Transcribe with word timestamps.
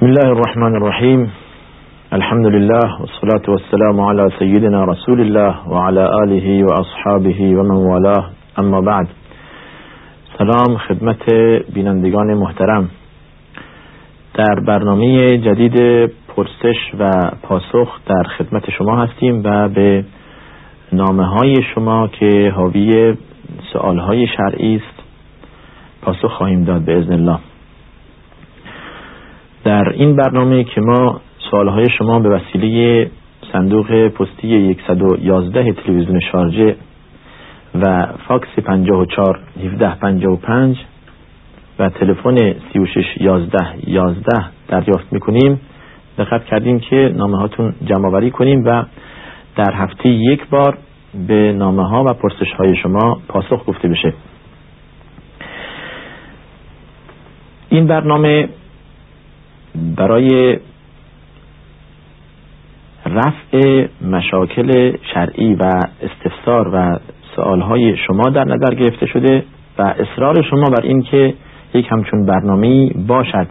بسم 0.00 0.08
الله 0.08 0.28
الرحمن 0.28 0.74
الرحیم 0.76 1.32
الحمد 2.12 2.46
لله 2.46 3.00
والصلاة 3.00 3.42
والسلام 3.48 4.00
على 4.00 4.28
سيدنا 4.38 4.84
رسول 4.84 5.20
الله 5.20 5.68
وعلى 5.68 6.04
آله 6.24 6.64
وأصحابه 6.64 7.40
ومن 7.56 7.76
والاه. 7.76 8.24
اما 8.58 8.80
بعد. 8.80 9.06
سلام 10.38 10.76
خدمت 10.76 11.32
بینندگان 11.74 12.34
محترم. 12.34 12.90
در 14.34 14.60
برنامه 14.66 15.38
جدید 15.38 16.06
پرسش 16.36 16.78
و 16.98 17.10
پاسخ 17.42 18.00
در 18.06 18.22
خدمت 18.22 18.70
شما 18.70 18.96
هستیم 18.96 19.42
و 19.44 19.68
به 19.68 20.04
نامه 20.92 21.24
های 21.24 21.54
شما 21.74 22.08
که 22.08 22.52
حاوی 22.56 23.16
سوال 23.72 23.98
های 23.98 24.26
شرعی 24.36 24.76
است 24.76 25.02
پاسخ 26.02 26.32
خواهیم 26.32 26.64
داد 26.64 26.80
به 26.84 26.98
ازن 26.98 27.12
الله. 27.12 27.38
در 29.70 29.88
این 29.88 30.16
برنامه 30.16 30.64
که 30.64 30.80
ما 30.80 31.20
سوالهای 31.50 31.86
شما 31.98 32.18
به 32.18 32.28
وسیله 32.28 33.10
صندوق 33.52 34.08
پستی 34.08 34.76
111 34.86 35.72
تلویزیون 35.72 36.20
شارجه 36.32 36.76
و 37.74 38.06
فاکس 38.28 38.48
54 38.64 39.40
1755 39.62 40.76
و 41.78 41.88
تلفن 41.88 42.36
36 42.72 43.04
11 43.20 43.58
11 43.86 44.22
دریافت 44.68 45.12
می‌کنیم. 45.12 45.60
دقت 46.18 46.44
کردیم 46.44 46.80
که 46.80 47.12
نامه 47.16 47.38
هاتون 47.38 47.74
جمع 47.84 48.08
آوری 48.08 48.30
کنیم 48.30 48.64
و 48.66 48.84
در 49.56 49.72
هفته 49.74 50.08
یک 50.08 50.46
بار 50.48 50.78
به 51.28 51.52
نامه 51.52 51.88
ها 51.88 52.04
و 52.04 52.12
پرسش 52.12 52.52
های 52.58 52.76
شما 52.76 53.20
پاسخ 53.28 53.66
گفته 53.66 53.88
بشه. 53.88 54.14
این 57.68 57.86
برنامه 57.86 58.48
برای 59.96 60.58
رفع 63.06 63.86
مشاکل 64.02 64.96
شرعی 65.14 65.54
و 65.54 65.70
استفسار 66.02 66.70
و 66.74 66.98
سوالهای 67.36 67.96
شما 67.96 68.30
در 68.30 68.44
نظر 68.44 68.74
گرفته 68.74 69.06
شده 69.06 69.44
و 69.78 69.82
اصرار 69.82 70.42
شما 70.42 70.64
بر 70.64 70.82
این 70.82 71.02
که 71.02 71.34
یک 71.74 71.86
همچون 71.90 72.26
برنامه 72.26 72.90
باشد 73.06 73.46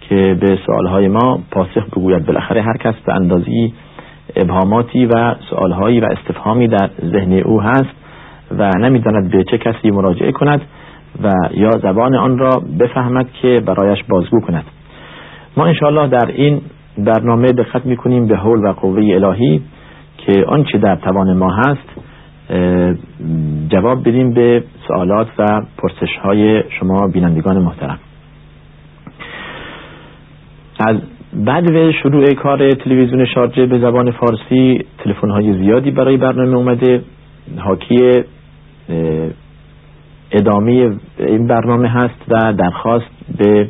که 0.00 0.36
به 0.40 0.58
سوالهای 0.66 1.08
ما 1.08 1.40
پاسخ 1.50 1.86
بگوید. 1.86 2.26
بالاخره 2.26 2.62
هر 2.62 2.76
کس 2.76 2.94
به 3.06 3.14
اندازی 3.14 3.74
ابهاماتی 4.36 5.06
و 5.06 5.34
سوالهایی 5.50 6.00
و 6.00 6.04
استفهامی 6.04 6.68
در 6.68 6.90
ذهن 7.04 7.32
او 7.32 7.62
هست 7.62 7.94
و 8.58 8.70
نمی‌داند 8.80 9.30
به 9.30 9.44
چه 9.44 9.58
کسی 9.58 9.90
مراجعه 9.90 10.32
کند 10.32 10.60
و 11.22 11.34
یا 11.54 11.70
زبان 11.70 12.14
آن 12.14 12.38
را 12.38 12.62
بفهمد 12.80 13.32
که 13.42 13.62
برایش 13.66 14.04
بازگو 14.08 14.40
کند. 14.40 14.64
ما 15.56 15.66
انشاءالله 15.66 16.08
در 16.08 16.26
این 16.26 16.60
برنامه 16.98 17.48
دقت 17.52 17.86
می‌کنیم 17.86 18.26
به 18.26 18.36
حول 18.36 18.66
و 18.66 18.72
قوه 18.72 19.02
الهی 19.14 19.62
که 20.18 20.44
آنچه 20.48 20.78
در 20.78 20.96
توان 20.96 21.36
ما 21.36 21.50
هست 21.52 21.88
جواب 23.68 24.08
بدیم 24.08 24.34
به 24.34 24.64
سوالات 24.88 25.26
و 25.38 25.62
پرسش 25.78 26.16
های 26.22 26.62
شما 26.80 27.08
بینندگان 27.08 27.58
محترم. 27.58 27.98
از 30.80 30.96
بعد 31.34 31.70
و 31.70 31.92
شروع 31.92 32.34
کار 32.34 32.70
تلویزیون 32.70 33.24
شارجه 33.24 33.66
به 33.66 33.78
زبان 33.78 34.10
فارسی 34.10 34.84
تلفن 34.98 35.30
های 35.30 35.52
زیادی 35.52 35.90
برای 35.90 36.16
برنامه 36.16 36.56
اومده. 36.56 37.02
حاکی 37.58 38.10
ادامه 40.32 40.96
این 41.18 41.46
برنامه 41.46 41.88
هست 41.88 42.22
و 42.28 42.52
درخواست 42.52 43.10
به 43.38 43.68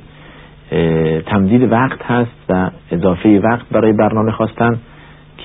تمدید 1.27 1.73
وقت 1.73 2.03
هست 2.03 2.37
و 2.49 2.71
اضافه 2.91 3.41
وقت 3.45 3.67
برای 3.71 3.93
برنامه 3.93 4.33
خواستن 4.33 4.79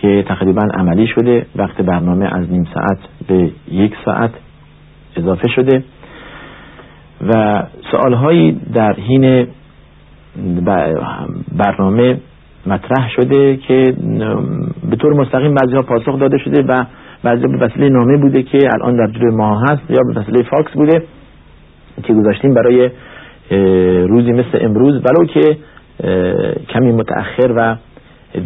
که 0.02 0.24
تقریبا 0.28 0.62
عملی 0.74 1.08
شده. 1.08 1.46
وقت 1.56 1.82
برنامه 1.82 2.26
از 2.26 2.52
نیم 2.52 2.68
ساعت 2.74 2.98
به 3.28 3.52
یک 3.72 3.94
ساعت 4.06 4.32
اضافه 5.18 5.48
شده. 5.48 5.84
و 7.28 7.64
سوالهایی 7.92 8.62
در 8.74 8.94
حین 8.94 9.48
برنامه 11.58 12.18
مطرح 12.68 13.10
شده 13.16 13.58
که 13.58 13.94
به 14.90 14.96
طور 14.96 15.14
مستقیم 15.14 15.54
بعضی 15.54 15.76
ها 15.76 15.82
پاسخ 15.82 16.20
داده 16.20 16.38
شده 16.38 16.64
و 16.64 16.86
بعضی 17.24 17.48
به 17.48 17.58
وسیله 17.58 17.90
نامه 17.90 18.18
بوده 18.18 18.44
که 18.44 18.60
الان 18.74 18.96
در 18.96 19.08
جلوی 19.12 19.36
ما 19.36 19.60
هست 19.60 19.82
یا 19.90 20.00
به 20.08 20.22
وسیله 20.22 20.44
فاکس 20.44 20.72
بوده 20.72 21.04
که 22.04 22.14
گذاشتیم 22.14 22.54
برای 22.54 22.90
روزی 24.10 24.32
مثل 24.32 24.58
امروز 24.62 24.94
ولو 24.94 25.26
که 25.26 25.58
کمی 26.70 26.92
متأخر 26.92 27.54
و 27.56 27.76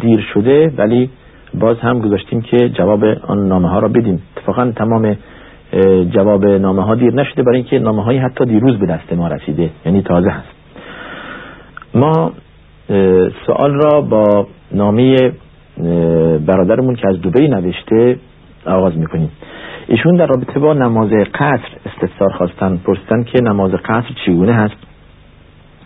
دیر 0.00 0.20
شده 0.34 0.72
ولی 0.76 1.10
باز 1.54 1.78
هم 1.78 1.98
گذاشتیم 1.98 2.40
که 2.40 2.68
جواب 2.68 3.04
آن 3.04 3.48
نامه 3.48 3.68
ها 3.68 3.78
را 3.78 3.88
بدیم. 3.88 4.22
اتفاقا 4.36 4.72
تمام 4.76 5.16
جواب 6.10 6.46
نامه 6.46 6.82
ها 6.82 6.94
دیر 6.94 7.14
نشده 7.14 7.42
برای 7.42 7.56
اینکه 7.56 7.78
نامه 7.78 8.04
های 8.04 8.18
حتی 8.18 8.44
دیروز 8.44 8.78
به 8.78 8.86
دست 8.86 9.12
ما 9.12 9.28
رسیده 9.28 9.70
یعنی 9.86 10.02
تازه 10.02 10.30
هست. 10.30 10.48
ما 11.94 12.32
سوال 13.46 13.74
را 13.74 14.00
با 14.00 14.46
نامه 14.72 15.32
برادرمون 16.46 16.94
که 16.94 17.08
از 17.08 17.20
دوبی 17.20 17.48
نوشته 17.48 18.16
آغاز 18.66 18.98
می‌کنیم. 18.98 19.30
ایشون 19.88 20.16
در 20.16 20.26
رابطه 20.26 20.60
با 20.60 20.72
نماز 20.72 21.10
قصر 21.34 21.68
استفسار 21.86 22.32
خواستن 22.32 22.76
پرسیدن 22.76 23.24
که 23.24 23.42
نماز 23.42 23.70
قصر 23.70 24.08
چگونه 24.26 24.52
هست؟ 24.52 24.87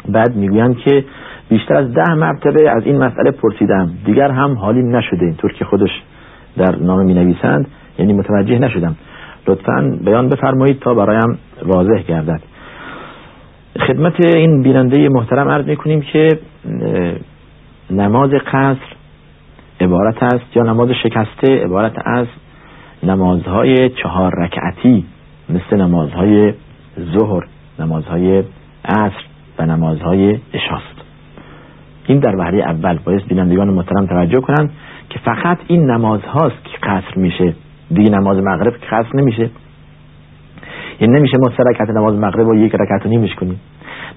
بعد 0.09 0.37
می‌گویند 0.37 0.79
که 0.79 1.05
بیشتر 1.49 1.75
از 1.75 1.95
ده 1.95 2.15
مرتبه 2.15 2.71
از 2.71 2.83
این 2.85 2.99
مسئله 2.99 3.31
پرسیدم. 3.31 3.91
دیگر 4.05 4.31
هم 4.31 4.59
حالیم 4.59 4.97
نشده 4.97 5.25
اینطور 5.25 5.53
که 5.53 5.65
خودش 5.65 5.91
در 6.57 6.77
نامه 6.77 7.05
می 7.05 7.15
نویسند 7.15 7.67
یعنی 7.99 8.12
متوجه 8.12 8.59
نشدم. 8.59 8.97
لطفا 9.47 9.99
بیان 10.05 10.29
بفرمایید 10.29 10.79
تا 10.79 10.95
برایم 10.95 11.39
واضح 11.67 12.03
گردد. 12.03 12.41
خدمت 13.87 14.27
این 14.27 14.62
بیننده 14.62 15.09
محترم 15.09 15.49
عرض 15.49 15.67
می‌کنیم 15.67 16.01
که 16.01 16.29
نماز 17.91 18.31
قصر 18.31 18.77
عبارت 19.81 20.23
است 20.23 20.57
یا 20.57 20.62
نماز 20.62 20.89
شکسته 21.03 21.65
عبارت 21.65 21.93
از 22.05 22.27
نمازهای 23.03 23.89
چهار 23.89 24.33
رکعتی 24.39 25.05
مثل 25.49 25.77
نمازهای 25.77 26.55
ظهر 27.01 27.47
نمازهای 27.79 28.43
عصر. 28.85 29.31
و 29.59 29.67
نمازهای 29.67 30.39
اشاست 30.55 31.03
این 32.07 32.19
در 32.19 32.37
وحری 32.37 32.63
اول 32.63 32.99
باید 33.05 33.27
بینندگان 33.29 33.71
محترم 33.71 34.07
توجه 34.07 34.41
کنند 34.41 34.71
که 35.11 35.19
فقط 35.19 35.59
این 35.67 35.91
نماز 35.91 36.21
هاست 36.21 36.65
که 36.65 36.79
قصر 36.83 37.17
میشه. 37.17 37.55
دیگه 37.91 38.11
نماز 38.11 38.39
مغرب 38.39 38.73
که 38.73 38.87
قصر 38.87 39.09
نمیشه. 39.15 39.51
یعنی 41.01 41.19
نمیشه 41.19 41.37
ما 41.41 41.53
سه 41.57 41.93
نماز 41.93 42.15
مغرب 42.15 42.47
و 42.47 42.55
یک 42.55 42.75
رکعت 42.75 43.07
و 43.07 43.09
نیمش 43.09 43.35
کنیم. 43.35 43.61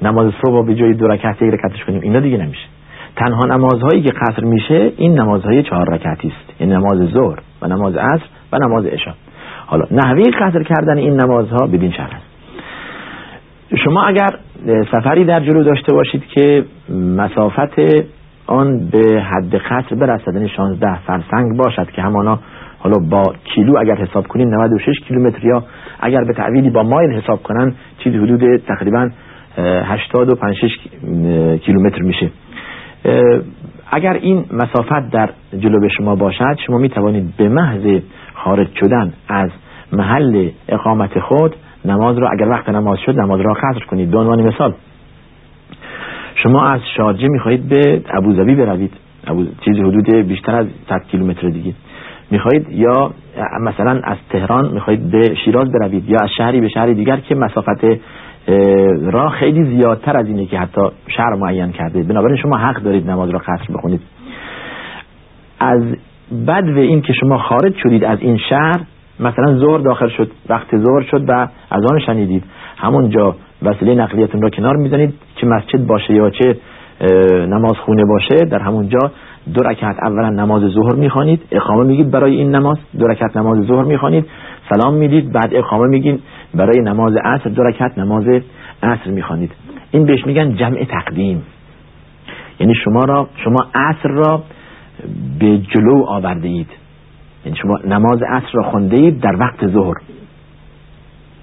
نماز 0.02 0.34
صبح 0.46 0.66
به 0.66 0.76
جای 0.76 0.94
دو 0.94 1.08
رکعت 1.08 1.42
یک 1.42 1.54
رکعتش 1.54 1.84
کنیم. 1.84 2.02
اینا 2.02 2.20
دیگه 2.20 2.38
نمیشه. 2.38 2.66
تنها 3.16 3.56
نمازهایی 3.56 4.02
که 4.02 4.12
قصر 4.12 4.44
میشه 4.44 4.92
این 4.98 5.20
نمازهای 5.20 5.64
چهار 5.64 5.94
رکعتی 5.94 6.28
است. 6.28 6.54
این 6.60 6.72
نماز 6.72 6.98
ظهر 6.98 7.40
و 7.62 7.68
نماز 7.68 7.96
عصر 7.96 8.26
و 8.52 8.58
نماز 8.58 8.86
عشا 8.86 9.14
حالا 9.66 9.86
نحوه 9.92 10.24
قصر 10.24 10.64
کردن 10.64 10.98
این 10.98 11.22
نمازها 11.22 11.68
بدین 11.68 11.92
شرح. 11.92 12.22
شما 13.84 14.04
اگر 14.04 14.30
سفری 14.66 15.26
در 15.26 15.40
جلو 15.40 15.64
داشته 15.64 15.94
باشید 15.94 16.24
که 16.26 16.66
مسافت 16.90 17.80
آن 18.48 18.90
به 18.92 19.22
حد 19.22 19.56
قصر 19.56 19.96
برسد 19.96 20.34
یعنی 20.34 20.50
16 20.50 21.00
فرسنگ 21.08 21.58
باشد 21.58 21.92
که 21.92 22.02
همانا 22.02 22.40
حالا 22.80 22.98
با 23.10 23.24
کیلو 23.44 23.78
اگر 23.80 23.96
حساب 23.96 24.28
کنیم 24.28 24.48
96 24.48 25.00
کیلومتر 25.08 25.46
یا 25.46 25.64
اگر 26.00 26.24
به 26.24 26.34
تعویلی 26.34 26.70
با 26.70 26.84
مایل 26.84 27.12
حساب 27.12 27.44
کنن 27.44 27.74
چیزی 28.04 28.18
حدود 28.18 28.58
تقریبا 28.58 29.10
85 29.58 30.58
کیلومتر 31.62 32.02
میشه. 32.02 32.30
اگر 33.92 34.14
این 34.14 34.46
مسافت 34.52 35.12
در 35.12 35.30
جلو 35.60 35.90
شما 35.90 36.16
باشد 36.16 36.58
شما 36.68 36.78
می 36.78 36.90
توانید 36.90 37.34
به 37.38 37.50
محض 37.50 38.02
خارج 38.34 38.68
شدن 38.80 39.14
از 39.28 39.50
محل 39.94 40.50
اقامت 40.70 41.20
خود 41.20 41.56
نماز 41.86 42.18
را 42.18 42.30
اگر 42.30 42.48
وقت 42.48 42.70
نماز 42.70 43.00
شد 43.06 43.20
نماز 43.20 43.42
را 43.42 43.54
قصر 43.54 43.86
کنید. 43.90 44.12
به 44.12 44.18
عنوان 44.18 44.42
مثال 44.42 44.74
شما 46.36 46.66
از 46.66 46.82
شارجه 46.98 47.28
می‌خواهید 47.28 47.70
به 47.70 48.02
ابوظبی 48.18 48.56
بروید. 48.56 48.94
ابو... 49.28 49.46
چیزی 49.66 49.82
حدود 49.82 50.10
بیشتر 50.10 50.56
از 50.56 50.66
100 50.90 51.04
کیلومتر 51.12 51.50
دیگه. 51.50 51.74
می‌خواهید 52.32 52.72
یا 52.72 53.12
مثلا 53.62 54.02
از 54.04 54.18
تهران 54.30 54.72
می‌خواهید 54.74 55.12
به 55.12 55.36
شیراز 55.46 55.72
بروید 55.72 56.10
یا 56.10 56.18
از 56.22 56.30
شهری 56.38 56.62
به 56.62 56.70
شهری 56.70 56.94
دیگر 56.94 57.18
که 57.18 57.36
مسافت 57.36 57.86
راه 59.12 59.32
خیلی 59.32 59.64
زیادتر 59.64 60.18
از 60.18 60.28
اینه 60.28 60.46
که 60.46 60.60
حتی 60.60 60.82
شهر 61.08 61.34
معین 61.34 61.72
کرده. 61.72 62.04
بنابراین 62.04 62.38
شما 62.38 62.58
حق 62.58 62.82
دارید 62.82 63.10
نماز 63.10 63.30
را 63.30 63.40
قصر 63.40 63.74
بخونید. 63.74 64.02
از 65.60 65.84
بعد 66.32 66.66
به 66.76 66.82
این 66.82 67.02
که 67.02 67.14
شما 67.14 67.38
خارج 67.38 67.74
شدید 67.84 68.04
از 68.04 68.22
این 68.22 68.38
شهر 68.38 68.80
مثلا 69.20 69.58
ظهر 69.58 69.78
داخل 69.78 70.10
شد 70.10 70.32
وقت 70.50 70.78
ظهر 70.78 71.02
شد 71.12 71.30
و 71.30 71.48
از 71.72 71.84
آن 71.92 72.00
شنیدید. 72.00 72.44
همونجا 72.78 73.36
وسیله 73.62 73.96
نقلیتون 73.96 74.42
را 74.42 74.50
کنار 74.50 74.76
می‌زنید 74.76 75.14
چه 75.36 75.48
مسجد 75.48 75.88
باشه 75.88 76.14
یا 76.14 76.30
چه 76.30 76.58
نماز 77.48 77.76
خونه 77.86 78.04
باشه 78.06 78.36
در 78.52 78.60
همونجا 78.60 79.00
دو 79.54 79.64
رکعت 79.64 79.96
اولا 80.04 80.30
نماز 80.30 80.62
ظهر 80.62 80.96
می‌خوانید 80.96 81.42
اقامه 81.52 81.84
میگید 81.84 82.12
برای 82.12 82.36
این 82.36 82.56
نماز 82.56 82.78
دو 83.00 83.08
رکعت 83.08 83.38
نماز 83.38 83.58
ظهر 83.68 83.84
می‌خوانید 83.84 84.26
سلام 84.70 84.94
می‌دید 84.94 85.32
بعد 85.32 85.50
اقامه 85.52 85.88
میگین 85.88 86.20
برای 86.54 86.82
نماز 86.82 87.14
عصر 87.24 87.50
دو 87.50 87.64
رکعت 87.64 87.98
نماز 87.98 88.24
عصر 88.84 89.12
می‌خوانید. 89.12 89.52
این 89.92 90.06
بهش 90.06 90.26
میگن 90.26 90.56
جمع 90.56 90.84
تقدیم. 90.84 91.44
یعنی 92.60 92.74
شما 92.84 93.04
را 93.04 93.28
شما 93.44 93.66
عصر 93.76 94.10
را 94.10 94.44
به 95.40 95.58
جلو 95.58 96.06
آورده 96.08 96.48
اید 96.48 96.85
یعنی 97.46 97.58
شما 97.58 97.80
نماز 97.88 98.22
عصر 98.22 98.52
را 98.54 98.64
خونده 98.64 98.98
اید 98.98 99.22
در 99.22 99.36
وقت 99.40 99.68
ظهر. 99.68 99.96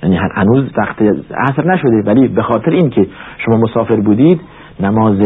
یعنی 0.03 0.17
هنوز 0.17 0.65
وقت 0.79 1.03
عصر 1.35 1.73
نشده 1.75 2.03
ولی 2.07 2.29
به 2.29 2.43
خاطر 2.43 2.71
اینکه 2.71 3.07
شما 3.39 3.57
مسافر 3.57 3.97
بودید 3.97 4.41
نماز 4.81 5.21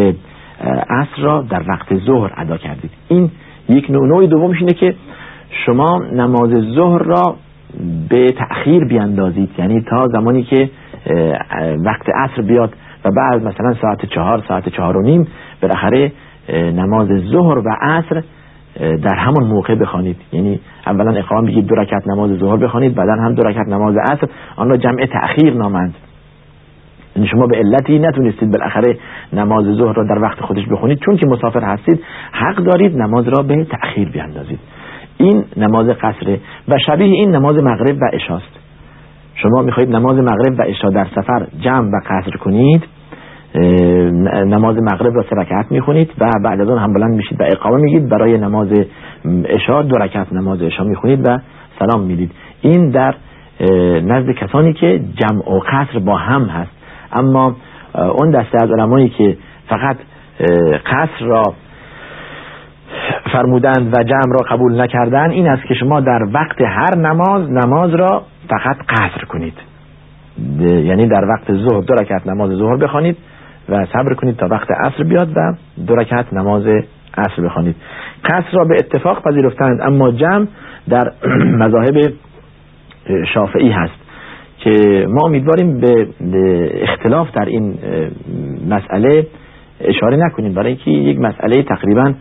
عصر 0.91 1.23
را 1.23 1.43
در 1.51 1.63
وقت 1.69 1.95
ظهر 1.95 2.33
ادا 2.37 2.57
کردید. 2.57 2.91
این 3.09 3.31
یک 3.69 3.91
نوع 3.91 4.07
نوع 4.07 4.27
دومش 4.27 4.61
اینه 4.61 4.73
که 4.73 4.95
شما 5.67 5.99
نماز 6.13 6.51
ظهر 6.75 7.03
را 7.03 7.37
به 8.09 8.33
تأخیر 8.33 8.85
بیاندازید. 8.85 9.51
یعنی 9.59 9.81
تا 9.81 10.09
زمانی 10.09 10.43
که 10.43 10.71
وقت 11.85 12.09
عصر 12.15 12.43
بیاد 12.43 12.75
و 13.05 13.11
بعد 13.11 13.43
مثلا 13.45 13.75
ساعت 13.83 14.07
چهار 14.07 14.43
ساعت 14.49 14.69
چهار 14.69 14.97
و 14.97 15.03
نیم 15.03 15.29
بالاخره 15.63 16.13
نماز 16.53 17.09
ظهر 17.09 17.59
و 17.59 17.77
عصر 17.81 18.23
در 18.81 19.15
همون 19.15 19.45
موقع 19.45 19.75
بخوانید. 19.75 20.17
یعنی 20.33 20.61
اولا 20.87 21.11
اقام 21.11 21.47
بگید 21.47 21.67
دو 21.67 21.75
رکعت 21.75 22.09
نماز 22.09 22.39
ظهر 22.39 22.57
بخوانید 22.57 22.95
بعدا 22.95 23.13
هم 23.13 23.35
دو 23.35 23.43
رکعت 23.43 23.69
نماز 23.69 23.97
عصر. 23.97 24.29
آن 24.57 24.71
را 24.71 24.77
جمع 24.77 25.07
تأخیر 25.07 25.55
نامند. 25.55 25.95
یعنی 27.17 27.29
شما 27.29 27.47
به 27.47 27.57
علتی 27.57 27.99
نتونستید 27.99 28.51
بالاخره 28.51 28.99
نماز 29.33 29.65
ظهر 29.65 29.93
را 29.93 30.05
در 30.05 30.19
وقت 30.23 30.41
خودش 30.41 30.67
بخونید. 30.67 30.99
چون 30.99 31.17
که 31.17 31.27
مسافر 31.27 31.65
هستید 31.65 32.01
حق 32.33 32.57
دارید 32.57 32.97
نماز 32.97 33.29
را 33.29 33.43
به 33.43 33.65
تأخیر 33.65 34.09
بیاندازید. 34.09 34.59
این 35.19 35.45
نماز 35.57 35.87
قصره 35.87 36.41
و 36.69 36.79
شبیه 36.87 37.07
این 37.07 37.31
نماز 37.31 37.57
مغرب 37.57 37.97
و 37.97 38.05
عشاست. 38.13 38.59
شما 39.35 39.63
می‌خواهید 39.63 39.97
نماز 39.97 40.17
مغرب 40.17 40.59
و 40.59 40.63
عشا 40.63 40.89
در 40.89 41.07
سفر 41.15 41.47
جمع 41.61 41.89
و 41.89 42.01
قصر 42.07 42.37
کنید. 42.37 42.85
نماز 43.55 44.77
مغرب 44.77 45.15
را 45.15 45.23
سه 45.23 45.37
رکعت 45.37 45.73
می‌خونید 45.73 46.13
و 46.19 46.31
بعد 46.45 46.61
از 46.61 46.69
آن 46.69 46.79
هم 46.79 46.93
بلند 46.93 47.15
میشید 47.15 47.41
و 47.41 47.45
اقامه 47.45 47.77
میگید 47.77 48.09
برای 48.09 48.39
نماز 48.39 48.69
عشا 49.49 49.83
دو 49.83 49.97
رکعت 49.97 50.33
نماز 50.33 50.63
عشا 50.63 50.85
می‌خونید 50.85 51.29
و 51.29 51.39
سلام 51.79 52.03
می‌دید. 52.03 52.33
این 52.61 52.91
در 52.91 53.15
نزد 54.03 54.31
کسانی 54.31 54.73
که 54.73 55.01
جمع 55.15 55.51
و 55.51 55.61
قصر 55.61 55.99
با 55.99 56.17
هم 56.17 56.43
هست. 56.43 56.71
اما 57.13 57.57
اون 57.95 58.31
دسته 58.31 58.59
از 58.63 58.71
علمایی 58.71 59.09
که 59.09 59.37
فقط 59.69 59.97
قصر 60.87 61.25
را 61.25 61.43
فرمودند 63.33 63.95
و 63.95 64.03
جمع 64.03 64.33
را 64.41 64.57
قبول 64.57 64.81
نکردن 64.81 65.31
این 65.31 65.49
است 65.49 65.67
که 65.69 65.75
شما 65.75 66.01
در 66.01 66.23
وقت 66.33 66.61
هر 66.61 66.97
نماز 66.97 67.51
نماز 67.51 67.95
را 67.95 68.23
فقط 68.49 68.77
قصر 68.89 69.25
کنید. 69.29 69.55
یعنی 70.61 71.09
در 71.09 71.25
وقت 71.25 71.53
ظهر 71.53 71.81
دو 71.81 71.95
رکعت 71.95 72.27
نماز 72.27 72.51
ظهر 72.51 72.77
بخوانید. 72.77 73.17
و 73.69 73.87
صبر 73.93 74.15
کنید 74.15 74.37
تا 74.37 74.47
وقت 74.51 74.71
عصر 74.71 75.03
بیاد 75.05 75.29
و 75.37 75.55
دو 75.87 75.95
رکعت 75.95 76.33
نماز 76.33 76.67
عصر 77.17 77.43
بخوانید. 77.43 77.77
قصر 78.25 78.53
را 78.53 78.65
به 78.65 78.75
اتفاق 78.79 79.23
پذیرفتند 79.23 79.81
اما 79.83 80.11
جمع 80.11 80.47
در 80.89 81.13
مذاهب 81.63 82.13
شافعی 83.35 83.71
هست 83.71 84.07
که 84.59 85.07
ما 85.09 85.27
امیدواریم 85.27 85.81
به 85.81 86.09
اختلاف 86.83 87.31
در 87.33 87.45
این 87.45 87.79
مسئله 88.71 89.27
اشاره 89.81 90.17
نکنیم. 90.17 90.55
برای 90.55 90.69
اینکه 90.69 90.91
یک 90.91 91.19
مسئله 91.19 91.63
تقریبا 91.63 92.15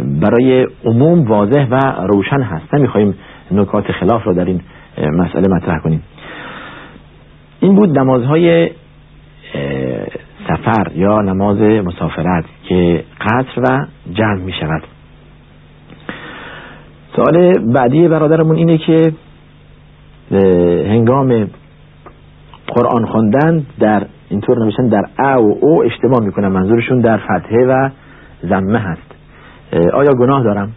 برای 0.00 0.66
عموم 0.84 1.24
واضح 1.24 1.66
و 1.70 1.76
روشن 2.06 2.40
هست. 2.42 2.74
نمی‌خوایم 2.74 3.14
نکات 3.50 3.92
خلاف 3.92 4.26
را 4.26 4.32
در 4.32 4.44
این 4.44 4.60
مسئله 4.98 5.54
مطرح 5.56 5.78
کنیم. 5.78 6.02
این 7.60 7.74
بود 7.74 7.98
نمازهای 7.98 8.70
سفر 10.56 10.92
یا 10.94 11.20
نماز 11.20 11.60
مسافرت 11.60 12.44
که 12.68 13.04
قصر 13.20 13.60
و 13.60 13.86
جمع 14.12 14.40
می 14.40 14.52
شود. 14.52 14.82
سوال 17.16 17.52
بعدی 17.74 18.08
برادرمون 18.08 18.56
اینه 18.56 18.78
که 18.78 19.12
هنگام 20.90 21.46
قرآن 22.66 23.06
خوندن 23.06 23.66
در 23.80 24.06
اینطور 24.28 24.64
نوشتن 24.64 24.88
در 24.88 25.02
ا 25.18 25.42
و 25.42 25.58
او 25.60 25.84
اشتباه 25.84 26.20
می‌کنن 26.20 26.48
منظورشون 26.48 27.00
در 27.00 27.16
فتحه 27.16 27.66
و 27.66 27.90
زمه 28.42 28.78
هست. 28.78 29.14
آیا 29.72 30.12
گناه 30.20 30.42
دارم؟ 30.42 30.72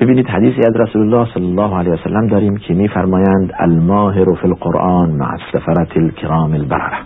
ببینید 0.00 0.26
حدیثی 0.26 0.58
از 0.58 0.76
رسول 0.76 1.02
الله 1.02 1.32
صلی 1.34 1.46
الله 1.46 1.78
علیه 1.78 1.92
وسلم 1.92 2.26
داریم 2.26 2.56
که 2.56 2.74
میفرمایند 2.74 3.52
الماهر 3.58 4.24
فی 4.24 4.46
القرآن 4.48 5.10
مع 5.10 5.30
السفرت 5.30 5.96
الكرام 5.96 6.52
البرره 6.52 6.98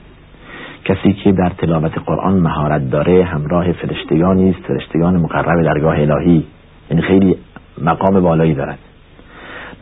کسی 0.84 1.12
که 1.12 1.32
در 1.32 1.48
تلاوت 1.58 1.98
قرآن 2.06 2.34
مهارت 2.34 2.90
داره 2.90 3.24
همراه 3.24 3.72
فرشتگانی 3.72 4.50
است 4.50 4.58
فرشتگان 4.58 5.16
مقرب 5.16 5.62
درگاه 5.62 6.00
الهی. 6.00 6.44
یعنی 6.90 7.02
خیلی 7.02 7.36
مقام 7.82 8.20
بالایی 8.20 8.54
دارد. 8.54 8.78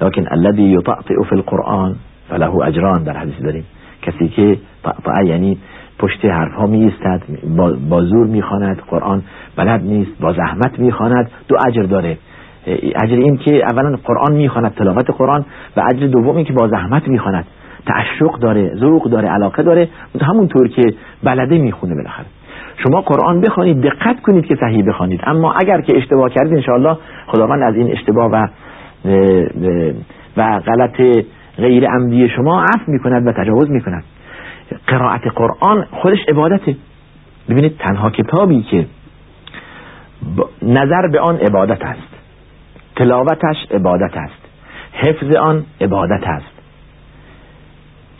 لكن 0.02 0.24
الذي 0.30 0.62
يطعطئ 0.62 1.14
فی 1.28 1.34
القرآن 1.36 1.96
فله 2.28 2.54
اجران 2.54 3.02
در 3.02 3.16
حدیث 3.16 3.42
داریم. 3.42 3.64
کسی 4.02 4.28
که 4.28 4.58
طعطع 4.82 5.24
یعنی 5.24 5.58
پشت 5.98 6.24
حرف 6.24 6.54
ها 6.54 6.66
می 6.66 6.84
ایستد 6.84 7.22
با, 7.88 8.02
زور 8.02 8.26
می‌خواند 8.26 8.82
قرآن 8.88 9.22
بلد 9.56 9.82
نیست 9.82 10.20
با 10.20 10.32
زحمت 10.32 10.78
می‌خواند 10.78 11.30
دو 11.48 11.56
اجر 11.68 11.82
داره. 11.82 12.18
اجر 13.02 13.16
این 13.16 13.36
که 13.36 13.62
اولا 13.72 13.96
قرآن 14.04 14.32
می‌خواند 14.32 14.74
تلاوت 14.74 15.10
قرآن 15.10 15.44
و 15.76 15.82
اجر 15.94 16.06
دوم 16.06 16.36
این 16.36 16.44
که 16.44 16.52
با 16.52 16.68
زحمت 16.68 17.08
می‌خواند. 17.08 17.44
تعشق 17.86 18.38
داره 18.38 18.76
ذوق 18.76 19.10
داره 19.10 19.28
علاقه 19.28 19.62
داره 19.62 19.88
همونطور 20.20 20.68
که 20.68 20.94
بلده 21.22 21.58
می‌خونه 21.58 21.94
بالاخره. 21.94 22.26
شما 22.76 23.00
قرآن 23.00 23.40
بخوانید 23.40 23.80
دقت 23.82 24.22
کنید 24.22 24.46
که 24.46 24.56
صحیح 24.60 24.84
بخوانید. 24.88 25.20
اما 25.24 25.52
اگر 25.52 25.80
که 25.80 25.96
اشتباه 25.96 26.30
کردید 26.30 26.54
انشاءالله 26.54 26.96
خداوند 27.26 27.62
از 27.62 27.74
این 27.74 27.92
اشتباه 27.92 28.30
و 28.30 28.46
و 30.36 30.60
غلط 30.60 31.24
غیر 31.56 31.86
عمدی 31.86 32.28
شما 32.28 32.62
عفو 32.62 32.92
می‌کند 32.92 33.26
و 33.26 33.32
تجاوز 33.32 33.70
می‌کند. 33.70 34.04
قرائت 34.86 35.26
قرآن 35.34 35.86
خودش 35.90 36.18
عبادته. 36.28 36.76
ببینید 37.48 37.76
تنها 37.78 38.10
کتابی 38.10 38.62
که 38.62 38.86
نظر 40.62 41.08
به 41.12 41.20
آن 41.20 41.36
عبادت 41.36 41.82
است. 41.82 42.08
تلاوتش 42.96 43.56
عبادت 43.70 44.16
است. 44.16 44.48
حفظ 44.92 45.36
آن 45.36 45.64
عبادت 45.80 46.26
است. 46.26 46.49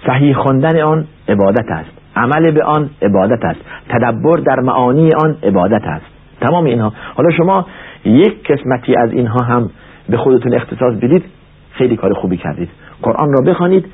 صحیح 0.06 0.36
خواندن 0.36 0.80
آن 0.80 1.06
عبادت 1.28 1.70
است. 1.70 1.90
عمل 2.16 2.50
به 2.50 2.64
آن 2.64 2.90
عبادت 3.02 3.44
است. 3.44 3.60
تدبر 3.88 4.36
در 4.36 4.60
معانی 4.60 5.10
آن 5.24 5.36
عبادت 5.42 5.84
است. 5.84 6.06
تمام 6.40 6.64
اینها. 6.64 6.92
حالا 7.14 7.30
شما 7.30 7.66
یک 8.04 8.52
قسمتی 8.52 8.96
از 8.96 9.12
اینها 9.12 9.44
هم 9.44 9.70
به 10.08 10.16
خودتون 10.16 10.54
اختصاص 10.54 10.94
بدید. 10.94 11.24
خیلی 11.72 11.96
کار 11.96 12.14
خوبی 12.14 12.36
کردید. 12.36 12.68
قرآن 13.02 13.32
را 13.32 13.52
بخوانید. 13.52 13.86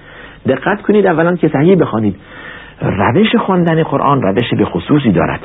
دقت 0.47 0.83
کنید 0.83 1.07
اولا 1.07 1.37
که 1.37 1.49
صحیح 1.49 1.77
بخوانید. 1.77 2.17
روش 2.81 3.37
خواندن 3.37 3.83
قرآن 3.83 4.23
روش 4.23 4.55
به 4.59 4.65
خصوصی 4.65 5.13
دارد. 5.13 5.41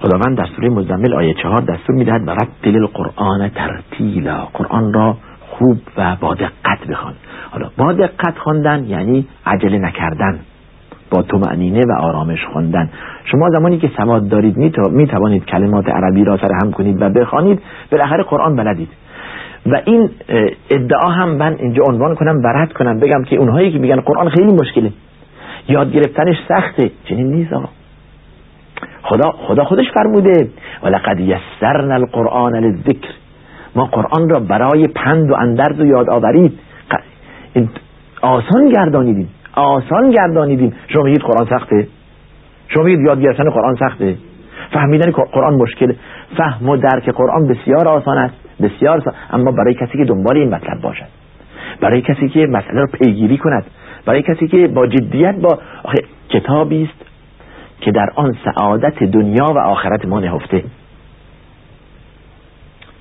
خداوند 0.00 0.38
در 0.38 0.46
سوره 0.56 0.68
مزمل 0.68 1.14
آیه 1.14 1.34
چهار 1.34 1.60
دستور 1.60 1.96
می‌دهد 1.96 2.48
دل 2.62 2.76
القرآن 2.76 3.48
ترتیلا. 3.48 4.48
قرآن 4.54 4.92
را 4.92 5.16
خوب 5.58 5.78
و 5.96 6.16
با 6.20 6.34
دقت 6.34 6.86
بخوان. 6.88 7.14
حالا 7.50 7.70
با 7.78 7.92
دقت 7.92 8.38
خواندن 8.38 8.84
یعنی 8.84 9.26
عجله 9.46 9.78
نکردن. 9.78 10.38
با 11.10 11.24
معنینه 11.38 11.80
و 11.80 11.92
آرامش 12.00 12.44
خواندن. 12.52 12.90
شما 13.24 13.50
زمانی 13.50 13.78
که 13.78 13.90
سواد 13.96 14.28
دارید 14.28 14.56
می 14.90 15.06
توانید 15.06 15.44
کلمات 15.44 15.88
عربی 15.88 16.24
را 16.24 16.36
سر 16.36 16.50
هم 16.62 16.72
کنید 16.72 17.02
و 17.02 17.08
بخوانید 17.08 17.60
بالاخره 17.92 18.22
قرآن 18.22 18.56
بلدید. 18.56 18.88
و 19.66 19.80
این 19.84 20.10
ادعا 20.70 21.10
هم 21.10 21.28
من 21.28 21.56
اینجا 21.58 21.82
عنوان 21.88 22.14
کنم 22.14 22.40
و 22.44 22.46
رد 22.46 22.72
کنم 22.72 23.00
بگم 23.00 23.24
که 23.24 23.36
اونهایی 23.36 23.72
که 23.72 23.78
میگن 23.78 24.00
قرآن 24.00 24.28
خیلی 24.28 24.52
مشکله. 24.52 24.92
یاد 25.68 25.92
گرفتنش 25.92 26.36
سخته. 26.48 26.90
چنین 27.04 27.26
نیست 27.26 27.52
آقا. 27.52 27.68
خدا 29.02 29.30
خدا 29.30 29.64
خودش 29.64 29.86
فرموده 29.94 30.48
ولقد 30.82 31.20
یسرنا 31.20 31.94
القرآن 31.94 32.56
للذکر. 32.56 33.08
ما 33.76 33.84
قرآن 33.84 34.28
را 34.28 34.40
برای 34.40 34.88
پند 34.88 35.30
و 35.30 35.34
اندرز 35.34 35.80
و 35.80 35.86
یادآوری 35.86 36.52
آسان 38.22 38.68
گردانیدیم. 38.68 39.28
آسان 39.52 40.10
گردانیدیم. 40.10 40.72
شما 40.88 41.02
میگید 41.02 41.20
قرآن 41.20 41.46
سخته؟ 41.58 41.88
شما 42.68 42.82
میگید 42.82 43.06
یاد 43.06 43.20
گرفتن 43.20 43.50
قرآن 43.50 43.76
سخته؟ 43.76 44.16
فهمیدن 44.72 45.10
قرآن 45.10 45.54
مشکل. 45.54 45.92
فهم 46.36 46.68
و 46.68 46.76
درک 46.76 47.10
قرآن 47.10 47.48
بسیار 47.48 47.88
آسان 47.88 48.18
است. 48.18 48.34
بسیار 48.62 48.98
آسان 48.98 49.14
اما 49.30 49.52
برای 49.52 49.74
کسی 49.74 49.98
که 49.98 50.04
دنبال 50.04 50.36
این 50.36 50.54
مطلب 50.54 50.80
باشد. 50.80 51.06
برای 51.80 52.02
کسی 52.02 52.28
که 52.28 52.46
مسئله 52.46 52.80
رو 52.80 52.86
پیگیری 52.86 53.38
کند. 53.38 53.64
برای 54.06 54.22
کسی 54.22 54.48
که 54.48 54.68
با 54.68 54.86
جدیت 54.86 55.34
با 55.34 55.58
کتابی 56.28 56.82
است 56.82 57.06
که 57.80 57.92
در 57.92 58.10
آن 58.14 58.36
سعادت 58.44 59.02
دنیا 59.02 59.44
و 59.44 59.58
آخرت 59.58 60.04
ما 60.04 60.20
نهفته. 60.20 60.64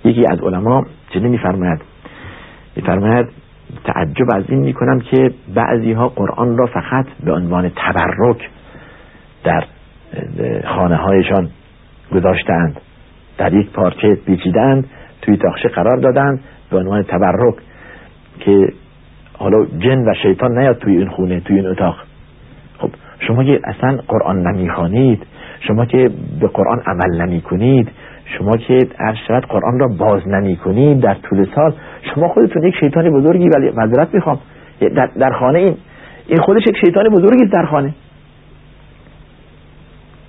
یکی 0.06 0.26
از 0.32 0.40
علما 0.40 0.86
چنین 1.14 1.28
میفرماید. 1.28 1.82
میفرماید 2.76 3.28
تعجب 3.84 4.36
از 4.36 4.44
این 4.50 4.60
می‌کنم 4.60 5.00
که 5.00 5.32
بعضی 5.56 5.92
ها 5.94 6.08
قرآن 6.08 6.58
را 6.58 6.66
فقط 6.66 7.06
به 7.24 7.34
عنوان 7.34 7.72
تبرک 7.76 8.50
در 9.44 9.64
خانه 10.66 10.96
هایشان 10.96 11.50
گذاشتند. 12.14 12.82
در 13.38 13.54
یک 13.54 13.72
پارچه 13.72 14.16
پیچیدند 14.16 14.90
توی 15.22 15.38
تاخشه 15.38 15.70
قرار 15.70 15.98
دادند 15.98 16.40
به 16.72 16.78
عنوان 16.78 17.04
تبرک 17.04 17.56
که 18.40 18.68
حالا 19.38 19.66
جن 19.66 20.10
و 20.10 20.14
شیطان 20.22 20.60
نیاد 20.60 20.78
توی 20.78 20.98
این 20.98 21.10
خونه 21.10 21.40
توی 21.40 21.56
این 21.56 21.68
اتاق. 21.68 21.96
خب 22.78 22.90
شما 23.20 23.44
که 23.44 23.60
اصلا 23.64 23.98
قرآن 24.08 24.48
نمی‌خوانید 24.48 25.26
شما 25.60 25.86
که 25.86 26.10
به 26.40 26.48
قرآن 26.48 26.82
عمل 26.86 27.22
نمی 27.22 27.42
کنید 27.42 27.92
شما 28.26 28.58
که 28.58 28.80
ارشد 29.00 29.46
قرآن 29.50 29.80
را 29.80 29.88
باز 29.88 30.28
نمی 30.28 30.56
کنید 30.56 31.02
در 31.02 31.14
طول 31.14 31.48
سال 31.56 31.74
شما 32.16 32.28
خودتون 32.28 32.64
یک 32.64 32.76
شیطان 32.80 33.10
بزرگی 33.10 33.50
ولی 33.50 33.72
معذرت 33.72 34.14
می‌خوام. 34.14 34.40
در, 34.80 35.10
در 35.20 35.32
خانه 35.32 35.60
این 35.60 35.78
این 36.28 36.38
خودش 36.40 36.62
یک 36.68 36.78
شیطان 36.86 37.10
بزرگی 37.10 37.46
در 37.46 37.66
خانه. 37.66 37.94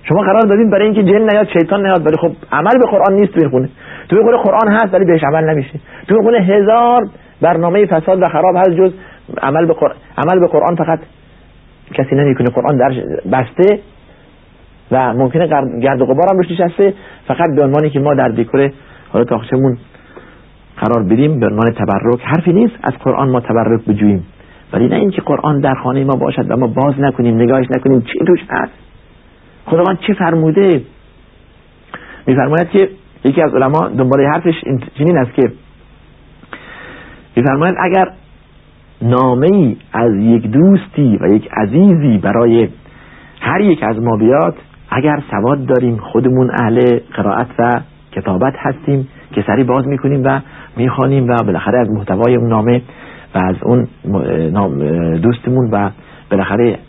شما 0.03 0.21
قرار 0.21 0.41
دادین 0.41 0.69
برای 0.69 0.85
اینکه 0.85 1.03
جن 1.03 1.21
نیاد 1.21 1.47
شیطان 1.47 1.85
نیاد 1.85 2.05
ولی 2.07 2.15
خب 2.17 2.31
عمل 2.51 2.79
به 2.79 2.85
قرآن 2.91 3.13
نیست 3.13 3.33
توی 3.33 3.49
خونه. 3.49 3.69
توی 4.09 4.19
خونه 4.21 4.37
قرآن 4.37 4.71
هست 4.71 4.93
ولی 4.93 5.05
بهش 5.05 5.23
عمل 5.23 5.49
نمیشه. 5.49 5.79
توی 6.07 6.17
خونه 6.21 6.37
هزار 6.37 7.01
برنامه 7.41 7.85
فساد 7.85 8.21
و 8.21 8.25
خراب 8.25 8.55
هست 8.55 8.69
جز 8.69 8.93
عمل 9.41 9.65
به 9.65 9.73
قرآن 9.73 9.95
عمل 10.17 10.39
به 10.39 10.47
قرآن 10.47 10.75
فقط 10.75 10.99
کسی 11.93 12.15
نمی‌کنه. 12.15 12.47
قرآن 12.49 12.77
در 12.77 12.89
بسته 13.31 13.79
و 14.91 15.13
ممکنه 15.13 15.47
گرد 15.81 16.01
و 16.01 16.05
غبار 16.05 16.25
هم 16.31 16.37
روش 16.37 16.51
نشسته. 16.51 16.93
فقط 17.27 17.55
به 17.55 17.63
عنوانی 17.63 17.89
که 17.89 17.99
ما 17.99 18.13
در 18.13 18.27
دیکور 18.27 18.71
حالا 19.09 19.25
تاخچمون 19.25 19.77
قرار 20.77 21.03
بدیم 21.03 21.39
به 21.39 21.45
عنوان 21.45 21.67
تبرک. 21.67 22.21
حرفی 22.23 22.53
نیست 22.53 22.75
از 22.83 22.93
قرآن 23.03 23.29
ما 23.29 23.39
تبرک 23.39 23.85
بجوییم. 23.85 24.23
ولی 24.73 24.87
نه 24.87 24.95
اینکه 24.95 25.21
قرآن 25.21 25.59
در 25.59 25.73
خانه 25.73 26.03
ما 26.03 26.15
باشد 26.15 26.51
و 26.51 26.57
ما 26.57 26.67
باز 26.67 26.93
نکنیم 26.99 27.35
نگاهش 27.35 27.65
نکنیم. 27.75 28.01
چی 28.01 28.19
توش 28.27 28.39
هست؟ 28.49 28.73
خداوند 29.65 29.99
چه 30.07 30.13
فرموده؟ 30.13 30.81
میفرماید 32.27 32.69
که 32.69 32.89
یکی 33.25 33.41
از 33.41 33.55
علما 33.55 33.87
دنباله 33.87 34.29
حرفش 34.29 34.53
چنین 34.97 35.17
است 35.17 35.33
که 35.33 35.51
میفرماید 37.35 37.75
اگر 37.79 38.11
نامه 39.01 39.47
ای 39.47 39.77
از 39.93 40.15
یک 40.15 40.47
دوستی 40.47 41.17
و 41.21 41.27
یک 41.27 41.49
عزیزی 41.51 42.17
برای 42.17 42.69
هر 43.41 43.61
یک 43.61 43.83
از 43.83 43.99
ما 43.99 44.17
بیاد 44.17 44.55
اگر 44.97 45.19
سواد 45.31 45.65
داریم 45.65 45.97
خودمون 45.97 46.51
اهل 46.59 46.99
قرائت 47.13 47.47
و 47.59 47.81
کتابت 48.11 48.53
هستیم 48.57 49.07
که 49.31 49.43
سری 49.47 49.63
باز 49.63 49.87
می‌کنیم 49.87 50.23
و 50.25 50.39
می‌خوانیم 50.77 51.27
و 51.29 51.43
بالاخره 51.43 51.79
از 51.79 51.89
محتوای 51.89 52.35
اون 52.35 52.49
نامه 52.49 52.81
و 53.35 53.37
از 53.37 53.55
اون 53.63 53.87
دوستمون 55.15 55.69
و 55.71 55.89
بالاخره 56.31 56.79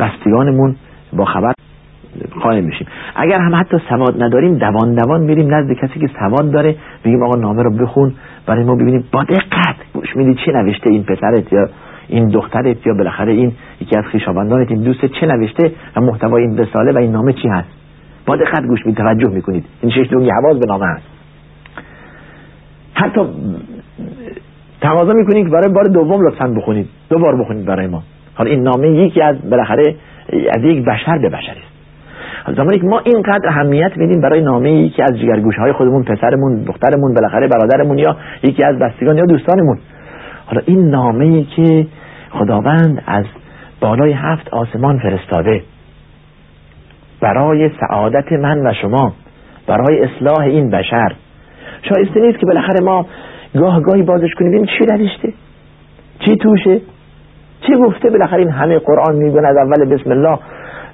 بستگانمون 0.00 0.76
با 1.12 1.24
خبر 1.24 1.52
قائم 2.42 2.64
میشیم. 2.64 2.86
اگر 3.16 3.40
هم 3.40 3.54
حتی 3.54 3.76
سواد 3.88 4.22
نداریم 4.22 4.58
دوان 4.58 4.94
دوان 4.94 5.20
میریم 5.20 5.54
نزد 5.54 5.72
کسی 5.72 6.00
که 6.00 6.06
سواد 6.18 6.50
داره 6.50 6.76
میگیم 7.04 7.22
آقا 7.22 7.36
نامه 7.36 7.62
رو 7.62 7.70
بخون 7.70 8.12
برای 8.46 8.64
ما 8.64 8.74
ببینیم 8.74 9.04
با 9.12 9.24
دقت 9.24 9.76
گوش 9.94 10.16
میدی 10.16 10.34
چی 10.44 10.52
نوشته 10.52 10.90
این 10.90 11.02
پسرت 11.04 11.52
یا 11.52 11.68
این 12.08 12.28
دخترت 12.28 12.86
یا 12.86 12.94
بالاخره 12.94 13.32
این 13.32 13.52
یکی 13.80 13.98
از 13.98 14.04
خویشاوندانت 14.10 14.70
این 14.70 14.82
دوست 14.82 15.06
چه 15.06 15.26
نوشته 15.26 15.72
و 15.96 16.00
محتوای 16.00 16.42
این 16.42 16.58
رساله 16.58 16.92
و 16.92 16.98
این 16.98 17.12
نامه 17.12 17.32
چی 17.32 17.48
هست؟ 17.48 17.68
با 18.26 18.36
دقت 18.36 18.62
گوش 18.62 18.86
می 18.86 18.94
توجه 18.94 19.28
می‌کنید. 19.28 19.64
این 19.82 19.92
شش 19.92 20.08
دونگی 20.10 20.30
حواظ 20.30 20.58
به 20.58 20.66
نامه 20.68 20.86
هست. 20.86 21.06
حتی 22.94 23.20
تقاضا 24.80 25.12
می‌کنید 25.12 25.44
که 25.46 25.52
برای 25.52 25.72
بار 25.72 25.84
دوم 25.84 26.26
لطفا 26.26 26.48
بخونید. 26.48 26.88
دو 27.10 27.18
بار 27.18 27.40
بخونید 27.42 27.64
برای 27.64 27.86
ما. 27.86 28.02
حالا 28.34 28.50
این 28.50 28.62
نامه 28.62 28.88
یکی 28.88 29.22
از 29.22 29.50
بالاخره 29.50 29.94
از 30.56 30.64
یک 30.64 30.84
بشر 30.84 31.18
به 31.18 31.28
بشر 31.28 31.50
است. 31.50 31.78
زمانی 32.56 32.78
که 32.78 32.86
ما 32.86 32.98
اینقدر 32.98 33.48
اهمیت 33.48 33.96
میدیم 33.96 34.20
برای 34.20 34.40
نامه 34.40 34.72
یکی 34.72 35.02
از 35.02 35.18
جگرگوشه 35.18 35.60
های 35.60 35.72
خودمون 35.72 36.02
پسرمون 36.02 36.62
دخترمون 36.64 37.14
بالاخره 37.14 37.48
برادرمون 37.48 37.98
یا 37.98 38.16
یکی 38.42 38.64
از 38.64 38.78
بستگان 38.78 39.16
یا 39.16 39.24
دوستانمون. 39.24 39.78
حالا 40.46 40.62
این 40.66 40.90
نامه 40.90 41.44
که 41.44 41.86
خداوند 42.30 43.02
از 43.06 43.24
بالای 43.80 44.12
هفت 44.12 44.48
آسمان 44.48 44.98
فرستاده. 44.98 45.62
برای 47.20 47.70
سعادت 47.80 48.32
من 48.32 48.66
و 48.66 48.72
شما 48.82 49.12
برای 49.66 50.04
اصلاح 50.04 50.40
این 50.40 50.70
بشر. 50.70 51.12
شایسته 51.82 52.20
نیست 52.20 52.38
که 52.38 52.46
بالاخره 52.46 52.84
ما 52.84 53.06
گاه 53.54 53.80
گاهی 53.80 54.02
بازش 54.02 54.34
کنیم. 54.38 54.64
چی 54.64 54.84
نوشته؟ 54.90 55.32
چی 56.18 56.36
توشه؟ 56.36 56.80
چی 57.66 57.74
گفته؟ 57.74 58.10
بالاخره 58.10 58.38
این 58.38 58.50
همه 58.50 58.78
قرآن 58.78 59.16
میگن 59.16 59.44
از 59.44 59.56
اول 59.56 59.96
بسم 59.96 60.10
الله 60.10 60.38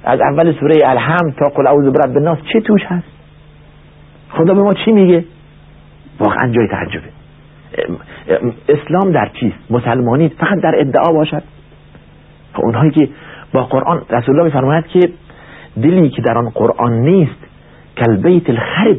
از 0.03 0.19
اول 0.21 0.53
سوره 0.59 0.75
الحمد 0.85 1.33
تا 1.39 1.49
قل 1.49 1.67
اعوذ 1.67 1.85
برب 1.85 2.17
الناس. 2.17 2.37
چی 2.53 2.61
توش 2.61 2.81
هست؟ 2.85 3.07
خدا 4.29 4.53
به 4.53 4.61
ما 4.61 4.73
چی 4.73 4.91
میگه؟ 4.91 5.25
واقعا 6.19 6.51
جای 6.51 6.67
تعجبه. 6.67 7.14
اسلام 8.69 9.11
در 9.11 9.31
چیست؟ 9.39 9.57
مسلمانی 9.69 10.29
فقط 10.29 10.61
در 10.63 10.75
ادعا 10.77 11.13
باشد؟ 11.13 11.43
خب 12.53 12.65
اونهایی 12.65 12.91
که 12.91 13.09
با 13.53 13.63
قرآن 13.63 14.01
رسول 14.09 14.35
الله 14.35 14.43
میفرماید 14.43 14.87
که 14.87 14.99
دلی 15.81 16.09
که 16.09 16.21
در 16.21 16.37
آن 16.37 16.49
قرآن 16.49 16.93
نیست 16.93 17.45
کل 17.97 18.15
بیت 18.15 18.49
الخرب 18.49 18.97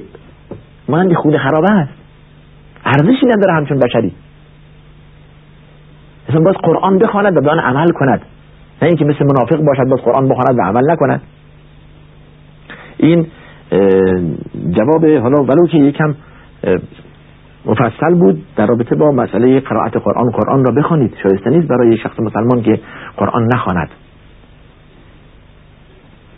مانند 0.88 1.14
خود 1.14 1.36
خرابه 1.36 1.72
است. 1.72 1.92
ارزشی 2.84 3.26
نداره 3.26 3.54
همچون 3.54 3.78
بشری. 3.78 4.12
مثلا 6.28 6.40
باز 6.40 6.54
قرآن 6.54 6.98
بخواند 6.98 7.36
و 7.36 7.40
به 7.40 7.50
آن 7.50 7.58
عمل 7.58 7.88
کند. 7.90 8.22
نه 8.82 8.88
اینکه 8.88 9.04
مثل 9.04 9.24
منافق 9.24 9.64
باشد 9.64 9.84
باز 9.90 10.00
قرآن 10.00 10.28
بخواند 10.28 10.58
و 10.58 10.62
عمل 10.62 10.92
نکند. 10.92 11.22
این 12.96 13.26
جواب 14.70 15.04
حالا 15.04 15.42
ولو 15.42 15.66
که 15.66 15.78
یکم 15.78 16.14
مفصل 17.66 18.14
بود 18.14 18.44
در 18.56 18.66
رابطه 18.66 18.96
با 18.96 19.10
مسئله 19.10 19.60
قرائت 19.60 19.96
قرآن. 19.96 20.30
قرآن 20.30 20.64
را 20.64 20.74
بخوانید 20.74 21.14
شایسته 21.22 21.50
نیست 21.50 21.68
برای 21.68 21.96
شخص 21.96 22.20
مسلمان 22.20 22.62
که 22.62 22.80
قرآن 23.16 23.48
نخواند. 23.54 23.88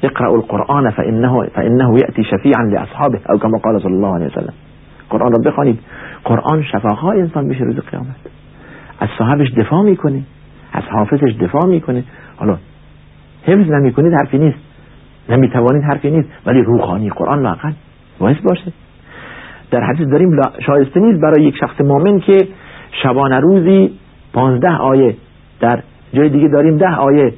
اقرأ 0.03 0.33
القرآن 0.33 0.91
فإنه, 0.91 1.47
فإنه 1.47 1.99
يأتي 1.99 2.25
شفيعا 2.25 2.63
لأصحابه 2.63 3.21
او 3.31 3.39
كما 3.39 3.59
قال 3.59 3.81
صلی 3.83 3.93
الله 3.93 4.15
علیه 4.15 4.27
وسلم. 4.27 4.55
قرآن 5.11 5.33
را 5.33 5.51
بخوانید. 5.51 5.81
قرآن 6.25 6.63
شفاهای 6.63 7.21
انسان 7.21 7.45
میشه 7.45 7.65
روز 7.65 7.77
قیامت. 7.77 8.17
از 9.01 9.09
صاحبش 9.19 9.53
دفاع 9.53 9.83
می‌کنه 9.83 10.23
از 10.73 10.83
حافظش 10.83 11.33
دفاع 11.41 11.67
می‌کنه. 11.67 12.05
حالا 12.37 12.57
حفظ 13.43 13.71
نمی‌کنید 13.71 14.13
حرفی 14.13 14.39
نیست. 14.39 14.59
نمی‌توانید 15.29 15.83
حرفی 15.83 16.11
نیست 16.11 16.29
ولی 16.47 16.63
روحانی 16.63 17.11
قرآن 17.11 17.43
لاقل 17.43 17.73
باعث 18.19 18.37
باشه. 18.37 18.73
در 19.71 19.81
حدیث 19.81 20.09
داریم 20.09 20.41
شایسته 20.67 21.01
نیست 21.01 21.21
برای 21.21 21.45
یک 21.45 21.57
شخص 21.61 21.81
مؤمن 21.81 22.21
که 22.21 22.49
شبانه 23.03 23.41
روزی 23.41 23.99
پانزده 24.33 24.77
آیه 24.77 25.17
در 25.61 25.83
جای 26.13 26.29
دیگه 26.29 26.49
داریم 26.49 26.77
ده 26.77 26.95
آیه 26.95 27.33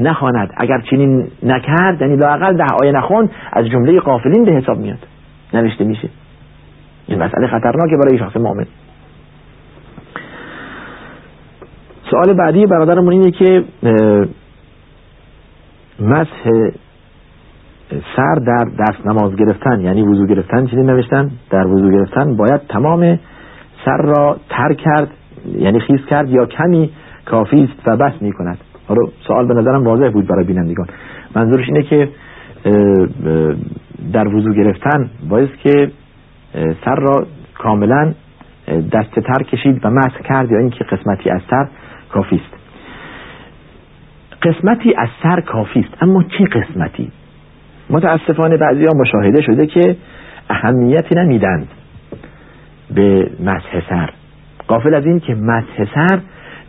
نخواند. 0.00 0.50
اگر 0.56 0.80
چنین 0.90 1.28
نکرد 1.42 2.00
یعنی 2.00 2.16
لاقل 2.16 2.56
ده 2.56 2.66
آیه 2.82 2.92
نخوند 2.92 3.30
از 3.52 3.66
جمله 3.66 4.00
قافلین 4.00 4.44
به 4.44 4.52
حساب 4.52 4.78
میاد. 4.78 4.98
نوشته 5.54 5.84
میشه. 5.84 6.08
این 7.06 7.22
مسئله 7.22 7.46
خطرناکه 7.46 7.96
برای 8.04 8.18
شخص 8.18 8.36
مؤمن. 8.36 8.66
سوال 12.10 12.36
بعدی 12.36 12.66
برادرمون 12.66 13.12
اینه 13.12 13.30
که 13.30 13.64
مسح 16.00 16.70
سر 18.16 18.34
در 18.34 18.64
دست 18.64 19.06
نماز 19.06 19.36
گرفتن 19.36 19.80
یعنی 19.80 20.02
وضو 20.02 20.26
گرفتن 20.26 20.66
چیزی 20.66 20.82
نوشتن 20.82 21.30
در 21.50 21.66
وضو 21.66 21.90
گرفتن 21.90 22.36
باید 22.36 22.60
تمام 22.68 23.18
سر 23.84 23.96
را 23.96 24.36
تر 24.50 24.74
کرد 24.74 25.08
یعنی 25.58 25.80
خیز 25.80 26.00
کرد 26.10 26.30
یا 26.30 26.46
کمی 26.46 26.90
کافی 27.26 27.64
است 27.64 27.88
و 27.88 27.96
بس 27.96 28.12
می 28.20 28.32
کند 28.32 28.58
حالا 28.88 29.02
سوال 29.26 29.46
به 29.46 29.54
نظرم 29.54 29.84
واضح 29.84 30.10
بود 30.10 30.26
برای 30.26 30.44
بینندگان. 30.44 30.86
منظورش 31.36 31.68
اینه 31.68 31.82
که 31.82 32.08
در 34.12 34.28
وضو 34.28 34.52
گرفتن 34.52 35.10
باید 35.28 35.56
که 35.56 35.90
سر 36.84 36.94
را 36.96 37.26
کاملا 37.54 38.14
دست 38.92 39.20
تر 39.20 39.42
کشید 39.42 39.80
و 39.84 39.90
مسح 39.90 40.18
کرد 40.24 40.50
یا 40.50 40.58
اینکه 40.58 40.84
قسمتی 40.84 41.30
از 41.30 41.40
سر 41.50 41.68
کافی 42.12 42.36
است. 42.36 42.64
قسمتی 44.42 44.94
از 44.98 45.08
سر 45.22 45.40
کافی 45.40 45.80
است 45.80 46.02
اما 46.02 46.22
چه 46.22 46.44
قسمتی؟ 46.44 47.12
متاسفانه 47.90 48.56
بعضی 48.56 48.84
ها 48.84 48.92
مشاهده 49.00 49.42
شده 49.42 49.66
که 49.66 49.96
اهمیتی 50.50 51.14
نمیدند 51.14 51.68
به 52.94 53.30
مسح 53.40 53.88
سر. 53.90 54.10
قافل 54.68 54.94
از 54.94 55.06
این 55.06 55.20
که 55.20 55.34
مسح 55.34 55.84
سر 55.94 56.20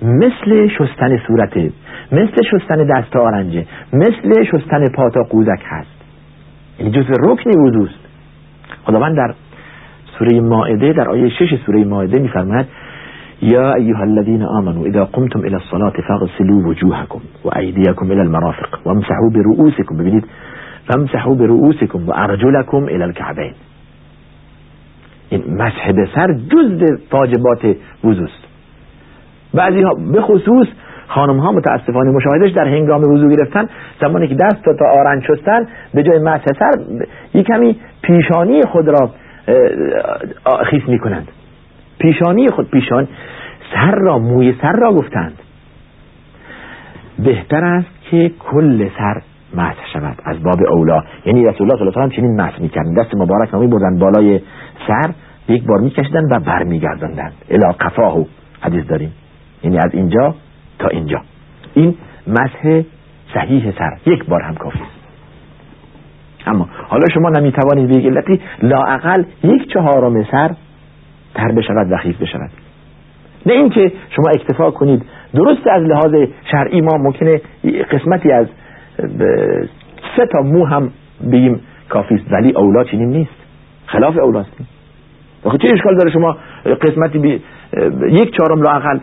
مثل 0.02 0.68
شستن 0.68 1.18
صورته 1.28 1.72
مثل 2.12 2.36
شستن 2.52 2.88
دست 2.88 3.16
آرنجه 3.16 3.66
مثل 3.94 4.44
شستن 4.44 4.86
پا 4.96 5.10
تا 5.10 5.24
قوزک 5.24 5.62
هست. 5.66 5.96
یعنی 6.80 6.92
جز 6.92 7.06
رکن 7.10 7.50
وضوست 7.50 8.00
خداوند 8.86 9.18
در 9.18 9.34
سوره 10.20 10.42
مائده 10.42 10.94
در 10.94 11.10
آیه 11.10 11.30
شش 11.30 11.56
سوره 11.66 11.86
مائده 11.86 12.20
میفرماید 12.20 12.66
یا 13.42 13.74
ایها 13.74 14.04
الذين 14.04 14.44
آمنوا 14.44 14.86
اذا 14.86 15.06
قمتم 15.06 15.40
الى 15.40 15.56
الصلاه 15.56 15.94
فاغسلوا 16.08 16.68
وجوهكم 16.68 17.20
وايديكم 17.44 18.12
الى 18.12 18.22
المرافق 18.22 18.80
وامسحوا 18.86 19.30
برؤوسكم 19.34 19.98
ببینید 19.98 20.26
فامسحوا 20.88 21.36
برؤوسكم 21.36 22.10
وارجلكم 22.10 22.84
الى 22.84 23.04
الكعبين. 23.04 23.54
این 25.30 25.44
مسح 25.58 25.92
به 25.92 26.08
سر 26.16 26.34
جز 26.34 27.00
واجبات 27.12 27.78
وضوست 28.04 28.46
بعضی 29.54 29.82
ها 29.82 29.94
به 30.14 30.22
خصوص 30.22 30.68
خانم 31.08 31.40
ها 31.40 31.52
متاسفانه 31.52 32.12
مشاهدش 32.12 32.52
در 32.52 32.68
هنگام 32.68 33.04
وضو 33.04 33.30
گرفتن 33.30 33.70
زمانی 34.02 34.28
که 34.28 34.36
دست 34.36 34.64
تا 34.80 34.86
آرنج 35.00 35.24
شستن 35.24 35.68
به 35.94 36.04
جای 36.04 36.20
مسح 36.20 36.46
سر 36.60 36.72
یک 37.34 37.48
کمی 37.48 37.76
پیشانی 38.02 38.62
خود 38.62 38.88
را 38.88 39.10
خیس 40.66 40.84
می 40.88 41.00
کنند 41.00 41.28
پیشانی 42.00 42.50
خود 42.50 42.70
پیشان 42.72 43.08
سر 43.74 43.96
را 43.96 44.20
موی 44.20 44.56
سر 44.62 44.72
را 44.72 44.94
گفتند. 44.94 45.40
بهتر 47.20 47.66
است 47.66 48.10
که 48.12 48.32
کل 48.40 48.90
سر 48.98 49.22
مسح 49.56 49.86
شود. 49.94 50.18
از 50.26 50.44
باب 50.44 50.60
اولا 50.68 51.04
یعنی 51.26 51.46
رسول 51.46 51.62
الله 51.62 51.78
صلی 51.78 51.88
الله 51.88 52.02
علیه 52.02 52.08
و 52.08 52.16
چنین 52.16 52.42
مسح 52.42 52.62
می‌کردن. 52.62 52.94
دست 52.94 53.16
مبارک 53.16 53.50
را 53.50 53.60
بردن 53.60 54.00
بالای 54.00 54.42
سر 54.88 55.14
یک 55.48 55.64
بار 55.64 55.80
میکشیدن 55.80 56.24
و 56.32 56.40
برمیگرداندند 56.40 57.34
الی 57.50 57.74
قفاهو 57.80 58.24
حدیث 58.62 58.88
داریم. 58.88 59.14
یعنی 59.64 59.78
از 59.78 59.90
اینجا 59.94 60.36
تا 60.80 60.88
اینجا. 60.88 61.22
این 61.74 61.96
مسح 62.28 62.82
صحیح 63.34 63.72
سر. 63.78 63.98
یک 64.06 64.26
بار 64.26 64.42
هم 64.42 64.56
کافی. 64.56 64.80
اما 66.48 66.70
حالا 66.88 67.06
شما 67.14 67.30
نمی‌توانید 67.30 67.90
به 67.90 68.10
علتی 68.10 68.42
لاعقل 68.62 69.24
یک 69.44 69.74
چهارم 69.74 70.24
سر 70.24 70.52
تر 71.36 71.52
بشود 71.52 71.92
و 71.92 71.98
خیز 71.98 72.16
بشود. 72.16 72.50
نه 73.46 73.54
اینکه 73.54 73.92
شما 74.10 74.26
اکتفا 74.30 74.72
کنید. 74.72 75.06
درست 75.34 75.68
از 75.68 75.84
لحاظ 75.84 76.16
شرعی 76.52 76.82
ما 76.82 76.98
ممکنه 76.98 77.42
قسمتی 77.92 78.32
از 78.32 78.48
سه 80.18 80.26
تا 80.32 80.42
مو 80.42 80.66
هم 80.66 80.92
بگیم 81.32 81.62
کافی 81.90 82.16
است 82.16 82.32
ولی 82.32 82.52
اولا 82.56 82.84
چنین 82.84 83.10
نیست. 83.10 83.36
خلاف 83.86 84.18
اولاست. 84.18 84.58
چه 85.44 85.68
اشکال 85.74 85.98
داره 85.98 86.12
شما 86.12 86.38
قسمتی 86.82 87.20
بی 87.20 87.42
یک 88.02 88.38
چهارم 88.38 88.62
لاقل 88.62 89.00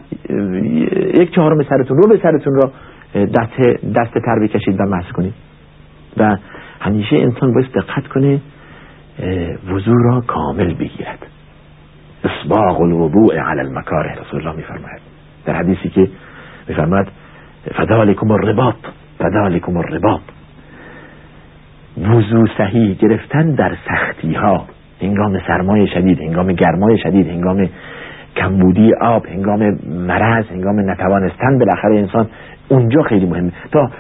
یک 1.21 1.35
چهارم 1.35 1.63
سرتون 1.63 1.97
رو 1.97 2.09
به 2.09 2.21
سرتون 2.23 2.55
را 2.55 2.73
دست 3.15 3.61
دست 3.97 4.19
تر 4.25 4.39
بکشید 4.43 4.81
و 4.81 4.85
مسح 4.85 5.11
کنید. 5.11 5.35
و 6.17 6.37
همیشه 6.81 7.17
انسان 7.17 7.55
باید 7.55 7.73
دقت 7.73 8.07
کنه 8.07 8.41
وضو 9.73 9.95
را 9.95 10.21
کامل 10.21 10.75
بگیرد. 10.75 11.27
اسباغ 12.25 12.81
الوضوء 12.81 13.41
علی 13.41 13.61
المکاره 13.61 14.15
رسول 14.21 14.41
الله 14.41 14.57
میفرماید. 14.57 15.01
در 15.45 15.55
حدیثی 15.55 15.89
که 15.89 16.09
میفرماید 16.69 17.07
فذالکم 17.77 18.31
الرباط. 18.31 18.75
فذالکم 19.19 19.77
الرباط. 19.77 20.21
وضو 22.11 22.47
صحیح 22.59 22.95
گرفتن 22.95 23.51
در 23.51 23.77
سختی 23.89 24.35
ها 24.35 24.65
هنگام 25.03 25.39
سرمای 25.47 25.87
شدید 25.87 26.21
هنگام 26.21 26.53
گرمای 26.53 26.99
شدید 26.99 27.29
هنگام 27.29 27.69
کمبودی 28.37 28.95
آب 29.01 29.27
هنگام 29.27 29.79
مرض 30.07 30.47
هنگام 30.47 30.91
نتوانستن 30.91 31.59
بالاخره 31.59 31.99
انسان 31.99 32.29
اونجا 32.69 33.03
خیلی 33.03 33.27
مهمه. 33.27 33.53
تا 33.73 33.91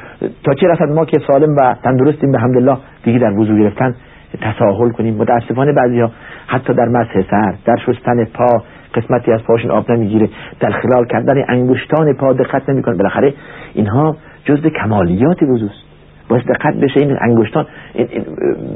تا 0.44 0.54
چه 0.54 0.66
رسد 0.68 0.88
ما 0.94 1.04
که 1.04 1.18
سالم 1.26 1.56
و 1.56 1.74
تندرستیم 1.84 2.32
به 2.32 2.38
حمدالله 2.38 2.76
دیگه 3.04 3.18
در 3.18 3.32
وضو 3.32 3.58
گرفتن 3.58 3.94
تساهل 4.40 4.90
کنیم. 4.90 5.14
متاسفانه 5.14 5.72
بعضی 5.72 6.00
ها 6.00 6.10
حتی 6.46 6.74
در 6.74 6.88
مسح 6.88 7.22
سر 7.30 7.54
در 7.64 7.76
شستن 7.86 8.24
پا 8.24 8.62
قسمتی 8.94 9.32
از 9.32 9.42
پاشون 9.42 9.70
آب 9.70 9.90
نمی‌گیره 9.92 10.28
در 10.60 10.70
خلال 10.70 11.06
کردن 11.06 11.44
انگشتان 11.48 12.12
پا 12.12 12.32
دقت 12.32 12.68
نمی‌کنه 12.68 12.96
بالاخره 12.96 13.34
اینها 13.74 14.16
جزء 14.44 14.68
کمالیات 14.82 15.42
وضوست. 15.42 15.82
باید 16.28 16.44
دقت 16.44 16.76
بشه 16.82 17.00
این 17.00 17.16
انگشتان 17.20 17.66
این 17.94 18.08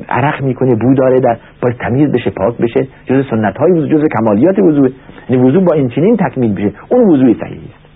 عرق 0.09 0.43
می‌کنه 0.43 0.75
بو 0.75 0.95
داره 0.95 1.21
در 1.21 1.37
باید 1.63 1.77
تمیز 1.77 2.13
بشه 2.13 2.31
پاک 2.31 2.57
بشه. 2.57 2.87
جز 3.07 3.25
سنت 3.31 3.57
های 3.57 3.73
وضو 3.73 3.89
جز 3.89 4.05
کمالیات 4.19 4.59
وضو. 4.59 4.89
یعنی 5.29 5.49
وضو 5.49 5.61
با 5.61 5.75
این 5.75 5.89
چنین 5.89 6.17
تکمیل 6.17 6.55
بشه. 6.55 6.73
اون 6.89 7.11
وضوی 7.11 7.35
صحیحی 7.41 7.71
است. 7.75 7.87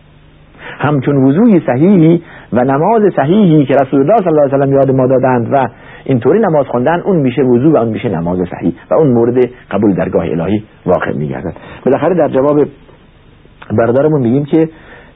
همچون 0.79 1.17
وضوی 1.17 1.63
صحیحی 1.67 2.23
و 2.53 2.65
نماز 2.65 3.03
صحیحی 3.17 3.67
که 3.67 3.75
رسول 3.75 4.01
الله 4.01 4.17
صلی 4.17 4.29
الله 4.29 4.43
علیه 4.43 4.57
و 4.57 4.65
سلم 4.65 4.73
یاد 4.73 4.91
ما 4.91 5.07
دادند 5.07 5.53
و 5.53 5.69
اینطوری 6.05 6.39
نماز 6.39 6.67
خواندن 6.67 7.01
اون 7.01 7.17
میشه 7.17 7.43
وضو 7.43 7.73
و 7.73 7.77
اون 7.77 7.89
میشه 7.89 8.09
نماز 8.09 8.39
صحیح 8.51 8.73
و 8.91 8.95
اون 8.95 9.13
مورد 9.13 9.37
قبول 9.71 9.95
درگاه 9.95 10.25
الهی 10.25 10.65
واقع 10.87 11.13
میگردد. 11.13 11.55
بالاخره 11.85 12.15
در 12.15 12.29
جواب 12.29 12.61
برادرمون 13.79 14.21
میگیم 14.21 14.45
که 14.45 14.69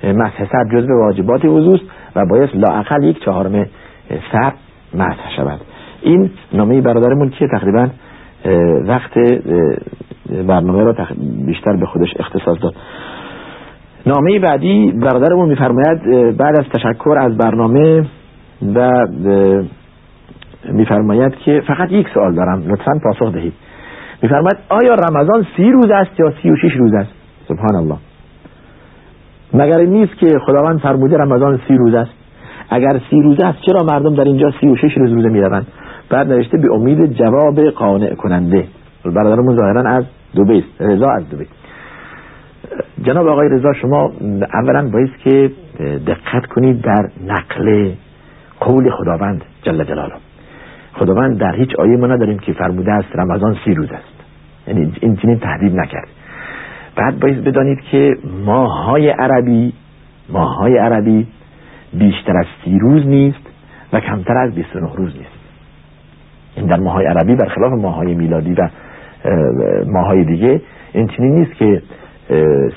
مسح 0.05 0.45
سر 0.53 0.65
جزء 0.73 0.89
واجبات 0.95 1.45
وضوست. 1.45 1.85
و 2.17 2.27
باید 2.27 2.51
لااقل 2.55 3.05
یک 3.05 3.25
چهارم 3.25 3.67
سر 4.33 4.53
مسح 4.95 5.37
شود. 5.37 5.61
این 6.03 6.31
نامه 6.53 6.81
برادرمون 6.81 7.31
که 7.31 7.49
تقریبا؟ 7.49 7.89
وقت 8.87 9.19
برنامه 10.47 10.85
را 10.85 10.95
بیشتر 11.47 11.77
به 11.77 11.87
خودش 11.87 12.09
اختصاص 12.19 12.59
داد. 12.63 12.75
نامه 14.07 14.39
بعدی 14.39 14.93
برادرمون 14.93 15.49
میفرماید 15.49 16.03
بعد 16.37 16.59
از 16.59 16.65
تشکر 16.75 17.19
از 17.19 17.37
برنامه 17.37 18.07
و 18.75 19.07
میفرماید 20.73 21.35
که 21.37 21.63
فقط 21.67 21.93
یک 21.93 22.09
سوال 22.15 22.35
دارم 22.35 22.63
لطفا 22.69 22.93
پاسخ 23.05 23.35
دهید. 23.35 23.53
میفرماید 24.23 24.57
آیا 24.69 24.95
رمضان 24.95 25.47
سی 25.57 25.71
روز 25.71 25.91
است 25.91 26.21
یا 26.21 26.33
سی 26.43 26.51
و 26.51 26.57
شیش 26.57 26.73
روز 26.73 26.95
است؟ 26.95 27.11
سبحان 27.49 27.75
الله. 27.75 27.97
مگر 29.55 29.81
نیست 29.81 30.17
که 30.17 30.39
خداوند 30.47 30.81
فرموده 30.81 31.17
رمضان 31.17 31.61
سی 31.69 31.77
روز 31.77 31.95
است؟ 31.95 32.11
اگر 32.71 33.01
سی 33.11 33.23
روزه 33.23 33.47
است 33.47 33.59
چرا 33.61 33.83
مردم 33.83 34.15
در 34.15 34.25
اینجا 34.25 34.51
سی 34.61 34.69
و 34.69 34.77
شش 34.77 34.97
روز 34.97 35.13
روزه 35.13 35.29
می‌روند؟ 35.29 35.67
بعد 36.11 36.33
نوشته 36.33 36.59
به 36.59 36.73
امید 36.73 37.13
جواب 37.13 37.61
قانع 37.61 38.15
کننده. 38.15 38.65
برادرمون 39.05 39.57
ظاهرا 39.57 39.91
از 39.91 40.05
دوبه 40.35 40.65
رضا 40.81 41.11
از 41.11 41.31
دوبه 41.31 41.47
جناب 43.03 43.27
آقای 43.27 43.49
رضا 43.49 43.73
شما 43.73 44.13
اولا 44.55 44.89
باید 44.89 45.17
که 45.25 45.51
دقت 46.07 46.47
کنید 46.47 46.81
در 46.81 47.09
نقل 47.27 47.91
قول 48.61 48.91
خداوند 48.91 49.45
جل 49.63 49.85
جلاله. 49.85 50.15
خداوند 50.93 51.39
در 51.39 51.55
هیچ 51.55 51.75
آیه 51.79 51.97
ما 51.97 52.07
نداریم 52.07 52.39
که 52.39 52.53
فرموده 52.53 52.93
است 52.93 53.09
رمضان 53.15 53.57
سی 53.65 53.75
روز 53.75 53.89
است. 53.93 54.25
یعنی 54.69 54.93
این 55.01 55.17
چنین 55.17 55.39
تهدید 55.39 55.77
نکرد. 55.77 56.09
بعد 56.97 57.21
باید 57.21 57.45
بدانید 57.45 57.81
که 57.81 58.17
ماهای 58.45 59.09
عربی 59.09 59.73
ماهای 60.29 60.79
عربی 60.79 61.27
بیشتر 61.93 62.37
از 62.37 62.47
سی 62.65 62.79
روز 62.79 63.07
نیست 63.07 63.47
و 63.93 64.01
کمتر 64.01 64.37
از 64.37 64.55
29 64.55 64.95
روز 64.95 65.17
نیست. 65.17 65.31
این 66.57 66.67
در 66.67 66.77
ماهای 66.77 67.07
عربی 67.07 67.35
برخلاف 67.35 67.73
ماهای 67.73 68.15
میلادی 68.15 68.55
و 68.55 68.69
ماهای 69.87 70.25
دیگه 70.25 70.61
این 70.93 71.09
چنین 71.09 71.35
نیست 71.35 71.55
که 71.55 71.83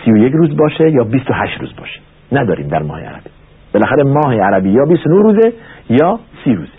سی 0.05 0.11
و 0.11 0.17
یک 0.17 0.33
روز 0.33 0.57
باشه 0.57 0.91
یا 0.91 1.03
28 1.03 1.61
روز 1.61 1.75
باشه. 1.77 1.99
نداریم 2.31 2.67
در 2.67 2.83
ماه 2.83 3.01
عربی. 3.01 3.29
بالاخره 3.73 4.03
ماه 4.03 4.35
عربی 4.35 4.69
یا 4.69 4.85
29 4.85 5.15
روزه 5.21 5.53
یا 5.89 6.19
سی 6.43 6.53
روزه. 6.55 6.71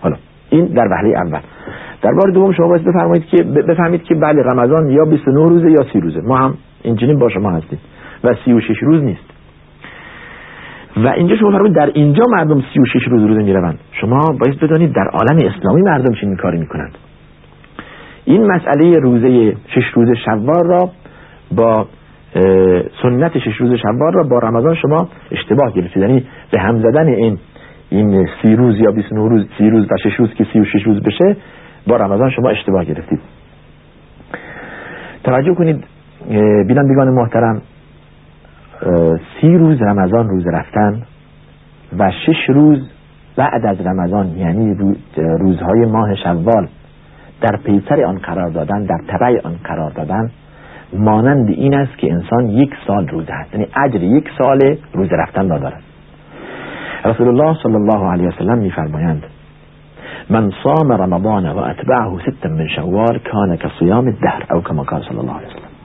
حالا 0.00 0.16
این 0.50 0.64
در 0.64 0.88
وهله 0.90 1.18
اول. 1.18 1.40
در 2.06 2.12
بار 2.12 2.30
دوم 2.30 2.52
شما 2.52 2.68
باید 2.68 2.84
بفرمایید 2.84 3.26
که 3.26 3.42
بفهمید 3.42 4.02
که 4.02 4.14
بله 4.14 4.42
رمضان 4.42 4.90
یا 4.90 5.04
29 5.04 5.48
روزه 5.48 5.70
یا 5.70 5.92
سی 5.92 6.00
روزه. 6.00 6.20
ما 6.20 6.36
هم 6.36 6.54
اینجنین 6.82 7.18
با 7.18 7.28
شما 7.28 7.50
هستیم 7.50 7.78
و 8.24 8.34
36 8.44 8.82
روز 8.82 9.02
نیست. 9.02 9.24
و 10.96 11.08
اینجا 11.08 11.36
شما 11.36 11.50
فرمایید 11.50 11.76
در 11.76 11.90
اینجا 11.94 12.22
مردم 12.30 12.62
36 12.74 13.08
روز 13.08 13.22
روزه 13.22 13.42
می‌روند. 13.42 13.78
شما 13.92 14.36
باید 14.40 14.60
بدانید 14.60 14.92
در 14.92 15.08
عالم 15.12 15.50
اسلامی 15.50 15.82
مردم 15.82 16.14
چه 16.14 16.36
کاری 16.42 16.58
می‌کنند. 16.58 16.98
این 18.24 18.46
مسئله 18.46 18.98
روزه 18.98 19.56
شش 19.66 19.84
روز 19.94 20.08
شوال 20.24 20.68
را 20.68 20.90
با 21.56 21.86
سنت 23.02 23.38
شش 23.38 23.56
روز 23.56 23.74
شوال 23.74 24.12
را 24.12 24.22
با 24.22 24.38
رمضان 24.38 24.74
شما 24.74 25.08
اشتباه 25.30 25.72
گرفتید. 25.72 26.02
یعنی 26.02 26.24
به 26.50 26.60
هم 26.60 26.78
زدن 26.78 27.06
این 27.06 27.38
این 27.90 28.28
سی 28.42 28.56
روز 28.56 28.80
یا 28.80 28.90
29 28.90 29.28
روز 29.28 29.46
سی 29.58 29.70
روز 29.70 29.84
و 29.84 29.96
شش 30.04 30.14
روز 30.14 30.34
که 30.34 30.46
36 30.52 30.82
روز 30.86 31.02
بشه 31.02 31.36
با 31.86 31.96
رمضان 31.96 32.30
شما 32.30 32.48
اشتباه 32.48 32.84
گرفتید. 32.84 33.20
توجه 35.24 35.54
کنید 35.54 35.84
بینندگان 36.66 37.08
محترم 37.08 37.62
سی 39.40 39.58
روز 39.58 39.82
رمضان 39.82 40.28
روز 40.28 40.46
رفتن 40.46 41.02
و 41.98 42.10
شش 42.26 42.50
روز 42.50 42.78
بعد 43.36 43.66
از 43.66 43.80
رمضان 43.80 44.26
یعنی 44.36 44.74
روزهای 45.16 45.86
ماه 45.86 46.14
شوال 46.14 46.68
در 47.40 47.56
پیسر 47.64 48.04
آن 48.04 48.18
قرار 48.18 48.50
دادن 48.50 48.82
در 48.82 48.98
تبع 49.08 49.40
آن 49.44 49.56
قرار 49.64 49.90
دادن 49.90 50.30
مانند 50.92 51.48
این 51.48 51.74
است 51.74 51.98
که 51.98 52.12
انسان 52.12 52.48
یک 52.48 52.70
سال 52.86 53.08
روزه 53.08 53.32
هست 53.32 53.54
یعنی 53.54 53.66
اجر 53.84 54.02
یک 54.02 54.28
سال 54.38 54.76
روزه 54.92 55.16
رفتن 55.16 55.48
را 55.48 55.58
دارد. 55.58 55.82
رسول 57.04 57.28
الله 57.28 57.56
صلی 57.62 57.74
الله 57.74 58.10
علیه 58.12 58.28
وسلم 58.28 58.58
میفرمایند 58.58 59.22
من 60.30 60.50
صام 60.64 60.92
رمضان 60.92 61.50
و 61.50 61.58
اتبعه 61.58 62.18
ست 62.26 62.46
من 62.46 62.68
شوال 62.68 63.18
کان 63.18 63.58
صیام 63.78 64.06
الدهر 64.06 64.54
او 64.54 64.60
کما 64.60 64.82
قال 64.82 65.02
صلی 65.02 65.18
الله 65.18 65.36
علیه 65.36 65.48
وسلم. 65.48 65.76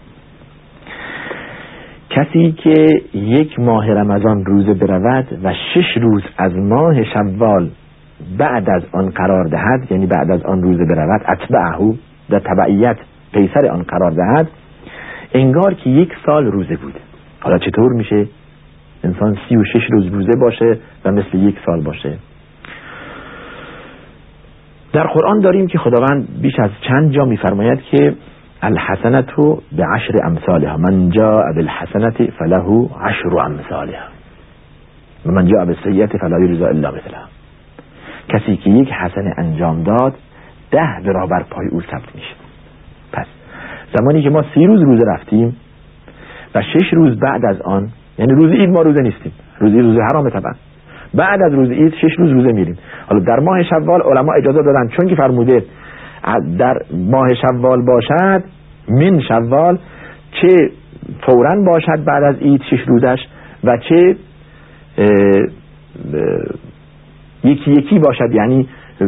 کسی 2.10 2.52
که 2.52 3.02
یک 3.14 3.60
ماه 3.60 3.88
رمضان 3.88 4.46
روزه 4.46 4.74
برود 4.74 5.40
و 5.44 5.54
شش 5.74 5.98
روز 6.02 6.24
از 6.38 6.56
ماه 6.56 7.04
شوال 7.04 7.70
بعد 8.38 8.70
از 8.70 8.84
آن 8.94 9.10
قرار 9.10 9.44
دهد 9.48 9.92
یعنی 9.92 10.06
بعد 10.06 10.32
از 10.32 10.44
آن 10.44 10.62
روزه 10.62 10.86
برود 10.86 11.22
اتبعه 11.28 11.94
در 12.30 12.40
تبعیت 12.40 12.98
پیسر 13.34 13.68
آن 13.68 13.84
قرار 13.84 14.12
دهد 14.12 14.48
انگار 15.34 15.74
که 15.74 15.90
یک 15.90 16.10
سال 16.26 16.46
روزه 16.46 16.76
بوده 16.76 17.00
حالا 17.40 17.58
چطور 17.58 17.94
میشه؟ 17.94 18.28
انسان 19.04 19.38
سی 19.50 19.56
و 19.56 19.64
شش 19.64 19.92
روز 19.92 20.06
روزه 20.06 20.36
باشه 20.42 20.78
و 21.06 21.12
مثل 21.12 21.38
یک 21.38 21.56
سال 21.66 21.82
باشه. 21.82 22.18
در 24.94 25.08
قرآن 25.08 25.40
داریم 25.40 25.68
که 25.68 25.78
خداوند 25.78 26.42
بیش 26.42 26.60
از 26.60 26.70
چند 26.88 27.12
جا 27.12 27.26
میفرماید 27.26 27.82
که 27.82 28.16
الحسنت 28.62 29.36
به 29.72 29.86
عشر 29.96 30.26
امثالها 30.26 30.78
من 30.78 31.10
جاء 31.10 31.54
بالحسنت 31.56 32.32
فله 32.32 32.90
عشر 33.02 33.40
امثالها 33.40 34.04
و 35.26 35.32
من 35.32 35.48
جاء 35.48 35.66
بالسیئت 35.66 36.18
فلا 36.18 36.40
یجزا 36.40 36.68
الا 36.68 36.92
مثلها. 36.92 37.26
کسی 38.30 38.58
که 38.58 38.70
یک 38.70 38.90
حسن 38.92 39.34
انجام 39.38 39.84
داد 39.84 40.14
ده 40.72 41.02
برابر 41.06 41.44
پای 41.50 41.68
او 41.68 41.82
ثبت 41.82 42.16
میشه 42.16 42.36
پس 43.14 43.26
زمانی 43.98 44.24
که 44.24 44.30
ما 44.30 44.44
سی 44.54 44.66
روز 44.66 44.82
روزه 44.82 45.04
رفتیم 45.08 45.56
و 46.56 46.62
شش 46.62 46.94
روز 46.94 47.20
بعد 47.20 47.46
از 47.46 47.62
آن 47.62 47.90
یعنی 48.20 48.34
روز 48.34 48.52
اید 48.52 48.70
ما 48.70 48.82
روزه 48.82 49.02
نیستیم. 49.02 49.32
روز 49.60 49.74
اید 49.74 49.82
روزه 49.82 50.02
حرامه 50.02 50.30
طبعا. 50.30 50.54
بعد 51.13 51.41
از 51.41 51.54
روز 51.54 51.69
اید 51.69 51.93
شش 51.93 52.13
روز 52.17 52.32
روزه 52.32 52.52
میریم. 52.52 52.78
حالا 53.10 53.24
در 53.24 53.39
ماه 53.39 53.63
شوال 53.63 54.02
علما 54.02 54.34
اجازه 54.34 54.63
دادن 54.63 54.88
چون 54.88 55.10
که 55.10 55.15
فرموده 55.15 55.63
در 56.58 56.78
ماه 57.12 57.34
شوال 57.34 57.86
باشد 57.86 58.43
من 58.89 59.19
شوال 59.28 59.78
چه 60.32 60.71
فورا 61.26 61.62
باشد 61.62 62.04
بعد 62.06 62.24
از 62.24 62.36
اید 62.39 62.62
شش 62.62 62.88
روزش 62.88 63.19
و 63.63 63.78
چه 63.78 64.15
یکی 67.43 67.71
یکی 67.71 68.00
باشد 68.00 68.32
یعنی 68.32 68.67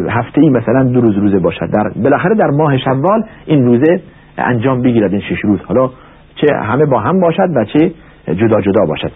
هفته 0.09 0.41
ای 0.41 0.49
مثلا 0.49 0.83
دو 0.83 1.01
روز 1.01 1.15
روزه 1.15 1.39
باشد. 1.39 1.71
در 1.73 2.01
بالاخره 2.03 2.35
در 2.35 2.47
ماه 2.47 2.77
شوال 2.77 3.23
این 3.45 3.65
روزه 3.65 4.01
انجام 4.37 4.81
بگیرد 4.81 5.11
این 5.11 5.21
شش 5.21 5.39
روز. 5.43 5.59
حالا 5.61 5.89
چه 6.35 6.55
همه 6.55 6.85
با 6.85 6.99
هم 6.99 7.19
باشد 7.19 7.49
و 7.55 7.65
چه 7.65 7.91
جدا 8.27 8.61
جدا 8.61 8.85
باشد. 8.87 9.11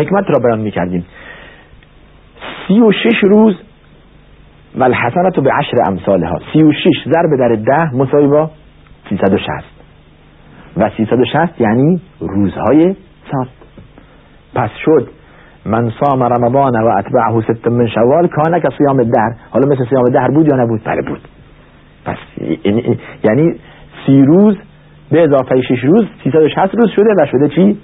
حکمت 0.00 0.24
را 0.28 0.40
بیان 0.44 0.60
می‌کردیم. 0.60 1.04
سی 2.68 2.80
و 2.80 2.92
شش 2.92 3.24
روز 3.24 3.54
و 4.74 4.84
الحسنت 4.84 5.40
به 5.40 5.50
عشر 5.52 5.76
امثالها. 5.88 6.38
سی 6.52 6.62
و 6.62 6.72
شش 6.72 7.08
ضرب 7.12 7.38
در 7.38 7.54
ده 7.54 7.94
مساوی 7.94 8.26
با 8.26 8.50
سیصد 9.08 9.32
و 9.32 9.38
شست 9.38 9.80
و 10.76 10.90
سیصد 10.96 11.20
و 11.20 11.24
شست 11.24 11.60
یعنی 11.60 12.00
روزهای 12.20 12.96
سال 13.32 13.46
پس 14.54 14.70
شد. 14.84 15.08
من 15.66 15.92
صام 16.00 16.22
رمضان 16.22 16.82
و 16.82 16.88
اتبعه 16.98 17.54
ست 17.54 17.68
من 17.68 17.86
شوال 17.86 18.28
کانه 18.28 18.60
که 18.60 18.68
صیام 18.78 19.02
در 19.02 19.34
حالا 19.50 19.68
مثل 19.68 19.84
صیام 19.90 20.04
در 20.04 20.28
بود 20.28 20.48
یا 20.48 20.56
نبود؟ 20.56 20.80
بله 20.84 21.02
بود. 21.02 21.20
پس 22.04 22.16
یعنی 23.24 23.54
سی 24.06 24.22
روز 24.22 24.56
به 25.10 25.22
اضافه 25.22 25.62
شش 25.62 25.84
روز 25.84 26.04
360 26.24 26.74
روز 26.74 26.90
شده 26.96 27.14
و 27.18 27.26
شده 27.26 27.48
چی؟ 27.48 27.78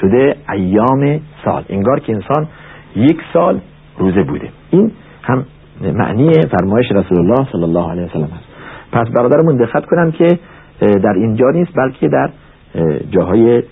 شده 0.00 0.36
ایام 0.52 1.20
سال. 1.44 1.64
انگار 1.68 2.00
که 2.00 2.12
انسان 2.12 2.48
یک 2.96 3.20
سال 3.32 3.60
روزه 3.98 4.22
بوده. 4.22 4.48
این 4.70 4.92
هم 5.22 5.44
معنی 5.94 6.32
فرمایش 6.58 6.92
رسول 6.92 7.18
الله 7.18 7.50
صلی 7.52 7.62
الله 7.62 7.90
علیه 7.90 8.04
وسلم 8.04 8.22
هست 8.22 8.44
پس 8.92 9.08
برادرمون 9.08 9.56
دقت 9.56 9.84
کنم 9.84 10.12
که 10.12 10.38
در 10.80 11.12
اینجا 11.16 11.50
نیست 11.50 11.72
بلکه 11.76 12.08
در 12.08 12.30
جاهای 13.10 13.62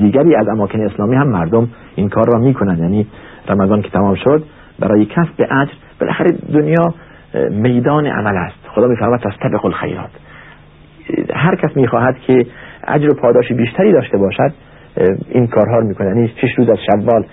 دیگری 0.00 0.34
از 0.34 0.48
اماکن 0.48 0.80
اسلامی 0.80 1.16
هم 1.16 1.28
مردم 1.28 1.68
این 1.94 2.08
کار 2.08 2.24
را 2.32 2.38
می‌کنن. 2.38 2.78
یعنی 2.78 3.06
رمضان 3.48 3.82
که 3.82 3.90
تمام 3.90 4.14
شد 4.14 4.44
برای 4.78 5.06
کسب 5.06 5.34
اجر 5.38 5.72
بالاخره 6.00 6.30
دنیا 6.52 6.94
میدان 7.50 8.06
عمل 8.06 8.36
است. 8.36 8.58
خدا 8.74 8.86
میفرماید 8.86 9.20
تستبق 9.20 9.64
الخیرات. 9.64 10.10
هر 11.34 11.56
کس 11.56 11.76
می‌خواهد 11.76 12.18
که 12.18 12.46
اجر 12.88 13.08
و 13.10 13.14
پاداش 13.14 13.52
بیشتری 13.52 13.92
داشته 13.92 14.18
باشد 14.18 14.52
این 15.28 15.46
کارها 15.46 15.78
رو 15.78 15.86
می‌کنه. 15.86 16.08
یعنی 16.08 16.28
شش 16.28 16.54
روز 16.58 16.68
از 16.68 16.78
شوال 16.86 17.24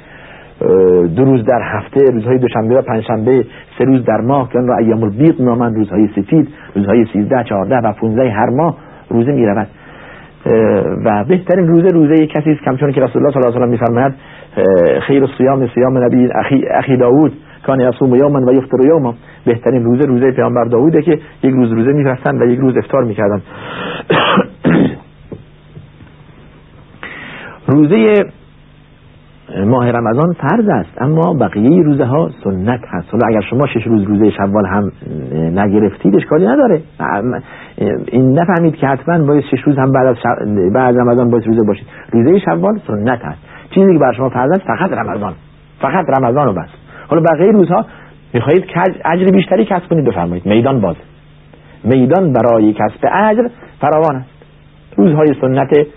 دو 1.07 1.25
روز 1.25 1.45
در 1.45 1.61
هفته 1.63 2.11
روزهای 2.13 2.37
دوشنبه 2.37 2.75
و 2.75 2.81
پنجشنبه 2.81 3.45
سه 3.77 3.83
روز 3.83 4.05
در 4.05 4.21
ماه 4.21 4.49
که 4.49 4.59
آن 4.59 4.67
را 4.67 4.77
ایام 4.77 5.03
البیض 5.03 5.41
نامند 5.41 5.75
روزهای 5.75 6.07
سفید 6.15 6.49
روزهای 6.75 7.05
13 7.13 7.43
14 7.43 7.75
و 7.75 7.93
15 7.93 8.29
هر 8.31 8.49
ماه 8.49 8.77
روزه 9.09 9.31
می‌رود. 9.31 9.67
و 11.05 11.23
بهترین 11.27 11.67
روزه 11.67 11.87
روزه 11.87 12.27
کسی 12.27 12.51
است 12.51 12.61
کمچون 12.61 12.91
که 12.91 13.01
رسول 13.01 13.21
الله 13.21 13.33
صلی 13.33 13.43
الله 13.43 13.55
علیه 13.55 13.67
و 13.67 13.71
میفرماید 13.71 14.13
خیر 15.07 15.23
الصیام 15.23 15.67
صیام 15.67 15.97
نبی 15.97 16.29
اخی 16.35 16.65
اخی 16.71 16.97
داوود 16.97 17.33
کان 17.65 17.79
یصوم 17.79 18.15
یوما 18.15 18.45
و 18.47 18.53
یفطر 18.53 18.87
یوما. 18.87 19.13
بهترین 19.45 19.83
روزه 19.83 20.07
روزه 20.07 20.31
پیامبر 20.31 20.63
داووده 20.63 21.01
که 21.01 21.11
یک 21.43 21.53
روز 21.53 21.71
روزه 21.71 21.91
میبستن 21.91 22.41
و 22.41 22.45
یک 22.45 22.59
روز 22.59 22.77
افطار 22.77 23.03
می‌کردن 23.03 23.41
روزه 27.67 28.25
ماه 29.65 29.91
رمضان 29.91 30.34
فرض 30.34 30.69
است. 30.69 31.01
اما 31.01 31.34
بقیه 31.34 31.84
روزه 31.84 32.06
ها 32.06 32.30
سنت 32.43 32.80
هست. 32.89 33.08
حالا 33.12 33.27
اگر 33.27 33.41
شما 33.41 33.67
شش 33.67 33.88
روز 33.88 34.03
روزه 34.03 34.30
شوال 34.30 34.65
هم 34.65 34.91
نگرفتید 35.34 36.15
اشکالی 36.15 36.47
نداره. 36.47 36.82
این 38.08 38.39
نفهمید 38.39 38.75
که 38.75 38.88
حتما 38.88 39.25
باید 39.25 39.43
شش 39.43 39.60
روز 39.65 39.77
هم 39.77 39.91
بعد 39.91 40.08
از, 40.08 40.15
بعد 40.73 40.99
رمضان 40.99 41.30
باید 41.30 41.47
روزه 41.47 41.63
باشید. 41.67 41.88
روزه 42.12 42.39
شوال 42.39 42.80
سنت 42.88 43.19
هست. 43.23 43.39
چیزی 43.69 43.93
که 43.93 43.99
بر 43.99 44.13
شما 44.13 44.30
فرض 44.30 44.51
است 44.51 44.63
فقط 44.67 44.91
رمضان. 44.91 45.34
فقط 45.82 46.06
رمضان 46.19 46.45
رو 46.47 46.53
بس. 46.53 46.69
حالا 47.08 47.21
بقیه 47.21 47.51
روزها 47.51 47.86
می‌خواهید 48.34 48.65
اجر 49.06 49.32
بیشتری 49.32 49.65
کسب 49.65 49.89
کنید 49.89 50.06
بفرمایید. 50.06 50.45
میدان 50.45 50.82
باز. 50.82 50.95
میدان 51.84 52.34
برای 52.34 52.73
کسب 52.73 53.06
اجر 53.13 53.47
فراوان 53.82 54.15
است. 54.15 54.30
روزهای 54.97 55.27
سنت 55.41 55.88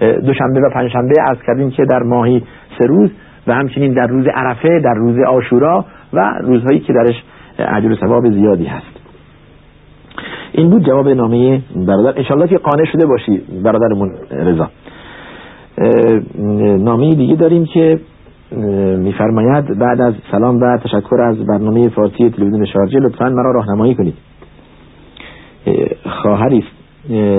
دوشنبه 0.00 0.60
و 0.60 0.70
پنجشنبه 0.74 1.14
از 1.30 1.36
کردیم 1.46 1.70
که 1.70 1.84
در 1.84 2.02
ماهی 2.02 2.42
سه 2.78 2.86
روز 2.86 3.10
و 3.46 3.54
همچنین 3.54 3.94
در 3.94 4.06
روز 4.06 4.26
عرفه 4.34 4.80
در 4.80 4.94
روز 4.94 5.16
آشورا 5.28 5.84
و 6.12 6.34
روزهایی 6.40 6.80
که 6.80 6.92
درش 6.92 7.22
اجر 7.58 7.92
و 7.92 7.96
ثواب 7.96 8.30
زیادی 8.30 8.64
هست. 8.64 8.86
این 10.52 10.70
بود 10.70 10.86
جواب 10.86 11.08
نامه 11.08 11.62
برادر. 11.86 12.18
انشالله 12.18 12.48
که 12.48 12.58
قانع 12.58 12.84
شده 12.92 13.06
باشی 13.06 13.42
برادرمون 13.64 14.10
رضا. 14.30 14.68
نامه 16.84 17.14
دیگه 17.14 17.34
داریم 17.34 17.64
که 17.64 18.00
میفرماید 18.98 19.78
بعد 19.78 20.00
از 20.00 20.14
سلام 20.30 20.60
و 20.60 20.78
تشکر 20.78 21.20
از 21.20 21.36
برنامه 21.46 21.88
فارسی 21.88 22.30
تلویزیون 22.30 22.64
شارجه 22.64 22.98
لطفا 22.98 23.28
مرا 23.28 23.52
راهنمایی 23.52 23.94
کنید. 23.94 24.14
خواهری 26.22 26.64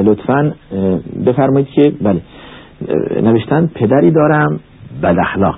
لطفا 0.04 0.54
بفرمایید 1.26 1.68
که 1.68 1.92
بله. 2.02 2.22
نوشتن 3.22 3.68
پدری 3.76 4.12
دارم 4.12 4.60
بد 5.04 5.16
اخلاق. 5.20 5.56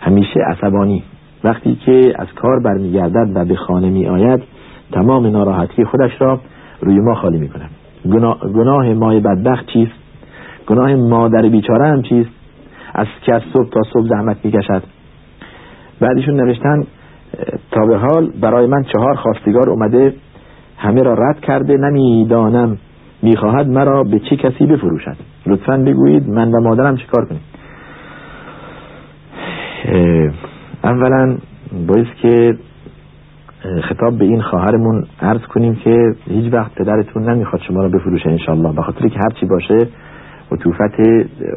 همیشه 0.00 0.40
عصبانی. 0.40 1.02
وقتی 1.44 1.74
که 1.74 2.12
از 2.18 2.28
کار 2.36 2.60
برمیگردد 2.60 3.30
و 3.34 3.44
به 3.44 3.56
خانه 3.56 3.90
می 3.90 4.06
آید 4.06 4.42
تمام 4.92 5.26
ناراحتی 5.26 5.84
خودش 5.84 6.10
را 6.18 6.40
روی 6.80 7.00
ما 7.00 7.14
خالی 7.14 7.38
می 7.38 7.48
کنم 7.48 7.68
گناه, 8.12 8.38
گناه 8.52 8.94
مای 8.94 9.20
بدبخت 9.20 9.66
چیست؟ 9.66 9.92
گناه 10.66 10.94
مادر 10.94 11.48
بیچاره 11.48 11.88
هم 11.88 12.02
چیست؟ 12.02 12.30
از 12.94 13.06
که 13.22 13.34
از 13.34 13.42
صبح 13.52 13.68
تا 13.68 13.80
صبح 13.92 14.08
زحمت 14.08 14.36
می‌کشد. 14.44 14.82
بعدشون 16.00 16.40
نوشتن 16.40 16.84
تا 17.70 17.86
به 17.86 17.98
حال 17.98 18.30
برای 18.40 18.66
من 18.66 18.82
چهار 18.82 19.14
خواستگار 19.14 19.70
اومده 19.70 20.14
همه 20.78 21.02
را 21.02 21.14
رد 21.14 21.40
کرده 21.40 21.76
نمی‌دانم 21.76 22.78
می‌خواهد 23.24 23.66
مرا 23.68 24.02
به 24.02 24.18
چه 24.18 24.36
کسی 24.36 24.66
بفروشد؟ 24.66 25.16
لطفا 25.46 25.76
بگویید 25.76 26.28
من 26.28 26.52
و 26.52 26.60
مادرم 26.60 26.96
چه 26.96 27.04
کار 27.12 27.24
کنیم؟ 27.24 27.40
اولا 30.84 31.36
باید 31.86 32.06
که 32.22 32.54
خطاب 33.88 34.18
به 34.18 34.24
این 34.24 34.42
خواهرمون 34.42 35.04
عرض 35.22 35.40
کنیم 35.40 35.74
که 35.74 36.14
هیچ 36.26 36.52
وقت 36.52 36.74
پدرتون 36.74 37.30
نمی‌خواد 37.30 37.62
شما 37.68 37.82
را 37.82 37.88
بفروشه 37.88 38.30
انشالله 38.30 38.72
به 38.72 38.82
خاطر 38.82 39.08
که 39.08 39.18
هرچی 39.18 39.46
باشه 39.46 39.78
عطوفت 40.52 41.00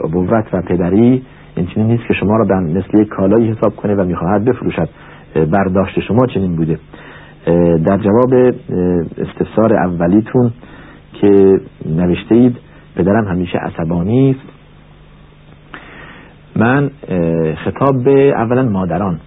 ابوت 0.04 0.46
و 0.54 0.62
پدری 0.62 1.24
این 1.56 1.68
نیست 1.78 2.08
که 2.08 2.14
شما 2.14 2.38
را 2.38 2.46
به 2.46 2.56
مثل 2.56 3.02
یک 3.02 3.08
کالایی 3.08 3.52
حساب 3.52 3.76
کنه 3.76 3.96
و 3.96 4.04
می‌خواهد 4.04 4.46
بفروشد. 4.46 4.90
برداشت 5.36 6.00
شما 6.00 6.28
چنین 6.34 6.56
بوده. 6.56 6.80
در 7.86 7.98
جواب 7.98 8.34
استفسار 9.18 9.74
اولیتون 9.74 10.52
که 11.22 11.60
نوشته 11.86 12.36
اید 12.36 12.58
پدرم 12.96 13.28
همیشه 13.28 13.58
عصبانی 13.58 14.32
است. 14.32 14.50
من 16.56 16.92
خطاب 17.56 18.04
به 18.04 18.34
اولا 18.36 18.64
مادران 18.64 19.20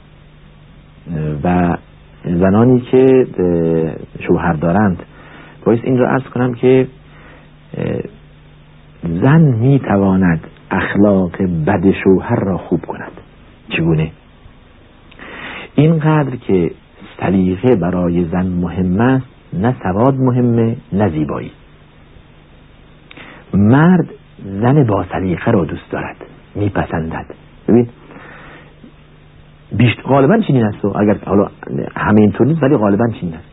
و 1.44 1.76
زنانی 2.24 2.80
که 2.80 3.26
شوهر 4.26 4.52
دارند. 4.52 5.02
باید 5.64 5.80
این 5.84 5.98
را 5.98 6.10
ارز 6.10 6.22
کنم 6.22 6.54
که 6.54 6.86
زن 9.02 9.40
می 9.40 9.78
تواند 9.78 10.40
اخلاق 10.70 11.42
بد 11.66 11.90
شوهر 12.04 12.40
را 12.44 12.58
خوب 12.58 12.80
کند. 12.80 13.12
چگونه؟ 13.68 14.12
اینقدر 15.74 16.36
که 16.36 16.70
سلیقه 17.20 17.76
برای 17.76 18.24
زن 18.24 18.46
مهم 18.46 19.00
است 19.00 19.26
نه 19.52 19.76
سواد 19.82 20.14
مهمه 20.14 20.76
نه 20.92 21.08
زیبایی. 21.08 21.50
مرد 23.54 24.06
زن 24.44 24.84
با 24.84 25.04
سلیقه 25.12 25.50
را 25.50 25.64
دوست 25.64 25.90
دارد 25.90 26.16
میپسندد. 26.54 27.26
ببین 27.68 27.88
بیشتر 29.72 30.02
غالبا 30.02 30.38
چنین 30.38 30.64
است 30.64 30.84
اگر 30.84 31.16
حالا 31.26 31.46
همه 31.96 32.20
اینطور 32.20 32.46
نیست 32.46 32.62
ولی 32.62 32.76
غالبا 32.76 33.08
چنین 33.20 33.34
است. 33.34 33.50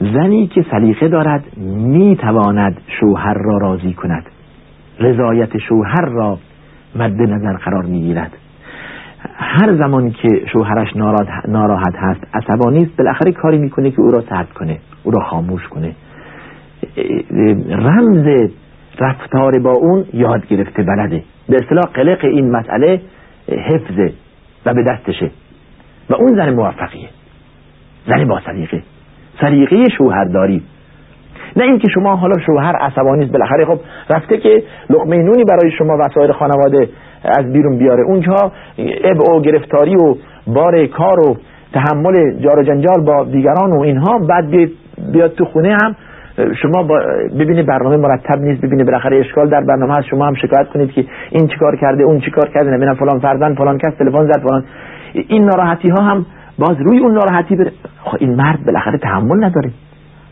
زنی 0.00 0.46
که 0.46 0.64
سلیقه 0.70 1.08
دارد 1.08 1.44
می‌تواند 1.76 2.80
شوهر 3.00 3.34
را 3.34 3.58
راضی 3.58 3.92
کند. 3.92 4.26
رضایت 5.00 5.58
شوهر 5.58 6.04
را 6.04 6.38
مد 6.96 7.22
نظر 7.22 7.56
قرار 7.56 7.84
می‌گیرد. 7.84 8.32
هر 9.34 9.76
زمان 9.76 10.10
که 10.10 10.28
شوهرش 10.52 10.96
ناراحت 11.48 11.94
هست 11.96 12.20
عصبانی 12.34 12.82
است 12.82 12.96
بالاخره 12.96 13.32
کاری 13.32 13.58
می‌کنه 13.58 13.90
که 13.90 14.00
او 14.00 14.10
را 14.10 14.20
سرد 14.20 14.52
کنه 14.52 14.78
او 15.02 15.10
را 15.10 15.24
خاموش 15.24 15.68
کنه. 15.68 15.94
رمز 17.70 18.50
رفتار 18.98 19.58
با 19.58 19.72
اون 19.72 20.04
یاد 20.12 20.46
گرفته 20.46 20.82
بلده. 20.82 21.22
به 21.48 21.56
اصطلاح 21.56 21.84
قلق 21.94 22.24
این 22.24 22.50
مسئله 22.50 23.00
حفظه 23.48 24.12
و 24.66 24.74
به 24.74 24.82
دستشه. 24.82 25.30
و 26.10 26.14
اون 26.14 26.36
زن 26.36 26.54
موفقیه. 26.54 27.08
زن 28.06 28.28
با 28.28 28.40
سلیقه. 29.40 29.84
شوهرداری. 29.98 30.62
نه 31.56 31.64
اینکه 31.64 31.88
شما 31.94 32.16
حالا 32.16 32.34
شوهر 32.46 32.76
عصبانی 32.76 33.24
است 33.24 33.32
بالاخره 33.32 33.64
خب 33.64 33.80
رفته 34.10 34.38
که 34.38 34.62
لقمه 34.90 35.16
نونی 35.16 35.44
برای 35.44 35.70
شما 35.78 35.96
و 35.96 36.08
سایر 36.14 36.32
خانواده 36.32 36.88
از 37.24 37.52
بیرون 37.52 37.78
بیاره. 37.78 38.02
اونجا 38.02 38.52
اب 39.04 39.20
و 39.20 39.40
گرفتاری 39.40 39.96
و 39.96 40.14
بار 40.46 40.86
کار 40.86 41.20
و 41.20 41.36
تحمل 41.72 42.40
جار 42.40 42.58
و 42.58 42.62
جنجال 42.62 43.04
با 43.06 43.24
دیگران 43.24 43.72
و 43.72 43.80
اینها 43.80 44.18
بعد 44.18 44.50
بیاد 45.12 45.34
تو 45.34 45.44
خونه 45.44 45.76
هم 45.82 45.96
شما 46.62 46.82
ببینید 47.38 47.66
برنامه 47.66 47.96
مرتب 47.96 48.40
نیست 48.40 48.60
ببینید 48.60 48.86
بالاخره 48.86 49.18
اشکال 49.18 49.48
در 49.48 49.60
برنامه 49.60 49.92
هست. 49.92 50.06
شما 50.10 50.26
هم 50.26 50.34
شکایت 50.34 50.68
کنید 50.68 50.92
که 50.92 51.04
این 51.30 51.48
چیکار 51.48 51.76
کرده 51.76 52.04
اون 52.04 52.20
چیکار 52.20 52.48
کرده 52.54 52.70
نمی‌دونم 52.70 52.94
فلان 52.94 53.18
فرزند 53.18 53.56
فلان 53.56 53.78
کس 53.78 53.94
تلفن 53.98 54.26
زد 54.26 54.40
فلان. 54.42 54.64
این 55.12 55.44
ناراحتی 55.44 55.88
ها 55.88 56.02
هم 56.02 56.26
باز 56.58 56.76
روی 56.80 56.98
اون 56.98 57.12
ناراحتی 57.12 57.56
بره 57.56 57.72
خب 58.04 58.16
این 58.20 58.34
مرد 58.34 58.64
بالاخره 58.66 58.98
تحمل 58.98 59.44
نداره. 59.44 59.70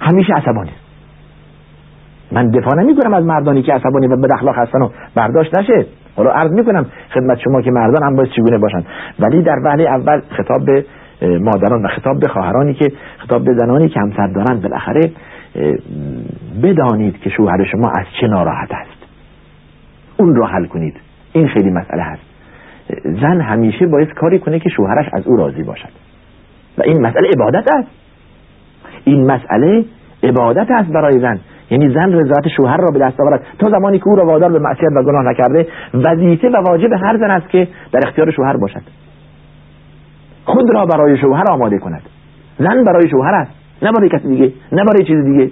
همیشه 0.00 0.34
عصبانی 0.34 0.70
من 2.32 2.50
دفاع 2.50 2.82
نمی 2.82 2.96
کنم 2.96 3.14
از 3.14 3.24
مردانی 3.24 3.62
که 3.62 3.72
عصبانی 3.72 4.06
و 4.06 4.16
بد 4.16 4.32
اخلاق 4.32 4.58
هستن 4.58 4.82
و 4.82 4.88
برداشت 5.14 5.58
نشه. 5.58 5.86
حالا 6.16 6.30
عرض 6.30 6.50
می 6.50 6.64
کنم 6.64 6.86
خدمت 7.14 7.38
شما 7.38 7.62
که 7.62 7.70
مردان 7.70 8.02
هم 8.02 8.16
باید 8.16 8.30
چگونه 8.36 8.58
باشن. 8.58 8.82
ولی 9.20 9.42
در 9.42 9.58
وحله 9.64 9.82
اول 9.82 10.20
خطاب 10.30 10.64
به 10.66 10.84
مادران 11.22 11.84
و 11.84 11.88
خطاب 11.88 12.20
به 12.20 12.28
خواهرانی 12.28 12.74
که 12.74 12.92
خطاب 13.18 13.44
به 13.44 13.54
زنانی 13.54 13.88
که 13.88 14.00
همسر 14.00 14.26
دارند 14.26 14.62
بالاخره 14.62 15.00
بدانید 16.62 17.20
که 17.20 17.30
شوهر 17.30 17.64
شما 17.64 17.88
از 17.88 18.06
چه 18.20 18.26
ناراحت 18.26 18.72
است. 18.72 19.06
اون 20.16 20.34
رو 20.34 20.46
حل 20.46 20.66
کنید. 20.66 20.94
این 21.32 21.48
خیلی 21.48 21.70
مسئله 21.70 22.02
هست. 22.02 22.22
زن 23.04 23.40
همیشه 23.40 23.86
باید 23.86 24.14
کاری 24.14 24.38
کنه 24.38 24.58
که 24.58 24.68
شوهرش 24.68 25.06
از 25.12 25.26
او 25.26 25.36
راضی 25.36 25.62
باشد. 25.62 25.88
و 26.78 26.82
این 26.84 27.00
مسئله 27.00 27.28
عبادت 27.28 27.64
است. 27.74 27.88
این 29.04 29.30
مسئله 29.30 29.84
عبادت 30.22 30.66
است 30.70 30.92
برای 30.92 31.20
زن. 31.20 31.40
یعنی 31.70 31.94
زن 31.94 32.12
رضایت 32.12 32.48
شوهر 32.56 32.76
را 32.76 32.90
به 32.92 32.98
دست 32.98 33.20
آورد. 33.20 33.42
تا 33.58 33.70
زمانی 33.70 33.98
که 33.98 34.08
او 34.08 34.16
را 34.16 34.26
وادار 34.26 34.52
به 34.52 34.58
معصیت 34.58 34.92
و 34.96 35.02
گناه 35.02 35.24
نکرده 35.24 35.66
وظیفه 35.94 36.48
و 36.48 36.56
واجب 36.56 36.92
هر 36.92 37.18
زن 37.18 37.30
است 37.30 37.48
که 37.48 37.68
در 37.92 38.00
اختیار 38.06 38.30
شوهر 38.30 38.56
باشد. 38.56 38.82
خود 40.44 40.74
را 40.74 40.86
برای 40.86 41.18
شوهر 41.18 41.44
آماده 41.50 41.78
کند. 41.78 42.02
زن 42.58 42.84
برای 42.84 43.08
شوهر 43.10 43.34
است. 43.34 43.65
نه 43.82 43.92
برای 43.92 44.08
کسی 44.08 44.28
دیگه 44.28 44.52
نه 44.72 44.84
برای 44.84 45.04
چیز 45.06 45.24
دیگه. 45.24 45.50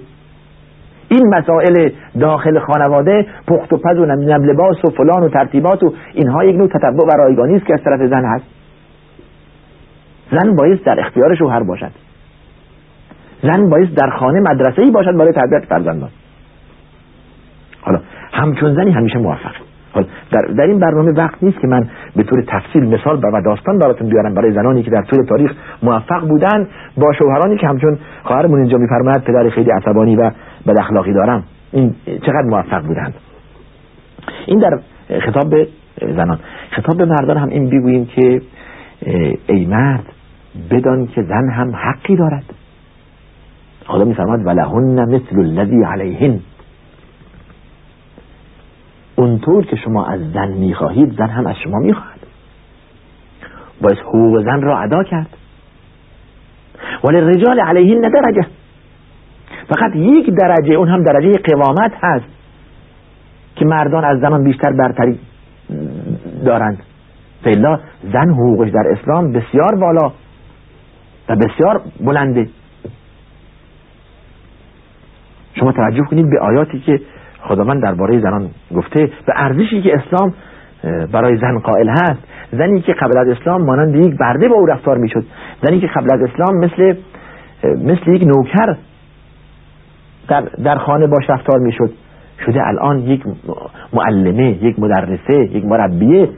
این 1.09 1.35
مسائل 1.35 1.89
داخل 2.19 2.59
خانواده 2.59 3.25
پخت 3.47 3.73
و 3.73 3.77
پز 3.77 3.97
و 3.99 4.05
لباس 4.05 4.85
و 4.85 4.89
فلان 4.89 5.23
و 5.23 5.29
ترتیبات 5.29 5.83
و 5.83 5.93
اینها 6.13 6.43
یک 6.43 6.55
نوع 6.55 6.67
تتبع 6.67 7.05
و 7.07 7.17
رایگانی 7.17 7.55
است 7.55 7.65
که 7.65 7.73
از 7.73 7.83
طرف 7.83 7.99
زن 8.09 8.25
هست. 8.25 8.45
زن 10.31 10.55
باید 10.55 10.83
در 10.83 10.99
اختیار 10.99 11.35
شوهر 11.35 11.63
باشد. 11.63 11.91
زن 13.43 13.69
باید 13.69 13.95
در 13.95 14.09
خانه 14.09 14.39
مدرسه 14.39 14.81
ای 14.81 14.91
باشد 14.91 15.17
برای 15.17 15.33
تربیت 15.33 15.65
فرزندان. 15.69 16.09
حالا 17.81 17.99
همچون 18.31 18.75
زنی 18.75 18.91
همیشه 18.91 19.17
موفق. 19.17 19.64
حالا 19.95 20.07
در, 20.31 20.41
در 20.41 20.63
این 20.63 20.79
برنامه 20.79 21.11
وقت 21.11 21.43
نیست 21.43 21.59
که 21.59 21.67
من 21.67 21.89
به 22.15 22.23
طور 22.23 22.43
تفصیل 22.47 22.83
مثال 22.83 23.19
و 23.33 23.41
داستان 23.41 23.79
براتون 23.79 24.09
بیارم. 24.09 24.33
برای 24.33 24.51
زنانی 24.51 24.83
که 24.83 24.91
در 24.91 25.01
طول 25.01 25.25
تاریخ 25.25 25.51
موفق 25.83 26.27
بودن 26.27 26.67
با 26.97 27.13
شوهرانی 27.13 27.57
که 27.57 27.67
همچون 27.67 27.97
خواهرمون 28.23 28.59
اینجا 28.59 28.77
میفرماید 28.77 29.23
پدر 29.23 29.49
خیلی 29.49 29.71
عصبانی 29.71 30.15
و 30.15 30.31
بد 30.67 30.79
اخلاقی 30.79 31.13
دارم. 31.13 31.43
این 31.71 31.95
چقدر 32.05 32.45
موفق 32.49 32.85
بودند 32.85 33.13
این 34.45 34.59
در 34.59 34.79
خطاب 35.19 35.49
به 35.49 35.67
زنان. 36.15 36.39
خطاب 36.71 36.97
به 36.97 37.05
مردان 37.05 37.37
هم 37.37 37.49
این 37.49 37.69
بگوییم 37.69 38.05
که 38.05 38.41
ای 39.47 39.65
مرد 39.65 40.03
بدان 40.71 41.07
که 41.07 41.23
زن 41.23 41.49
هم 41.49 41.75
حقی 41.75 42.15
دارد. 42.15 42.43
خدا 43.85 44.03
میفرماد 44.05 44.45
ولهن 44.45 45.15
مثل 45.15 45.39
الذی 45.39 45.83
علیهن. 45.83 46.39
اونطور 49.15 49.65
که 49.65 49.75
شما 49.75 50.05
از 50.05 50.31
زن 50.31 50.47
می‌خواهید 50.47 51.13
زن 51.17 51.29
هم 51.29 51.47
از 51.47 51.55
شما 51.63 51.79
می‌خواهد. 51.79 52.19
باید 53.81 53.97
حقوق 53.97 54.43
زن 54.43 54.61
را 54.61 54.79
ادا 54.79 55.03
کرد. 55.03 55.37
ولی 57.03 57.21
رجال 57.21 57.59
علیهن 57.59 58.01
درجه. 58.01 58.47
فقط 59.69 59.95
یک 59.95 60.29
درجه 60.29 60.73
اون 60.73 60.87
هم 60.87 61.03
درجه 61.03 61.31
قوامت 61.31 61.91
هست 62.01 62.25
که 63.55 63.65
مردان 63.65 64.05
از 64.05 64.19
زنان 64.19 64.43
بیشتر 64.43 64.71
برتری 64.71 65.19
دارند. 66.45 66.83
فیلا 67.43 67.79
زن 68.13 68.29
حقوقش 68.29 68.69
در 68.69 68.87
اسلام 68.91 69.31
بسیار 69.31 69.75
بالا 69.75 70.11
و 71.29 71.35
بسیار 71.35 71.81
بلنده. 71.99 72.49
شما 75.59 75.71
توجه 75.71 76.03
کنید 76.09 76.29
به 76.29 76.39
آیاتی 76.39 76.79
که 76.79 76.99
خداوند 77.47 77.83
درباره 77.83 78.19
زنان 78.19 78.49
گفته 78.75 79.05
به 79.05 79.33
ارزشی 79.35 79.81
که 79.81 79.95
اسلام 79.95 80.33
برای 81.11 81.37
زن 81.37 81.59
قائل 81.59 81.89
هست 81.89 82.19
زنی 82.51 82.81
که 82.81 82.93
قبل 82.93 83.17
از 83.17 83.27
اسلام 83.27 83.61
مانند 83.61 83.95
یک 83.95 84.17
برده 84.17 84.47
با 84.47 84.55
او 84.55 84.65
رفتار 84.65 84.97
می‌شد 84.97 85.25
زنی 85.63 85.79
که 85.79 85.87
قبل 85.87 86.13
از 86.13 86.21
اسلام 86.21 86.57
مثل 86.57 86.95
مثل 87.63 88.11
یک 88.11 88.23
نوکر 88.23 88.77
در, 90.27 90.41
در 90.41 90.75
خانه 90.75 91.07
باش 91.07 91.29
رفتار 91.29 91.59
می‌شد 91.59 91.93
شده 92.45 92.67
الان 92.67 92.99
یک 92.99 93.23
معلمه 93.93 94.63
یک 94.63 94.79
مدرسه 94.79 95.33
یک 95.33 95.65
مربیه 95.65 96.29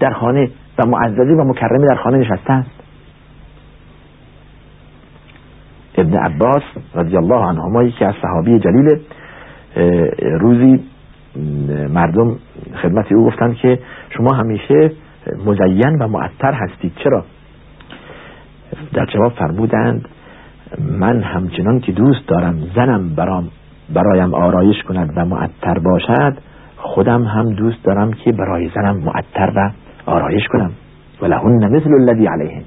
در 0.00 0.12
خانه 0.12 0.50
و 0.78 0.86
معززی 0.86 1.32
و 1.32 1.44
مکرمه 1.44 1.86
در 1.86 1.94
خانه 1.94 2.18
نشسته 2.18 2.52
است. 2.52 2.70
ابن 5.98 6.16
عباس 6.16 6.62
رضی 6.94 7.16
الله 7.16 7.46
عنهما 7.46 7.82
یکی 7.82 8.04
از 8.04 8.14
صحابی 8.22 8.58
جلیل 8.58 8.98
روزی 10.40 10.80
مردم 11.88 12.36
خدمت 12.82 13.12
او 13.12 13.26
گفتند 13.26 13.54
که 13.54 13.78
شما 14.10 14.34
همیشه 14.34 14.92
مزین 15.46 15.98
و 15.98 16.08
معطر 16.08 16.52
هستید. 16.52 16.92
چرا؟ 17.04 17.24
در 18.92 19.06
جواب 19.06 19.32
فرمودند 19.32 20.08
من 20.98 21.22
همچنان 21.22 21.80
که 21.80 21.92
دوست 21.92 22.28
دارم 22.28 22.58
زنم 22.76 23.14
برام 23.14 23.48
برایم 23.94 24.34
آرایش 24.34 24.82
کند 24.82 25.12
و 25.16 25.24
معطر 25.24 25.78
باشد 25.78 26.36
خودم 26.76 27.22
هم 27.22 27.52
دوست 27.52 27.84
دارم 27.84 28.12
که 28.12 28.32
برای 28.32 28.70
زنم 28.74 28.96
معطر 28.96 29.52
و 29.56 29.70
آرایش 30.06 30.48
کنم. 30.48 30.70
ولهن 31.22 31.76
مثل 31.76 31.90
الذی 32.00 32.26
علیهن. 32.26 32.62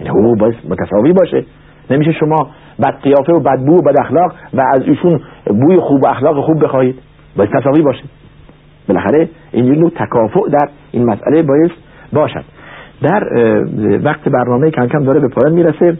یعنی 0.00 0.10
او 0.10 0.36
باید 0.36 0.54
متساوی 0.68 1.12
باشه. 1.12 1.44
نمیشه 1.90 2.12
شما 2.12 2.50
بد 2.82 2.94
قیافه 3.02 3.32
و 3.32 3.40
بد 3.40 3.58
بو 3.66 3.78
و 3.78 3.82
بد 3.82 4.00
اخلاق 4.00 4.32
و 4.54 4.60
از 4.74 4.82
ایشون 4.82 5.20
بوی 5.46 5.80
خوب 5.80 6.04
و 6.04 6.08
اخلاق 6.08 6.44
خوب 6.44 6.64
بخواهید. 6.64 6.98
باید 7.36 7.50
تساوی 7.50 7.82
باشه. 7.82 8.04
بالاخره 8.88 9.28
این 9.52 9.72
نوع 9.72 9.90
تکافع 9.90 10.40
در 10.52 10.68
این 10.92 11.04
مسئله 11.04 11.42
باید 11.42 11.70
باشد. 12.12 12.44
در 13.02 13.24
وقت 14.04 14.28
برنامه 14.28 14.70
کم 14.70 14.86
کم 14.86 15.04
داره 15.04 15.20
به 15.20 15.28
پایان 15.28 15.52
می‌رسه. 15.54 15.98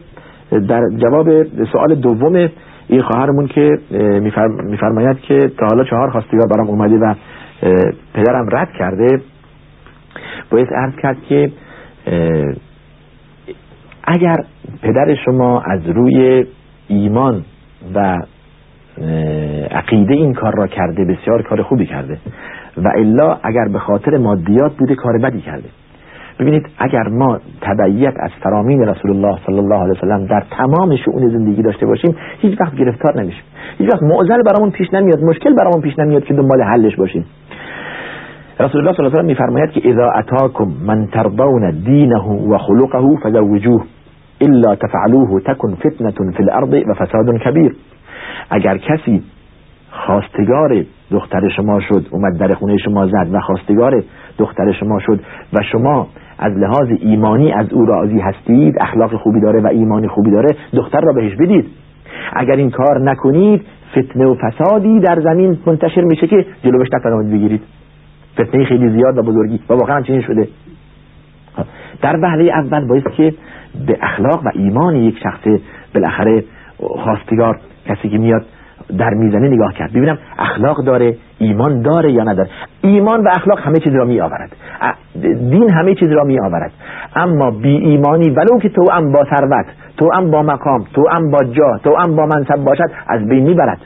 در 0.68 0.82
جواب 0.96 1.44
سوال 1.72 1.94
دوم 1.94 2.48
این 2.88 3.02
خواهرمون 3.02 3.46
که 3.46 3.70
میفرماید 4.64 5.20
که 5.20 5.50
تا 5.58 5.66
حالا 5.66 5.84
چهار 5.84 6.10
خواستگار 6.10 6.46
برام 6.56 6.68
اومده 6.68 6.96
و 6.96 7.14
پدرم 8.14 8.48
رد 8.52 8.68
کرده 8.78 9.20
باید 10.50 10.68
عرض 10.74 10.94
کرد 11.02 11.16
که 11.28 11.50
اگر 14.04 14.36
پدر 14.82 15.14
شما 15.24 15.60
از 15.60 15.80
روی 15.86 16.46
ایمان 16.88 17.44
و 17.94 18.16
عقیده 19.70 20.14
این 20.14 20.34
کار 20.34 20.52
را 20.56 20.66
کرده 20.66 21.04
بسیار 21.04 21.42
کار 21.42 21.62
خوبی 21.62 21.86
کرده 21.86 22.18
و 22.76 22.88
الا 22.96 23.38
اگر 23.42 23.68
به 23.72 23.78
خاطر 23.78 24.16
مادیات 24.16 24.72
بوده 24.76 24.94
کار 24.94 25.18
بدی 25.18 25.40
کرده. 25.40 25.68
ببینید 26.38 26.66
اگر 26.78 27.08
ما 27.08 27.38
تبعیت 27.60 28.14
از 28.20 28.30
فرامین 28.42 28.88
رسول 28.88 29.10
الله 29.10 29.38
صلی 29.46 29.58
الله 29.58 29.76
علیه 29.76 29.92
وسلم 29.92 30.26
در 30.26 30.42
تمام 30.50 30.96
شؤون 30.96 31.28
زندگی 31.28 31.62
داشته 31.62 31.86
باشیم 31.86 32.16
هیچ 32.38 32.60
وقت 32.60 32.74
گرفتار 32.74 33.22
نمیشیم. 33.22 33.42
هیچ 33.78 33.92
وقت 33.94 34.02
معضل 34.02 34.42
برامون 34.42 34.70
پیش 34.70 34.94
نمیاد 34.94 35.22
مشکل 35.22 35.54
برامون 35.54 35.80
پیش 35.80 35.98
نمیاد 35.98 36.24
که 36.24 36.34
دنبال 36.34 36.62
حلش 36.62 36.96
باشیم. 36.96 37.26
رسول 38.60 38.80
الله 38.80 38.96
صلی 38.96 39.06
الله 39.06 39.18
علیه 39.18 39.24
و 39.24 39.26
میفرماید 39.26 39.70
که 39.70 39.90
اذا 39.90 40.10
اتاکم 40.10 40.68
من 40.86 41.06
ترضون 41.06 41.70
دینه 41.70 42.20
و 42.50 42.58
خلقه 42.58 43.16
فزوجوه 43.22 43.84
الا 44.40 44.74
تفعلوه 44.74 45.40
تكن 45.40 45.74
فتنه 45.74 46.30
فی 46.36 46.42
الارض 46.42 46.74
و 46.88 46.94
فساد 46.94 47.38
کبیر 47.38 47.76
اگر 48.50 48.78
کسی 48.78 49.22
خواستگار 49.90 50.84
دختر 51.10 51.48
شما 51.48 51.80
شد 51.80 52.06
اومد 52.10 52.38
در 52.38 52.54
خونه 52.54 52.76
شما 52.76 53.06
زد 53.06 53.28
و 53.32 53.40
خواستگار 53.40 54.02
دختر 54.38 54.72
شما 54.72 54.98
شد 54.98 55.20
و 55.52 55.62
شما 55.72 56.08
از 56.38 56.52
لحاظ 56.52 56.88
ایمانی 57.00 57.52
از 57.52 57.72
او 57.72 57.86
راضی 57.86 58.20
هستید 58.20 58.74
اخلاق 58.80 59.16
خوبی 59.16 59.40
داره 59.40 59.60
و 59.60 59.66
ایمانی 59.66 60.08
خوبی 60.08 60.30
داره 60.30 60.56
دختر 60.72 61.00
را 61.00 61.12
بهش 61.12 61.34
بدید. 61.34 61.66
اگر 62.32 62.56
این 62.56 62.70
کار 62.70 63.10
نکنید 63.10 63.62
فتنه 63.92 64.26
و 64.26 64.34
فسادی 64.34 65.00
در 65.00 65.20
زمین 65.20 65.58
منتشر 65.66 66.00
میشه 66.00 66.26
که 66.26 66.46
جلوش 66.62 66.88
نتوانید 66.92 67.32
بگیرید. 67.32 67.62
فتنه 68.34 68.64
خیلی 68.64 68.90
زیاد 68.90 69.18
و 69.18 69.22
بزرگی 69.22 69.60
و 69.70 69.74
واقعا 69.74 70.00
چنین 70.00 70.22
شده. 70.22 70.48
در 72.02 72.18
وهله 72.22 72.44
اول 72.44 72.88
باید 72.88 73.08
که 73.16 73.34
به 73.86 73.98
اخلاق 74.00 74.46
و 74.46 74.50
ایمان 74.54 74.96
یک 74.96 75.18
شخص 75.18 75.60
بالاخره 75.94 76.44
خواستگار 76.78 77.60
کسی 77.86 78.08
که 78.08 78.18
میاد 78.18 78.44
در 78.98 79.10
می‌زنه 79.10 79.48
نگاه 79.48 79.74
کرد. 79.74 79.92
ببینم 79.92 80.18
اخلاق 80.38 80.84
داره 80.84 81.16
ایمان 81.38 81.82
داره 81.82 82.12
یا 82.12 82.24
نداره. 82.24 82.48
ایمان 82.82 83.20
و 83.20 83.28
اخلاق 83.36 83.58
همه 83.58 83.78
چیز 83.78 83.94
را 83.94 84.04
می 84.04 84.20
آورد 84.20 84.56
دین 85.50 85.70
همه 85.70 85.94
چیز 85.94 86.10
را 86.10 86.24
می 86.24 86.40
آورد 86.40 86.72
اما 87.16 87.50
بی 87.50 87.76
ایمانی 87.76 88.30
ولو 88.30 88.58
که 88.62 88.68
تو 88.68 88.90
هم 88.92 89.12
با 89.12 89.24
ثروت 89.24 89.66
تو 89.96 90.10
هم 90.14 90.30
با 90.30 90.42
مقام 90.42 90.84
تو 90.94 91.08
هم 91.12 91.30
با 91.30 91.44
جا 91.44 91.78
تو 91.84 91.96
هم 91.96 92.16
با 92.16 92.26
منصب 92.26 92.64
باشد 92.64 92.90
از 93.08 93.28
بین 93.28 93.44
می‌برد. 93.44 93.78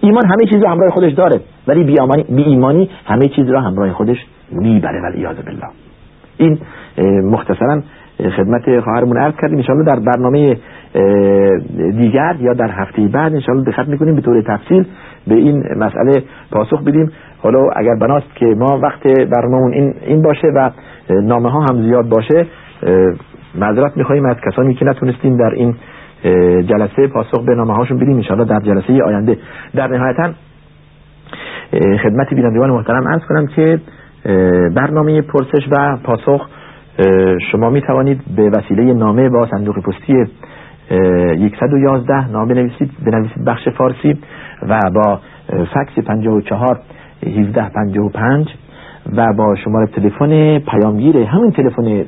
ایمان 0.00 0.26
همه 0.26 0.46
چیز 0.46 0.62
را 0.62 0.70
همراه 0.70 0.90
خودش 0.90 1.12
داره. 1.12 1.40
ولی 1.66 1.84
بی, 1.84 1.96
بی 2.28 2.42
ایمانی 2.42 2.90
همه 3.06 3.28
چیز 3.28 3.50
را 3.50 3.60
همراه 3.60 3.92
خودش 3.92 4.16
می‌بره 4.50 5.00
ولی 5.00 5.22
بالله. 5.22 5.68
این 6.36 6.58
مختصرا 7.24 7.82
خدمت 8.36 8.80
خواهرمون 8.80 9.16
عرض 9.16 9.34
کردیم. 9.34 9.56
انشاءالله 9.56 9.86
در 9.86 10.00
برنامه 10.00 10.56
دیگر 11.90 12.36
یا 12.40 12.52
در 12.52 12.70
هفته 12.70 13.02
بعد 13.02 13.34
انشاءالله 13.34 13.70
دقت 13.70 13.88
می‌کنیم 13.88 14.14
به 14.14 14.20
طور 14.20 14.42
تفصیل 14.42 14.84
به 15.26 15.34
این 15.34 15.64
مسئله 15.76 16.22
پاسخ 16.52 16.82
بدیم. 16.82 17.12
حالا 17.42 17.68
اگر 17.76 17.94
بناست 17.94 18.34
که 18.34 18.46
ما 18.46 18.80
وقت 18.82 19.02
برنامه 19.30 19.76
این, 19.76 19.94
این 20.06 20.22
باشه 20.22 20.48
و 20.48 20.70
نامه 21.10 21.50
ها 21.50 21.60
هم 21.60 21.82
زیاد 21.82 22.08
باشه 22.08 22.46
معذرت 23.54 23.96
میخواییم 23.96 24.26
از 24.26 24.36
کسانی 24.50 24.74
که 24.74 24.84
نتونستیم 24.84 25.36
در 25.36 25.50
این 25.54 25.74
جلسه 26.62 27.06
پاسخ 27.06 27.44
به 27.46 27.54
نامه 27.54 27.74
هاشون 27.74 27.96
بدیم. 27.96 28.16
انشاءالله 28.16 28.48
در 28.48 28.60
جلسه 28.60 29.02
آینده. 29.04 29.38
در 29.74 29.86
نهایتا 29.86 30.30
خدمت 32.02 32.34
بینندگان 32.34 32.70
محترم 32.70 33.08
عرض 33.08 33.22
کنم 33.28 33.46
که 33.46 33.80
برنامه 34.76 35.22
پرسش 35.22 35.68
و 35.70 35.96
پاسخ 36.04 36.48
شما 37.52 37.70
می 37.70 37.80
توانید 37.80 38.20
به 38.36 38.50
وسیله 38.50 38.94
نامه 38.94 39.28
با 39.28 39.46
صندوق 39.46 39.78
پستی 39.78 40.24
111 41.60 42.30
نامه 42.30 42.54
بنویسید 42.54 42.90
بنویسید 43.06 43.44
بخش 43.44 43.68
فارسی 43.68 44.18
و 44.68 44.80
با 44.94 45.20
فکس 45.74 46.04
54 46.06 46.80
1755 47.26 48.48
و 49.16 49.32
با 49.32 49.56
شماره 49.56 49.86
تلفن 49.86 50.58
پیامگیر 50.58 51.16
همین 51.16 51.50
تلفن 51.50 52.04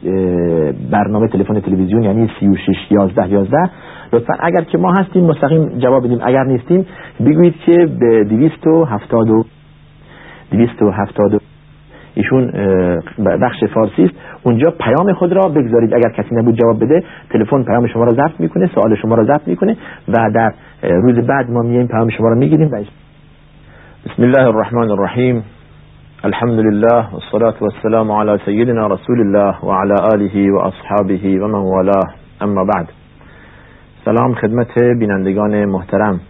برنامه 0.90 1.28
تلفن 1.28 1.61
تلویزیون 1.61 2.02
یعنی 2.02 2.31
36 2.40 2.76
11 2.90 3.28
11 3.28 3.57
لطفا 4.12 4.35
اگر 4.40 4.61
که 4.61 4.78
ما 4.78 4.92
هستیم 4.92 5.24
مستقیم 5.24 5.68
جواب 5.78 6.05
بدیم. 6.05 6.18
اگر 6.22 6.44
نیستیم 6.44 6.87
بگویید 7.20 7.55
که 7.66 7.87
به 8.00 8.24
270 8.24 9.46
270 10.52 11.42
ایشون 12.14 12.53
بخش 13.42 13.64
فارسی 13.75 14.03
است. 14.05 14.14
اونجا 14.42 14.70
پیام 14.70 15.12
خود 15.12 15.33
را 15.33 15.48
بگذارید. 15.48 15.94
اگر 15.94 16.11
کسی 16.11 16.35
نبود 16.35 16.55
جواب 16.55 16.85
بده 16.85 17.05
تلفن 17.31 17.62
پیام 17.62 17.87
شما 17.87 18.05
را 18.05 18.12
ضبط 18.12 18.40
می‌کنه 18.40 18.70
سوال 18.75 18.94
شما 18.94 19.14
را 19.14 19.25
ضبط 19.25 19.48
می‌کنه 19.48 19.77
و 20.09 20.31
در 20.35 20.53
روز 20.83 21.27
بعد 21.27 21.51
ما 21.51 21.62
میایم 21.62 21.87
پیام 21.87 22.09
شما 22.09 22.29
را 22.29 22.35
می‌گیریم 22.35 22.68
و 22.72 22.85
بسم 24.07 24.22
الله 24.22 24.46
الرحمن 24.46 24.90
الرحیم. 24.90 25.44
الحمد 26.25 26.59
لله 26.59 27.12
والصلاة 27.12 27.55
والسلام 27.61 28.11
على 28.11 28.38
سيدنا 28.44 28.87
رسول 28.87 29.20
الله 29.20 29.64
وعلى 29.64 29.94
آله 30.14 30.53
وأصحابه 30.53 31.40
ومن 31.40 31.55
والاه. 31.55 32.14
اما 32.40 32.64
بعد. 32.64 32.88
سلام 34.05 34.35
خدمت 34.35 34.79
بینندگان 34.98 35.64
محترم. 35.64 36.20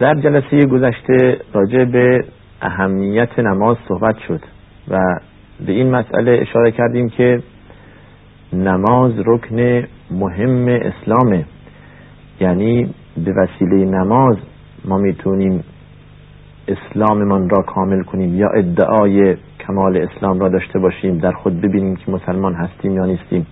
در 0.00 0.14
جلسه 0.14 0.66
گذشته 0.66 1.38
راجع 1.54 1.84
به 1.84 2.24
اهمیت 2.62 3.38
نماز 3.38 3.76
صحبت 3.88 4.18
شد 4.28 4.40
و 4.88 4.98
به 5.66 5.72
این 5.72 5.90
مسئله 5.90 6.38
اشاره 6.42 6.70
کردیم 6.70 7.08
که 7.08 7.42
نماز 8.52 9.12
رکن 9.26 9.86
مهم 10.10 10.68
اسلامه. 10.68 11.44
یعنی 12.40 12.94
به 13.24 13.32
وسیله 13.32 13.84
نماز 13.84 14.36
ما 14.84 14.98
می‌تونیم 14.98 15.64
اسلاممان 16.68 17.50
را 17.50 17.62
کامل 17.62 18.02
کنیم 18.02 18.34
یا 18.34 18.48
ادعای 18.48 19.36
کمال 19.66 19.96
اسلام 19.96 20.40
را 20.40 20.48
داشته 20.48 20.78
باشیم 20.78 21.18
در 21.18 21.32
خود 21.32 21.60
ببینیم 21.60 21.96
که 21.96 22.10
مسلمان 22.12 22.54
هستیم 22.54 22.96
یا 22.96 23.06
نیستیم. 23.06 23.46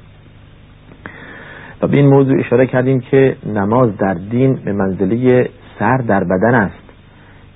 و 1.82 1.86
به 1.86 1.96
این 1.96 2.06
موضوع 2.06 2.40
اشاره 2.40 2.66
کردیم 2.66 3.00
که 3.00 3.36
نماز 3.46 3.96
در 3.96 4.14
دین 4.14 4.54
به 4.64 4.72
منزله 4.72 5.48
سر 5.78 5.96
در 5.96 6.24
بدن 6.24 6.54
است. 6.54 6.84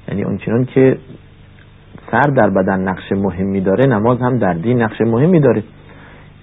یعنی 0.09 0.25
اونچنان 0.25 0.65
که 0.65 0.99
سر 2.11 2.31
در 2.37 2.51
بدن 2.51 2.81
نقش 2.81 3.13
مهمی 3.13 3.61
داره 3.61 3.87
نماز 3.87 4.19
هم 4.19 4.39
در 4.39 4.53
دین 4.53 4.83
نقش 4.83 5.01
مهمی 5.01 5.41
داره. 5.41 5.63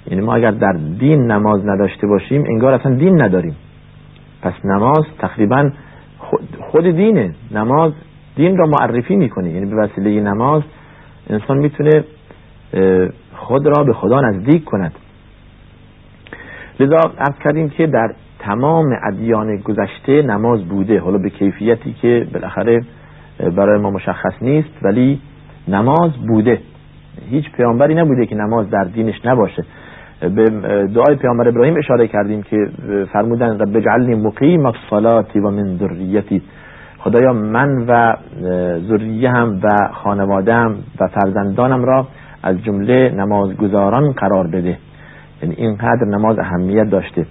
یعنی 0.07 0.21
ما 0.21 0.35
اگر 0.35 0.51
در 0.51 0.73
دین 0.99 1.31
نماز 1.31 1.65
نداشته 1.65 2.07
باشیم 2.07 2.43
انگار 2.43 2.73
اصلا 2.73 2.95
دین 2.95 3.21
نداریم. 3.21 3.55
پس 4.41 4.53
نماز 4.63 5.03
تقریبا 5.19 5.69
خود 6.71 6.83
دینه. 6.83 7.33
نماز 7.51 7.93
دین 8.35 8.57
را 8.57 8.65
معرفی 8.65 9.15
می‌کنه. 9.15 9.49
یعنی 9.49 9.65
به 9.65 9.75
وسیله 9.75 10.21
نماز 10.21 10.61
انسان 11.29 11.57
می‌تونه 11.57 12.03
خود 13.35 13.67
را 13.67 13.83
به 13.83 13.93
خدا 13.93 14.21
نزدیک 14.21 14.63
کند. 14.63 14.91
لذا 16.79 17.11
عرض 17.17 17.39
کردیم 17.43 17.69
که 17.69 17.87
در 17.87 18.13
تمام 18.39 18.85
ادیان 19.03 19.57
گذشته 19.57 20.21
نماز 20.21 20.63
بوده. 20.63 20.99
حالا 20.99 21.17
به 21.17 21.29
کیفیتی 21.29 21.93
که 21.93 22.27
بالاخره 22.33 22.81
برای 23.55 23.81
ما 23.81 23.89
مشخص 23.91 24.33
نیست 24.41 24.69
ولی 24.81 25.19
نماز 25.67 26.11
بوده. 26.27 26.59
هیچ 27.29 27.51
پیامبری 27.51 27.95
نبوده 27.95 28.25
که 28.25 28.35
نماز 28.35 28.69
در 28.69 28.83
دینش 28.83 29.25
نباشه. 29.25 29.63
به 30.21 30.49
دعای 30.95 31.15
پیامبر 31.15 31.47
ابراهیم 31.47 31.77
اشاره 31.77 32.07
کردیم 32.07 32.43
که 32.43 32.57
فرمودن 33.13 33.59
رب 33.59 33.77
اجعلنی 33.77 34.15
مقیم 34.15 34.65
الصلاه 34.65 35.25
و 35.35 35.51
من 35.51 35.77
ذریتی. 35.77 36.41
خدایا 36.97 37.33
من 37.33 37.85
و 37.87 38.13
ذریه 38.87 39.29
هم 39.29 39.59
و 39.63 39.75
خانواده 39.93 40.53
هم 40.53 40.75
و 41.01 41.07
فرزندانم 41.07 41.85
را 41.85 42.07
از 42.43 42.63
جمله 42.63 43.13
نمازگزاران 43.17 44.11
قرار 44.11 44.47
بده. 44.47 44.77
یعنی 45.43 45.55
اینقدر 45.55 46.05
نماز 46.05 46.39
اهمیت 46.39 46.89
داشته. 46.89 47.25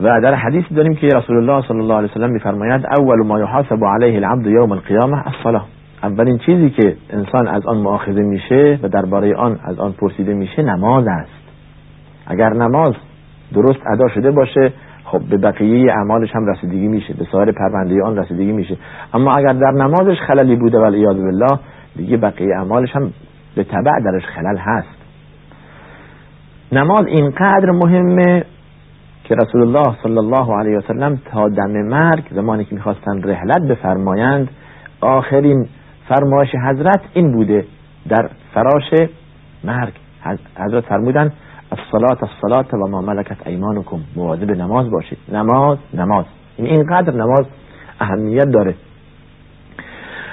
و 0.00 0.20
در 0.20 0.34
حدیث 0.34 0.64
داریم 0.76 0.94
که 0.94 1.06
رسول 1.06 1.36
الله 1.36 1.68
صلی 1.68 1.78
الله 1.78 1.94
علیه 1.94 2.10
وسلم 2.10 2.30
میفرماید 2.30 2.86
اول 2.86 3.26
ما 3.26 3.40
یحاسب 3.40 3.84
علیه 3.84 4.16
العبد 4.16 4.46
یوم 4.46 4.72
القیامه 4.72 5.26
الصلاه 5.26 5.66
اولین 6.04 6.38
چیزی 6.38 6.70
که 6.70 6.96
انسان 7.10 7.48
از 7.48 7.66
آن 7.66 7.76
مؤاخذه 7.76 8.22
میشه 8.22 8.78
و 8.82 8.88
درباره 8.88 9.36
آن 9.36 9.58
از 9.64 9.78
آن 9.78 9.92
پرسیده 9.92 10.34
میشه 10.34 10.62
نماز 10.62 11.04
است. 11.06 11.44
اگر 12.26 12.52
نماز 12.52 12.94
درست 13.54 13.80
ادا 13.92 14.08
شده 14.08 14.30
باشه 14.30 14.72
خب 15.04 15.20
به 15.30 15.36
بقیه 15.36 15.92
اعمالش 15.92 16.36
هم 16.36 16.46
رسیدگی 16.46 16.88
میشه 16.88 17.14
به 17.14 17.26
سایر 17.32 17.52
پرونده 17.52 18.04
آن 18.04 18.16
رسیدگی 18.16 18.52
میشه. 18.52 18.76
اما 19.14 19.32
اگر 19.32 19.52
در 19.52 19.70
نمازش 19.70 20.16
خللی 20.26 20.56
بوده 20.56 20.78
ولی 20.78 20.98
یاد 20.98 21.16
بالله 21.16 21.58
دیگه 21.96 22.16
بقیه 22.16 22.56
اعمالش 22.56 22.96
هم 22.96 23.12
به 23.56 23.64
تبع 23.64 24.00
درش 24.04 24.22
خلل 24.24 24.56
هست. 24.58 25.04
نماز 26.72 27.06
اینقدر 27.06 27.70
مهمه 27.70 28.44
که 29.24 29.34
رسول 29.34 29.62
الله 29.62 29.96
صلی 30.02 30.18
الله 30.18 30.58
علیه 30.58 30.78
وسلم 30.78 31.18
تا 31.32 31.48
دم 31.48 31.82
مرگ 31.82 32.24
زمانی 32.30 32.64
که 32.64 32.74
می‌خواستن 32.74 33.22
رحلت 33.22 33.62
بفرمایند 33.70 34.48
آخرین 35.00 35.66
فرمایش 36.08 36.50
حضرت 36.54 37.00
این 37.14 37.32
بوده. 37.32 37.66
در 38.08 38.30
فراش 38.54 39.08
مرگ 39.64 39.92
حضرت 40.56 40.84
فرمودن 40.84 41.32
الصلاة 41.72 42.18
الصلاة 42.22 42.82
و 42.84 42.88
ما 42.88 43.00
ملکت 43.00 43.46
ایمانکم. 43.46 44.00
مواظب 44.16 44.50
نماز 44.50 44.90
باشید. 44.90 45.18
نماز 45.32 45.78
نماز. 45.94 46.24
این 46.56 46.66
اینقدر 46.66 47.14
نماز 47.14 47.46
اهمیت 48.00 48.44
داره. 48.44 48.74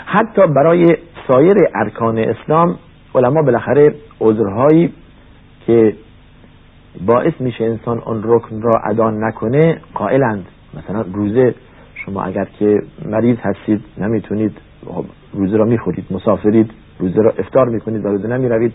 حتی 0.06 0.42
برای 0.56 0.86
سایر 1.28 1.56
ارکان 1.76 2.18
اسلام 2.18 2.76
علما 3.16 3.42
بالاخره 3.42 3.96
عذرهایی 4.22 4.94
که 5.66 5.96
باعث 7.08 7.34
میشه 7.40 7.64
انسان 7.64 8.00
آن 8.00 8.22
رکن 8.24 8.62
را 8.62 8.72
ادا 8.90 9.12
نکنه 9.12 9.82
قائلند. 9.94 10.46
مثلا 10.74 11.06
روزه 11.14 11.56
شما 12.06 12.24
اگر 12.24 12.46
که 12.60 12.80
مریض 13.06 13.38
هستید 13.44 13.86
نمی‌تونید 13.98 14.58
روزه 15.34 15.58
را 15.58 15.66
می‌خورید 15.66 16.06
مسافرید 16.12 16.72
روزه 17.00 17.22
را 17.22 17.34
افتار 17.40 17.70
می‌کنید 17.70 18.06
و 18.06 18.08
روزه 18.08 18.28
نمی‌روید. 18.28 18.74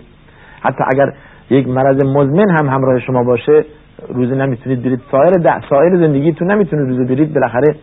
حتی 0.61 0.85
اگر 0.95 1.13
یک 1.51 1.69
مرض 1.69 2.05
مزمن 2.05 2.51
هم 2.51 2.69
همراه 2.69 3.01
شما 3.01 3.23
باشه 3.23 3.65
روزه 4.09 4.35
نمی‌تونید 4.35 4.83
برید. 4.83 5.01
سایر 5.11 5.61
سایر 5.71 5.97
زندگیتون 5.97 6.51
نمی‌تونید 6.51 6.89
روزه 6.89 7.15
برید 7.15 7.35
بالاخره 7.35 7.75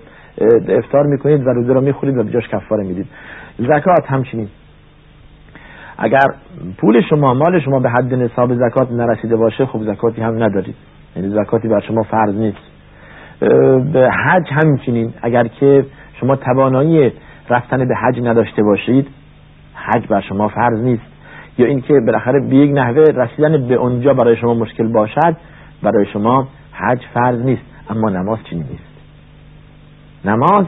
افتار 0.69 1.05
می‌کنید 1.05 1.47
و 1.47 1.49
روزه 1.49 1.73
را 1.73 1.81
می‌خورید 1.81 2.17
و 2.17 2.23
بجاش 2.23 2.47
کفاره 2.47 2.83
می‌دید. 2.83 3.07
زکات 3.59 4.05
همچنین. 4.07 4.47
اگر 5.97 6.27
پول 6.77 7.01
شما 7.01 7.33
مال 7.33 7.59
شما 7.59 7.79
به 7.79 7.89
حد 7.89 8.13
نصاب 8.13 8.55
زکات 8.55 8.91
نرسیده 8.91 9.35
باشه 9.35 9.65
خب 9.65 9.83
زکاتی 9.83 10.21
هم 10.21 10.43
ندارید. 10.43 10.75
یعنی 11.15 11.29
زکاتی 11.29 11.67
بر 11.67 11.79
شما 11.79 12.03
فرض 12.03 12.35
نیست. 12.35 12.57
به 13.93 14.09
حج 14.25 14.47
همچنین. 14.51 15.13
اگر 15.21 15.47
که 15.47 15.85
شما 16.19 16.35
توانایی 16.35 17.11
رفتن 17.49 17.87
به 17.87 17.95
حج 17.95 18.19
نداشته 18.19 18.63
باشید 18.63 19.07
حج 19.73 20.07
بر 20.07 20.21
شما 20.21 20.47
فرض 20.47 20.79
نیست. 20.79 21.03
یا 21.57 21.65
اینکه 21.65 21.93
بالاخره 22.05 22.39
به 22.39 22.55
یک 22.55 22.71
نحوه 22.73 23.03
رسیدن 23.15 23.67
به 23.67 23.75
اونجا 23.75 24.13
برای 24.13 24.37
شما 24.37 24.53
مشکل 24.53 24.87
باشد 24.87 25.37
برای 25.83 26.05
شما 26.05 26.47
حج 26.71 27.01
فرض 27.13 27.41
نیست. 27.41 27.61
اما 27.89 28.09
نماز 28.09 28.39
چنین 28.49 28.65
نیست؟ 28.71 28.93
نماز 30.25 30.65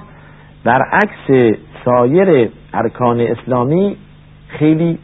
برعکس 0.63 1.55
سایر 1.85 2.49
ارکان 2.73 3.19
اسلامی 3.19 3.97
خیلی 4.47 4.99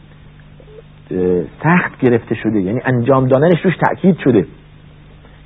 سخت 1.62 1.98
گرفته 2.00 2.34
شده. 2.34 2.60
یعنی 2.60 2.80
انجام 2.84 3.26
دادنش 3.26 3.64
روش 3.64 3.74
تأکید 3.76 4.18
شده. 4.18 4.46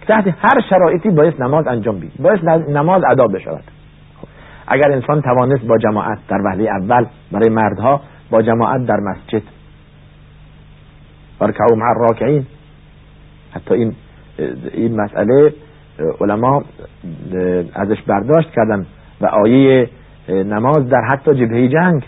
تحت 0.09 0.27
هر 0.27 0.61
شرایطی 0.71 1.11
باید 1.11 1.43
نماز 1.43 1.67
انجام 1.67 1.99
بید. 1.99 2.13
باید 2.19 2.49
نماز 2.49 3.03
ادا 3.11 3.27
بشود. 3.27 3.65
اگر 4.69 4.93
انسان 4.93 5.23
توانست 5.23 5.67
با 5.67 5.79
جماعت 5.79 6.19
در 6.29 6.41
وحله 6.45 6.71
اول 6.71 7.07
برای 7.33 7.49
مردها 7.49 8.01
با 8.31 8.43
جماعت 8.43 8.87
در 8.87 8.97
مسجد. 8.97 9.43
ورکعو 11.41 11.77
مع 11.77 11.91
الراکعین 11.91 12.47
حتی 13.53 13.75
این 13.75 13.93
این 14.73 15.01
مسئله 15.01 15.55
علما 16.21 16.65
ازش 17.75 18.03
برداشت 18.03 18.51
کردن 18.51 18.87
و 19.21 19.27
آیه 19.27 19.91
نماز 20.29 20.89
در 20.89 21.01
حتی 21.09 21.35
جبهه 21.35 21.69
جنگ 21.69 22.03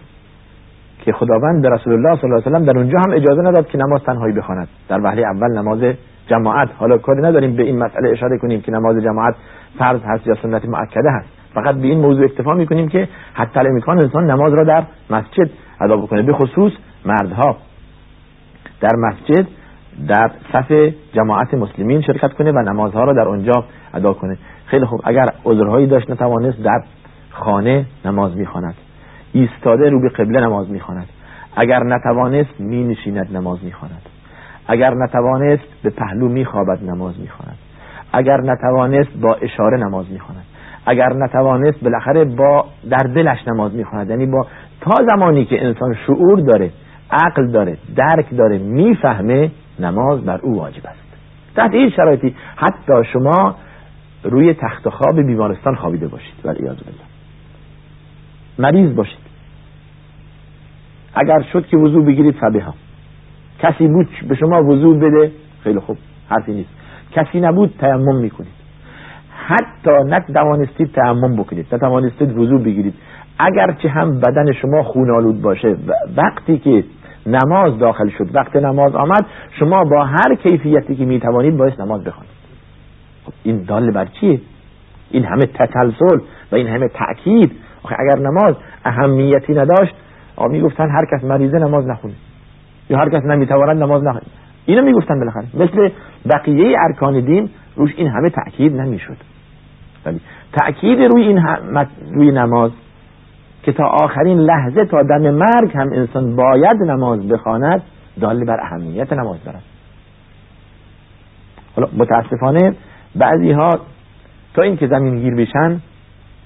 که 1.05 1.13
خداوند 1.13 1.63
به 1.63 1.69
رسول 1.69 1.93
الله 1.93 2.21
صلی 2.21 2.31
الله 2.31 2.43
علیه 2.47 2.59
و 2.59 2.73
در 2.73 2.79
اونجا 2.79 2.99
هم 2.99 3.11
اجازه 3.11 3.43
نداد 3.43 3.67
که 3.69 3.79
نماز 3.79 4.03
تنهایی 4.03 4.35
بخواند. 4.35 4.69
در 4.89 5.01
وحله 5.01 5.23
اول 5.23 5.59
نماز 5.59 5.95
جماعت. 6.27 6.69
حالا 6.77 6.99
کاری 6.99 7.23
نداریم 7.23 7.57
به 7.57 7.63
این 7.63 7.79
مسئله 7.79 8.11
اشاره 8.11 8.39
کنیم 8.39 8.61
که 8.61 8.73
نماز 8.73 8.97
جماعت 8.97 9.35
فرض 9.79 10.01
هست 10.05 10.27
یا 10.27 10.35
سنت 10.43 10.65
مؤکده 10.65 11.11
هست. 11.11 11.38
فقط 11.55 11.75
به 11.75 11.87
این 11.87 12.01
موضوع 12.01 12.25
اکتفا 12.25 12.55
می‌کنیم 12.55 12.89
که 12.89 13.09
حتی 13.35 13.59
الامکان 13.61 13.99
انسان 13.99 14.31
نماز 14.31 14.55
را 14.55 14.65
در 14.65 14.85
مسجد 15.11 15.51
ادا 15.81 15.97
بکنه 15.97 16.23
به 16.23 16.33
خصوص 16.33 16.73
مردها. 17.05 17.57
در 18.81 18.97
مسجد 18.97 19.47
در 20.09 20.31
صف 20.53 20.73
جماعت 21.13 21.55
مسلمین 21.55 22.01
شرکت 22.01 22.33
کنه 22.33 22.53
و 22.53 22.59
نمازها 22.59 23.05
را 23.05 23.13
در 23.13 23.29
اونجا 23.29 23.65
ادا 23.95 24.13
کنه. 24.13 24.39
خیلی 24.67 24.87
خوب. 24.87 25.01
اگر 25.05 25.27
عذرهایی 25.45 25.87
داشت 25.87 26.11
نتوانست 26.11 26.63
در 26.63 26.83
خانه 27.31 27.87
نماز 28.05 28.37
می‌خواند. 28.37 28.75
ایستاده 29.33 29.91
رو 29.91 30.01
به 30.01 30.09
قبله 30.09 30.41
نماز 30.41 30.71
می‌خواند. 30.71 31.07
اگر 31.57 31.85
نتوانست 31.85 32.61
می 32.61 32.85
نشیند 32.85 33.37
نماز 33.37 33.65
می‌خواند. 33.65 34.03
اگر 34.67 34.95
نتوانست 34.95 35.83
به 35.83 35.91
پهلو 35.91 36.29
میخوابد 36.29 36.85
نماز 36.85 37.21
می‌خواند. 37.21 37.59
اگر 38.13 38.41
نتوانست 38.41 39.11
با 39.23 39.35
اشاره 39.35 39.77
نماز 39.77 40.11
می‌خواند. 40.11 40.45
اگر 40.89 41.13
نتوانست 41.13 41.85
بالاخره 41.85 42.25
با 42.25 42.65
در 42.91 43.11
دلش 43.15 43.39
نماز 43.49 43.75
می‌خواند. 43.75 44.11
یعنی 44.11 44.27
با 44.27 44.47
تا 44.81 44.95
زمانی 45.09 45.45
که 45.45 45.67
انسان 45.67 45.95
شعور 46.07 46.41
داره 46.41 46.71
عقل 47.11 47.51
داره 47.51 47.77
درک 47.97 48.37
داره 48.37 48.59
می‌فهمه 48.59 49.51
نماز 49.81 50.25
بر 50.25 50.39
او 50.43 50.57
واجب 50.57 50.87
است. 50.87 51.09
تحت 51.57 51.75
این 51.75 51.91
شرایطی 51.91 52.35
حتی 52.57 53.05
شما 53.13 53.55
روی 54.25 54.55
تخت 54.55 54.89
خواب 54.89 55.21
بیمارستان 55.21 55.75
خوابیده 55.75 56.09
باشید. 56.09 56.35
ولی 56.45 56.59
بالله. 56.59 56.79
مریض 58.59 58.95
باشید. 58.95 59.29
اگر 61.15 61.43
شد 61.53 61.67
که 61.67 61.77
وضوع 61.77 62.05
بگیرید 62.05 62.35
فبها 62.35 62.75
کسی 63.59 63.89
بود 63.89 64.09
به 64.29 64.35
شما 64.35 64.63
وضوع 64.63 64.97
بده 64.97 65.33
خیلی 65.65 65.81
خوب 65.81 65.97
حرفی 66.29 66.53
نیست. 66.53 66.71
کسی 67.13 67.41
نبود 67.41 67.75
تیمم 67.81 68.21
می‌کنید. 68.21 68.58
حتی 69.49 69.91
نتوانستید 70.07 70.95
تیمم 70.95 71.37
بکنید 71.37 71.75
نتوانستید 71.75 72.39
وضوع 72.39 72.63
بگیرید. 72.63 72.95
اگرچه 73.39 73.89
هم 73.89 74.21
بدن 74.21 74.53
شما 74.53 74.83
خونالود 74.83 75.43
باشه 75.43 75.77
وقتی 76.17 76.59
که 76.59 76.85
نماز 77.27 77.79
داخل 77.79 78.09
شد 78.19 78.35
وقت 78.35 78.57
نماز 78.57 78.95
آمد 78.95 79.27
شما 79.59 79.85
با 79.85 80.05
هر 80.05 80.35
کیفیتی 80.35 80.97
که 80.97 81.05
می‌توانید 81.05 81.57
باید 81.57 81.83
نماز 81.83 82.05
بخوانید. 82.05 82.33
خب 83.27 83.33
این 83.43 83.65
دال 83.69 83.91
بر 83.91 84.07
چیه؟ 84.21 84.41
این 85.11 85.25
همه 85.25 85.47
تسلسل 85.47 86.19
و 86.53 86.57
این 86.57 86.67
همه 86.67 86.89
تأکید. 86.89 87.53
اگر 87.99 88.19
نماز 88.19 88.55
اهمیتی 88.85 89.55
نداشت 89.55 89.95
می‌گفتن 90.51 90.91
هر 90.91 91.05
کس 91.13 91.25
مریضه 91.25 91.59
نماز 91.59 91.87
نخونه. 91.87 92.15
یا 92.91 92.99
هر 92.99 93.09
کس 93.09 93.25
نمی‌تواند 93.25 93.83
نماز 93.83 94.03
نخونه. 94.05 94.27
اینو 94.67 94.83
می‌گفتن 94.83 95.19
بالاخره. 95.19 95.45
مثل 95.55 95.91
بقیه 96.29 96.77
ارکان 96.79 97.21
دین 97.21 97.51
روش 97.77 97.95
این 97.97 98.09
همه 98.09 98.31
تأکید 98.31 98.81
نمی‌شد. 98.81 99.17
ولی 100.09 100.21
تأکید 100.53 101.01
روی 101.03 101.23
این 101.23 101.39
روی 102.15 102.31
نماز 102.31 102.71
که 103.63 103.73
تا 103.73 103.85
آخرین 103.85 104.39
لحظه 104.39 104.85
تا 104.85 105.03
دم 105.03 105.31
مرگ 105.31 105.77
هم 105.77 105.93
انسان 105.93 106.37
باید 106.37 106.83
نماز 106.83 107.29
بخواند 107.29 107.83
دال 108.21 108.45
بر 108.45 108.61
اهمیت 108.61 109.13
نماز 109.13 109.45
دارد. 109.45 109.63
حالا 111.77 111.89
متاسفانه 111.97 112.75
بعضی 113.17 113.53
ها 113.53 113.81
تا 114.55 114.63
اینکه 114.63 114.87
زمین 114.87 115.19
گیر 115.19 115.35
بشن 115.35 115.81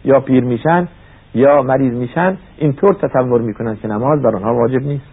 یا 0.04 0.20
پیر 0.20 0.44
میشن 0.44 0.88
یا 1.34 1.62
مریض 1.62 1.94
میشن 1.94 2.36
اینطور 2.58 2.94
تصور 2.94 3.40
می‌کنن 3.40 3.76
که 3.76 3.88
نماز 3.88 4.22
بر 4.22 4.36
آنها 4.36 4.54
واجب 4.54 4.82
نیست. 4.82 5.12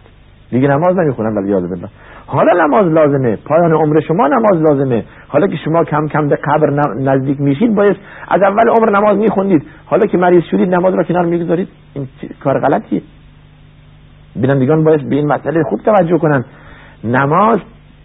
دیگه 0.50 0.68
نماز 0.68 0.96
نمی‌خونن 0.96 1.36
ولی 1.36 1.50
یاد 1.50 1.62
بالله 1.68 1.88
حالا 2.32 2.66
نماز 2.66 2.86
لازمه. 2.86 3.36
پایان 3.36 3.72
عمر 3.72 4.00
شما 4.00 4.28
نماز 4.28 4.62
لازمه. 4.62 5.04
حالا 5.28 5.46
که 5.46 5.56
شما 5.64 5.84
کم 5.84 6.08
کم 6.08 6.28
به 6.28 6.36
قبر 6.36 6.70
نزدیک 7.00 7.40
میشید 7.40 7.74
باید 7.74 7.96
از 8.28 8.42
اول 8.42 8.68
عمر 8.68 8.90
نماز 8.98 9.18
میخوندید. 9.18 9.66
حالا 9.86 10.06
که 10.06 10.18
مریض 10.18 10.42
شدید 10.50 10.74
نماز 10.74 10.94
را 10.94 11.02
کنار 11.02 11.24
می‌گذارید. 11.24 11.68
این 11.94 12.08
کار 12.44 12.60
غلطیه. 12.60 13.02
بینندگان 14.36 14.84
باید 14.84 15.08
به 15.08 15.16
این 15.16 15.26
مسئله 15.26 15.62
خوب 15.62 15.80
توجه 15.84 16.18
کنن 16.18 16.44
نماز 17.04 17.58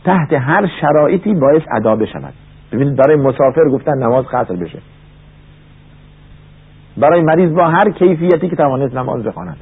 تحت 0.04 0.34
هر 0.34 0.70
شرایطی 0.82 1.34
باید 1.34 1.64
ادا 1.72 1.96
بشود. 1.96 2.34
ببینید 2.72 2.96
برای 2.96 3.16
مسافر 3.18 3.70
گفتن 3.72 3.98
نماز 3.98 4.26
قصر 4.26 4.56
بشه. 4.56 4.80
برای 6.98 7.22
مریض 7.22 7.52
با 7.52 7.68
هر 7.68 7.92
کیفیتی 7.92 8.50
که 8.50 8.56
توانست 8.56 8.96
نماز 8.96 9.24
بخواند. 9.24 9.58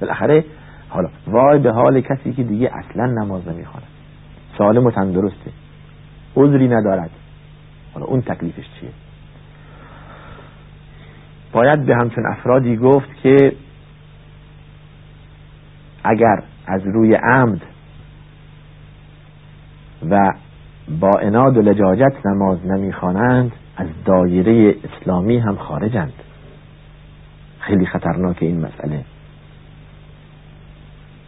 بالاخره 0.00 0.44
حالا 0.94 1.08
وای 1.26 1.58
به 1.58 1.72
حال 1.72 2.00
کسی 2.00 2.32
که 2.32 2.42
دیگه 2.42 2.70
اصلا 2.72 3.06
نماز 3.06 3.48
نمی‌خواند 3.48 3.88
سالم 4.58 4.86
و 4.86 4.90
تندرسته 4.90 5.50
عذری 6.36 6.68
ندارد. 6.68 7.10
حالا 7.94 8.06
اون 8.06 8.20
تکلیفش 8.20 8.64
چیه؟ 8.80 8.90
باید 11.52 11.86
به 11.86 11.96
همچون 11.96 12.26
افرادی 12.26 12.76
گفت 12.76 13.08
که 13.22 13.52
اگر 16.04 16.42
از 16.66 16.82
روی 16.86 17.14
عمد 17.14 17.62
و 20.10 20.32
با 21.00 21.10
اناد 21.22 21.56
و 21.56 21.62
لجاجت 21.62 22.26
نماز 22.26 22.66
نمی‌خوانند 22.66 23.52
از 23.76 23.88
دایره 24.04 24.74
اسلامی 24.84 25.38
هم 25.38 25.56
خارجند. 25.56 26.12
خیلی 27.60 27.86
خطرناک 27.86 28.36
این 28.40 28.60
مسئله. 28.60 29.04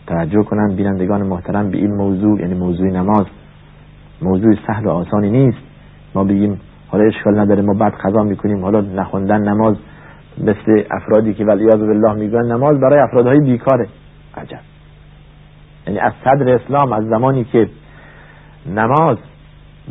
توجه 0.07 0.43
کنند 0.43 0.77
بینندگان 0.77 1.23
محترم 1.23 1.71
به 1.71 1.79
این 1.79 1.95
موضوع 1.95 2.41
یعنی 2.41 2.55
موضوع 2.55 2.87
نماز. 2.87 3.27
موضوع 4.23 4.55
سهل 4.67 4.87
و 4.87 4.91
آسانی 4.91 5.31
نیست. 5.31 5.59
ما 6.15 6.25
بگیم 6.25 6.61
حالا 6.89 7.05
اشکال 7.05 7.39
نداره 7.39 7.63
ما 7.63 7.75
بعد 7.75 7.93
قضا 7.93 8.23
می‌کنیم. 8.23 8.63
حالا 8.63 8.81
نخوندن 8.81 9.43
نماز 9.49 9.77
مثل 10.39 10.83
افرادی 10.91 11.35
که 11.35 11.45
ولیاذ 11.45 11.79
بالله 11.79 12.13
میگن 12.13 12.53
نماز 12.53 12.81
برای 12.81 13.01
افرادهای 13.01 13.41
بیکاره. 13.41 13.89
عجب. 14.37 14.61
یعنی 15.87 15.99
از 15.99 16.13
صدر 16.25 16.55
اسلام 16.55 16.93
از 16.93 17.05
زمانی 17.05 17.45
که 17.45 17.69
نماز 18.67 19.17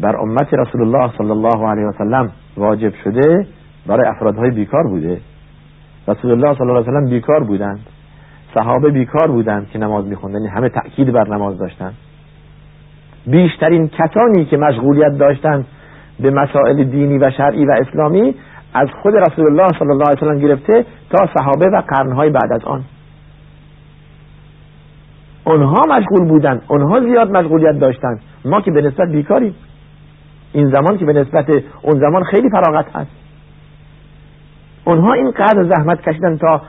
بر 0.01 0.15
امت 0.15 0.53
رسول 0.53 0.81
الله 0.81 1.11
صلی 1.17 1.31
الله 1.31 1.67
علیه 1.67 1.85
و 1.85 1.91
سلم 1.97 2.31
واجب 2.57 2.93
شده 3.03 3.47
برای 3.87 4.07
افرادهای 4.07 4.49
بیکار 4.49 4.83
بوده. 4.87 5.21
رسول 6.07 6.31
الله 6.31 6.53
صلی 6.53 6.61
الله 6.61 6.73
علیه 6.73 6.89
و 6.89 6.99
سلم 6.99 7.09
بیکار 7.09 7.43
بودند. 7.43 7.79
صحابه 8.55 8.89
بیکار 8.89 9.31
بودند 9.31 9.69
که 9.69 9.79
نماز 9.79 10.05
میخوندن 10.05 10.37
یعنی 10.37 10.47
همه 10.47 10.69
تأکید 10.69 11.11
بر 11.11 11.27
نماز 11.27 11.57
داشتند 11.57 11.93
بیشترین 13.27 13.87
کسانی 13.87 14.45
که 14.45 14.57
مشغولیت 14.57 15.17
داشتند 15.17 15.65
به 16.19 16.31
مسائل 16.31 16.83
دینی 16.83 17.17
و 17.17 17.31
شرعی 17.31 17.65
و 17.65 17.71
اسلامی 17.71 18.35
از 18.73 18.87
خود 19.01 19.15
رسول 19.15 19.45
الله 19.45 19.67
صلی 19.79 19.91
الله 19.91 20.05
علیه 20.05 20.17
و 20.17 20.25
سلم 20.25 20.39
گرفته 20.39 20.85
تا 21.09 21.29
صحابه 21.37 21.69
و 21.69 21.81
قرنهای 21.87 22.29
بعد 22.29 22.53
از 22.53 22.63
آن. 22.63 22.83
اونها 25.43 25.81
مشغول 25.89 26.27
بودند 26.27 26.61
اونها 26.67 26.99
زیاد 26.99 27.31
مشغولیت 27.31 27.79
داشتند 27.79 28.19
ما 28.45 28.61
که 28.61 28.71
به 28.71 28.81
نسبت 28.81 29.09
بیکاریم. 29.09 29.55
این 30.53 30.71
زمان 30.71 30.97
که 30.97 31.05
به 31.05 31.13
نسبت 31.13 31.49
اون 31.81 31.99
زمان 31.99 32.23
خیلی 32.23 32.49
فراغت 32.49 32.95
هست. 32.95 33.11
اونها 34.85 35.13
اینقدر 35.13 35.63
زحمت 35.63 36.01
کشیدن 36.09 36.37
تا 36.37 36.61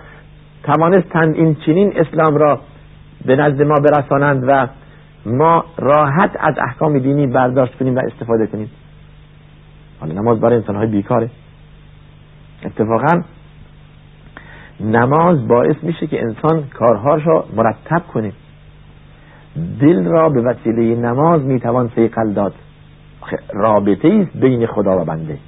توانستند 0.67 1.35
این 1.35 1.55
چنین 1.55 1.93
اسلام 1.97 2.37
را 2.37 2.61
به 3.27 3.37
نزد 3.37 3.62
ما 3.62 3.75
برسانند 3.75 4.45
و 4.49 4.67
ما 5.27 5.64
راحت 5.79 6.31
از 6.41 6.55
احکام 6.59 6.99
دینی 6.99 7.27
برداشت 7.27 7.75
کنیم 7.75 7.97
و 7.97 8.01
استفاده 8.07 8.47
کنیم. 8.47 8.71
حالا 10.01 10.14
نماز 10.14 10.41
برای 10.41 10.57
انسان 10.57 10.77
های 10.77 10.87
بیکاره. 10.87 11.31
اتفاقا 12.64 13.23
نماز 14.81 15.49
باعث 15.49 15.77
میشه 15.83 16.07
که 16.07 16.23
انسان 16.23 16.64
کارهاش 16.75 17.27
را 17.27 17.45
مرتب 17.57 18.03
کنه. 18.14 18.33
دل 19.81 20.05
را 20.05 20.29
به 20.29 20.41
وسیله 20.41 20.97
نماز 20.97 21.43
می‌توان 21.43 21.91
سیقل 21.95 22.33
داد. 22.33 22.55
رابطه 23.53 24.09
است 24.09 24.37
بین 24.37 24.67
خدا 24.67 25.03
و 25.03 25.05
بنده. 25.05 25.39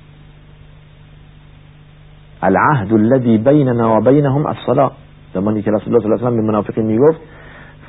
العهد 2.43 2.93
الذي 2.93 3.39
بيننا 3.39 3.99
و 3.99 4.01
بينهم 4.01 4.47
الصلاه 4.47 4.93
زمانی 5.35 5.63
که 5.63 5.71
رسول 5.71 5.95
الله 5.95 6.01
صلی 6.01 6.13
الله 6.13 6.27
علیه 6.27 6.39
و 6.39 6.43
به 6.43 6.49
منافقین 6.49 6.87
می‌گفت 6.87 7.21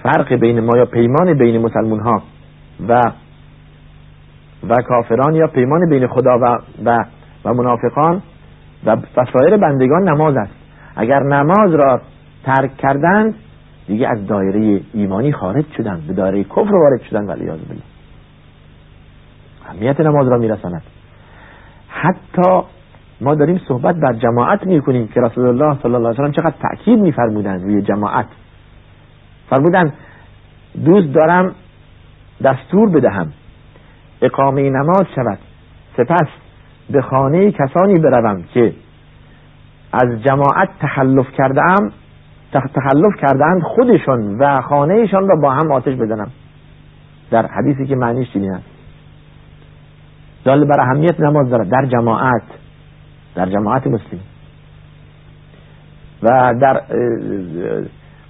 فرق 0.03 0.33
بین 0.33 0.59
ما 0.59 0.77
یا 0.77 0.85
پیمان 0.85 1.33
بین 1.33 1.61
مسلمان 1.61 1.99
ها 1.99 2.23
و 2.87 3.01
و 4.69 4.81
کافران 4.81 5.35
یا 5.35 5.47
پیمان 5.47 5.89
بین 5.89 6.07
خدا 6.07 6.39
و 6.41 6.57
و, 6.85 7.05
و 7.45 7.53
منافقان 7.53 8.21
و 8.85 8.97
سایر 9.33 9.57
بندگان 9.57 10.09
نماز 10.09 10.35
است. 10.35 10.53
اگر 10.95 11.19
نماز 11.19 11.73
را 11.73 12.01
ترک 12.43 12.77
کردند 12.77 13.35
دیگه 13.87 14.07
از 14.07 14.27
دایره 14.27 14.81
ایمانی 14.93 15.31
خارج 15.31 15.65
شدند 15.77 16.07
به 16.07 16.13
دایره 16.13 16.43
کفر 16.43 16.75
وارد 16.75 17.01
شدند 17.09 17.29
ولی 17.29 17.45
بالله. 17.45 17.81
اهمیت 19.65 19.99
نماز 19.99 20.27
را 20.27 20.37
میرساند. 20.37 20.81
حتی 21.87 22.61
ما 23.21 23.35
داریم 23.35 23.61
صحبت 23.67 23.95
بر 23.95 24.13
جماعت 24.13 24.67
می‌کنیم 24.67 25.07
که 25.07 25.21
رسول 25.21 25.47
الله 25.47 25.77
صلی 25.83 25.95
الله 25.95 26.09
علیه 26.09 26.23
و 26.23 26.31
چقدر 26.31 26.53
تاکید 26.61 26.99
میفرمودند 26.99 27.63
روی 27.63 27.81
جماعت. 27.81 28.25
فرمودند 29.49 29.93
دوست 30.85 31.13
دارم 31.13 31.55
دستور 32.43 32.89
بدهم. 32.89 33.31
اقامه 34.21 34.69
نماز 34.69 35.05
شود. 35.15 35.37
سپس 35.97 36.27
به 36.89 37.01
خانه 37.01 37.51
کسانی 37.51 37.99
بروم 37.99 38.43
که 38.53 38.73
از 39.93 40.23
جماعت 40.23 40.69
تخلف 40.79 41.31
کرده 41.37 41.61
ام 41.63 41.91
تخلف 42.53 43.15
کردند 43.21 43.61
خودشون 43.61 44.37
و 44.39 44.61
خانهشان 44.61 45.27
را 45.27 45.35
با 45.35 45.51
هم 45.51 45.71
آتش 45.71 45.95
بزنم. 45.95 46.31
در 47.31 47.45
حدیثی 47.45 47.85
که 47.85 47.95
معنیش 47.95 48.33
چنین 48.33 48.51
است. 48.51 48.65
دال 50.45 50.65
بر 50.65 50.81
اهمیت 50.81 51.19
نماز 51.19 51.49
دارد. 51.49 51.69
در 51.69 51.85
جماعت 51.85 52.43
در 53.35 53.45
جماعت 53.45 53.87
مسلم. 53.87 54.19
و 56.23 56.53
در 56.61 56.81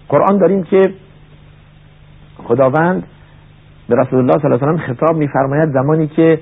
قرآن 0.09 0.37
داریم 0.37 0.63
که 0.63 0.93
خداوند 2.43 3.03
به 3.89 3.95
رسول 3.95 4.19
الله 4.19 4.33
صلی 4.33 4.51
الله 4.51 4.67
علیه 4.67 4.83
و 4.83 4.93
خطاب 4.93 5.17
میفرماید 5.17 5.71
زمانی 5.73 6.07
که 6.07 6.39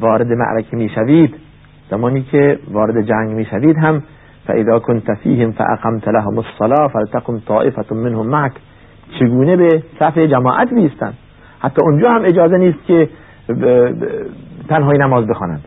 وارد 0.00 0.26
معرکه 0.26 0.76
می‌شوید 0.76 1.34
زمانی 1.90 2.22
که 2.22 2.58
وارد 2.70 3.06
جنگ 3.06 3.30
می‌شوید 3.30 3.76
هم 3.76 4.02
فاذا 4.46 4.78
كنت 4.78 5.14
فيهم 5.14 5.52
فاقمت 5.52 6.08
لهم 6.08 6.38
الصلاه 6.38 6.88
فلتقم 6.88 7.38
طائفه 7.38 7.94
منهم 7.94 8.26
معك 8.26 8.52
چگونه 9.20 9.56
به 9.56 9.82
صف 9.98 10.18
جماعت 10.18 10.74
بیستند 10.74 11.14
حتی 11.60 11.82
اونجا 11.82 12.10
هم 12.10 12.24
اجازه 12.24 12.56
نیست 12.56 12.86
که 12.86 13.08
تنهایی 14.68 14.98
نماز 14.98 15.26
بخوانند. 15.26 15.64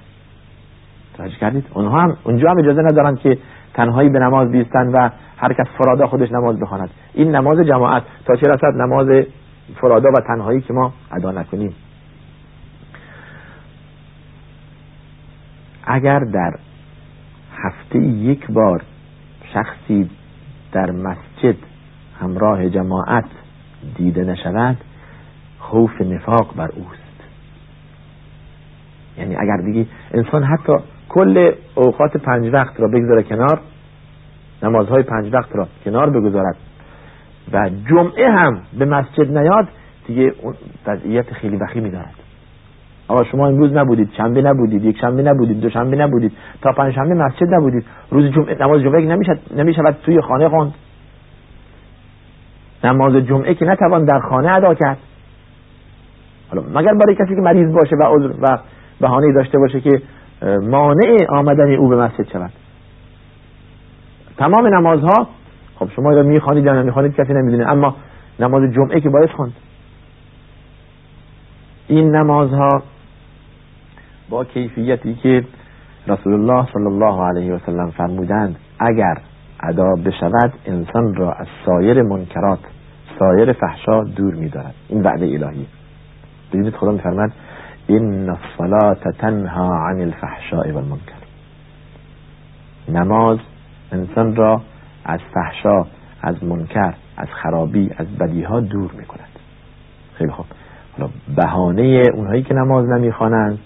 توجه 1.18 1.36
کردید؟ 1.36 1.66
اونها 1.74 2.02
هم 2.02 2.18
اونجا 2.24 2.50
هم 2.50 2.58
اجازه 2.58 2.82
ندارند 2.82 3.20
که 3.20 3.38
تنهایی 3.74 4.10
به 4.10 4.20
نماز 4.20 4.52
بیستند 4.52 4.94
و 4.94 5.10
هر 5.38 5.54
کس 5.54 5.68
فرادا 5.78 6.08
خودش 6.08 6.32
نماز 6.32 6.60
بخواند. 6.60 6.90
این 7.14 7.36
نماز 7.36 7.60
جماعت. 7.60 8.04
تا 8.26 8.36
چه 8.36 8.48
رسد 8.48 8.82
نماز 8.82 9.26
فرادا 9.82 10.10
و 10.10 10.22
تنهایی 10.28 10.62
که 10.62 10.74
ما 10.74 10.94
ادا 11.12 11.32
نکنیم. 11.32 11.76
اگر 15.84 16.20
در 16.20 16.54
هفته 17.58 18.00
یک 18.00 18.52
بار 18.52 18.82
شخصی 19.54 20.10
در 20.72 20.92
مسجد 20.92 21.56
همراه 22.20 22.70
جماعت 22.70 23.26
دیده 23.98 24.24
نشود 24.24 24.78
خوف 25.60 26.02
نفاق 26.02 26.56
بر 26.56 26.70
اوست. 26.76 27.06
یعنی 29.18 29.36
اگر 29.36 29.58
دیگه 29.58 29.88
انسان 30.14 30.44
حتی 30.44 30.74
کل 31.10 31.52
اوقات 31.76 32.18
پنج 32.18 32.54
وقت 32.54 32.80
را 32.80 32.88
بگذاره 32.88 33.24
کنار 33.24 33.60
نمازهای 34.64 35.04
پنج 35.04 35.34
وقت 35.34 35.56
را 35.56 35.68
کنار 35.86 36.10
بگذارد. 36.10 36.56
و 37.54 37.70
جمعه 37.90 38.30
هم 38.30 38.62
به 38.80 38.86
مسجد 38.86 39.38
نیاد 39.38 39.68
دیگه 40.08 40.34
وضعیت 40.88 41.34
خیلی 41.34 41.58
وخیمی 41.58 41.90
دارد. 41.90 42.16
آقا 43.08 43.24
شما 43.24 43.48
امروز 43.48 43.74
نبودید 43.74 44.10
شنبه 44.18 44.42
نبودید 44.42 44.84
یک 44.84 44.98
شنبه 44.98 45.24
نبودید 45.24 45.62
دو 45.62 45.70
شنبه 45.70 45.98
نبودید 45.98 46.32
تا 46.62 46.72
پنج 46.72 46.94
شنبه 46.94 47.14
مسجد 47.14 47.54
نبودید. 47.54 47.86
روز 48.12 48.32
جمعه 48.32 48.58
نماز 48.62 48.82
جمعه 48.82 49.02
نمی‌شد 49.02 49.40
نمی‌شود 49.56 49.98
توی 50.04 50.22
خانه 50.22 50.50
خواند. 50.50 50.74
نماز 52.84 53.14
جمعه 53.16 53.54
که 53.54 53.66
نتوان 53.66 54.06
در 54.06 54.20
خانه 54.20 54.52
ادا 54.52 54.74
کرد. 54.74 54.98
حالا 56.50 56.64
مگر 56.70 56.94
برای 56.94 57.16
کسی 57.16 57.36
که 57.36 57.42
مریض 57.42 57.74
باشه 57.74 57.96
و 57.96 58.04
عذر 58.04 58.34
و 58.42 58.60
بهانه 59.02 59.34
داشته 59.34 59.58
باشه 59.58 59.82
که 59.82 60.02
مانع 60.42 61.26
آمدن 61.30 61.76
او 61.76 61.90
به 61.90 61.96
مسجد 61.96 62.28
شود. 62.34 62.52
تمام 64.38 64.68
نمازها 64.68 65.28
خب 65.80 65.90
شما 65.96 66.10
را 66.10 66.24
می‌خوانید 66.24 66.66
یا 66.66 66.82
نمی‌خوانید 66.82 67.16
کسی 67.16 67.34
نمی‌دونه 67.34 67.72
اما 67.72 67.96
نماز 68.40 68.74
جمعه 68.74 69.02
که 69.02 69.10
باید 69.10 69.30
خواند 69.30 69.54
این 71.88 72.16
نمازها 72.16 72.84
با 74.30 74.44
کیفیتی 74.44 75.16
که 75.16 75.44
رسول 76.08 76.34
الله 76.34 76.68
صلی 76.74 76.86
الله 76.86 77.24
علیه 77.24 77.54
و 77.54 77.60
سلم 77.66 77.92
فرمودند 77.92 78.56
اگر 78.80 79.18
ادا 79.60 79.94
بشود 80.06 80.54
انسان 80.66 81.16
را 81.16 81.32
از 81.32 81.48
سایر 81.66 82.02
منکرات 82.02 82.60
سایر 83.20 83.54
فحشا 83.54 84.04
دور 84.04 84.34
میدارد. 84.36 84.74
این 84.90 85.02
وعده 85.04 85.26
الهی. 85.26 85.68
ببینید 86.54 86.76
خدا 86.76 86.92
میفرماد 86.92 87.32
این 87.88 88.30
الصلاه 88.30 88.96
تنها 89.20 89.88
عن 89.88 90.02
الفحشاء 90.02 90.72
والمنکر 90.72 91.14
نماز 92.90 93.38
انسان 93.92 94.36
را 94.36 94.62
از 95.06 95.20
فحشا 95.34 95.86
از 96.22 96.44
منکر 96.44 96.94
از 97.18 97.28
خرابی 97.44 97.92
از 97.98 98.08
بدیها 98.18 98.60
دور 98.60 98.92
می‌کند. 98.98 99.40
خیلی 100.14 100.32
خوب. 100.32 100.46
حالا 100.98 101.10
بهانه 101.36 102.04
اونهایی 102.14 102.44
که 102.44 102.54
نماز 102.54 102.86
نمی‌خوانند 102.86 103.60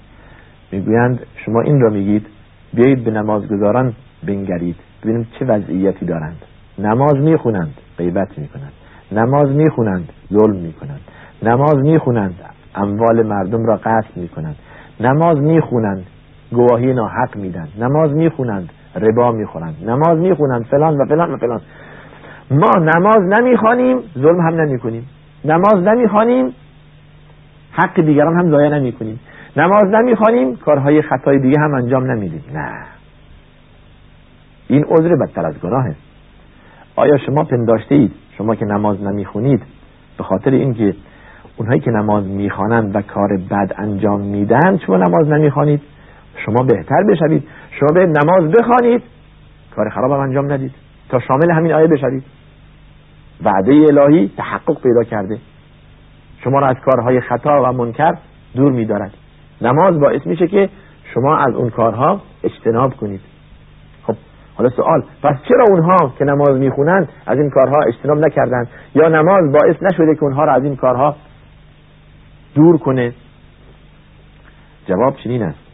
می‌گویند 0.72 1.20
شما 1.46 1.62
این 1.62 1.82
را 1.82 1.90
میگید 1.90 2.28
بیایید 2.74 3.04
به 3.04 3.12
نمازگزاران 3.12 3.94
بنگرید 4.28 4.76
ببینیم 5.04 5.28
چه 5.40 5.46
وضعیتی 5.46 6.06
دارند. 6.06 6.38
نماز 6.80 7.16
می‌خونند 7.16 7.74
غیبت 7.98 8.38
می‌کنند. 8.38 8.74
نماز 9.12 9.50
می‌خونند 9.50 10.10
ظلم 10.34 10.56
می‌کنند. 10.56 11.02
نماز 11.44 11.76
می‌خونند 11.76 12.36
اموال 12.76 13.28
مردم 13.28 13.66
را 13.66 13.76
قصد 13.76 14.18
می‌کنند. 14.18 14.56
نماز 15.00 15.38
می‌خونند 15.38 16.06
گواهی 16.52 16.94
ناحق 16.94 17.36
میدن 17.36 17.68
نماز 17.80 18.12
می‌خونند 18.12 18.70
ربا 18.96 19.32
می‌خورند. 19.32 19.76
نماز 19.86 20.18
می‌خونند 20.18 20.66
فلان 20.66 20.98
و 20.98 21.06
فلان 21.06 21.34
و 21.34 21.38
فلان. 21.38 21.62
ما 22.52 22.72
نماز 22.80 23.40
نمی‌خوانیم 23.40 23.98
ظلم 24.18 24.42
هم 24.42 24.62
نمی‌کنیم. 24.62 25.08
نماز 25.46 25.76
نمی‌خوانیم 25.76 26.54
حق 27.72 28.02
دیگران 28.02 28.40
هم 28.40 28.52
ضایع 28.52 28.70
نمی 28.70 28.92
کنیم 28.92 29.20
نماز 29.58 29.84
نمی‌خوانیم 29.84 30.56
کارهای 30.56 31.02
خطای 31.02 31.40
دیگه 31.40 31.60
هم 31.60 31.74
انجام 31.74 32.12
نمیدیم. 32.12 32.44
نه. 32.54 32.72
این 34.68 34.86
عذر 34.90 35.16
بدتر 35.16 35.46
از 35.46 35.60
گناهه. 35.60 35.96
آیا 36.96 37.18
شما 37.18 37.44
پنداشته 37.44 37.96
اید 37.96 38.12
شما 38.38 38.56
که 38.56 38.66
نماز 38.66 39.04
نمی‌خونید 39.04 39.64
به 40.18 40.24
خاطر 40.24 40.52
اینکه 40.52 40.96
اونهایی 41.60 41.80
که 41.80 41.92
نماز 41.92 42.28
می‌خوانند 42.28 42.96
و 42.96 43.02
کار 43.02 43.38
بد 43.52 43.74
انجام 43.78 44.22
میدن 44.22 44.78
شما 44.78 44.98
نماز 44.98 45.28
نمی‌خوانید؟ 45.28 45.82
شما 46.46 46.64
بهتر 46.64 47.04
بشوید. 47.10 47.44
شما 47.80 47.90
به 47.94 48.06
نماز 48.06 48.52
بخوانید. 48.52 49.04
کار 49.76 49.90
خراب 49.90 50.12
هم 50.12 50.20
انجام 50.20 50.52
ندید. 50.52 50.72
تا 51.10 51.20
شامل 51.20 51.52
همین 51.52 51.74
آیه 51.74 51.88
بشوید. 51.88 52.24
وعده 53.44 53.72
الهی 53.72 54.32
تحقق 54.38 54.82
پیدا 54.84 55.04
کرده. 55.04 55.38
شما 56.44 56.60
را 56.60 56.68
از 56.68 56.76
کارهای 56.86 57.22
خطا 57.22 57.64
و 57.64 57.74
منکر 57.74 58.14
دور 58.56 58.72
میدارد. 58.72 59.12
نماز 59.62 60.00
باعث 60.00 60.28
میشه 60.28 60.48
که 60.48 60.70
شما 61.14 61.38
از 61.38 61.56
اون 61.56 61.70
کارها 61.70 62.22
اجتناب 62.44 62.94
کنید. 62.94 63.22
خب 64.04 64.16
حالا 64.56 64.70
سوال 64.70 65.04
پس 65.24 65.36
چرا 65.50 65.66
اونها 65.70 66.14
که 66.20 66.26
نماز 66.26 66.58
می‌خونند 66.60 67.10
از 67.28 67.38
این 67.38 67.50
کارها 67.50 67.80
اجتناب 67.88 68.18
نکردند؟ 68.18 68.68
یا 68.96 69.08
نماز 69.08 69.52
باعث 69.52 69.76
نشده 69.82 70.16
که 70.16 70.24
اونها 70.24 70.44
را 70.44 70.54
از 70.54 70.64
این 70.64 70.76
کارها 70.76 71.16
دور 72.60 72.78
کنه. 72.78 73.14
جواب 74.88 75.18
چنین 75.24 75.44
است. 75.44 75.69